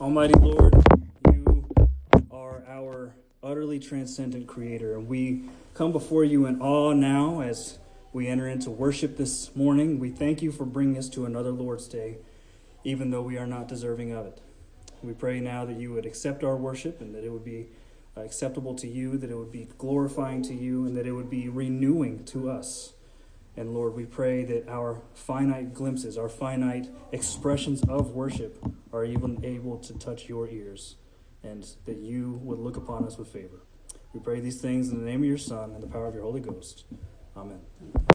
Almighty 0.01 0.33
Lord, 0.39 0.73
you 1.31 1.65
are 2.31 2.63
our 2.67 3.13
utterly 3.41 3.79
transcendent 3.79 4.47
Creator, 4.47 4.95
and 4.95 5.07
we 5.07 5.43
come 5.73 5.91
before 5.91 6.23
you 6.23 6.45
in 6.45 6.61
awe 6.61 6.93
now 6.93 7.41
as 7.41 7.79
we 8.11 8.27
enter 8.27 8.47
into 8.47 8.69
worship 8.69 9.17
this 9.17 9.55
morning. 9.55 9.99
We 9.99 10.09
thank 10.09 10.41
you 10.41 10.51
for 10.51 10.65
bringing 10.65 10.97
us 10.97 11.09
to 11.09 11.25
another 11.25 11.51
Lord's 11.51 11.87
Day, 11.87 12.17
even 12.83 13.09
though 13.09 13.21
we 13.21 13.37
are 13.37 13.47
not 13.47 13.67
deserving 13.67 14.11
of 14.11 14.25
it. 14.25 14.41
We 15.01 15.13
pray 15.13 15.39
now 15.39 15.65
that 15.65 15.77
you 15.77 15.91
would 15.93 16.05
accept 16.05 16.43
our 16.43 16.55
worship 16.55 17.01
and 17.01 17.13
that 17.15 17.23
it 17.23 17.31
would 17.31 17.43
be 17.43 17.67
Uh, 18.15 18.21
acceptable 18.21 18.75
to 18.75 18.87
you, 18.87 19.17
that 19.17 19.31
it 19.31 19.35
would 19.35 19.51
be 19.51 19.67
glorifying 19.77 20.43
to 20.43 20.53
you, 20.53 20.85
and 20.85 20.95
that 20.95 21.07
it 21.07 21.13
would 21.13 21.29
be 21.29 21.49
renewing 21.49 22.23
to 22.25 22.49
us. 22.49 22.93
And 23.55 23.73
Lord, 23.73 23.95
we 23.95 24.05
pray 24.05 24.43
that 24.45 24.67
our 24.67 25.01
finite 25.13 25.73
glimpses, 25.73 26.17
our 26.17 26.29
finite 26.29 26.89
expressions 27.11 27.83
of 27.83 28.11
worship 28.11 28.63
are 28.91 29.05
even 29.05 29.43
able 29.43 29.77
to 29.79 29.93
touch 29.93 30.27
your 30.27 30.47
ears 30.47 30.95
and 31.43 31.67
that 31.85 31.97
you 31.97 32.39
would 32.43 32.59
look 32.59 32.77
upon 32.77 33.05
us 33.05 33.17
with 33.17 33.27
favor. 33.27 33.61
We 34.13 34.19
pray 34.19 34.39
these 34.39 34.61
things 34.61 34.89
in 34.89 34.99
the 34.99 35.05
name 35.05 35.21
of 35.21 35.27
your 35.27 35.37
Son 35.37 35.71
and 35.71 35.83
the 35.83 35.87
power 35.87 36.07
of 36.07 36.15
your 36.15 36.23
Holy 36.23 36.39
Ghost. 36.39 36.85
Amen. 37.35 37.59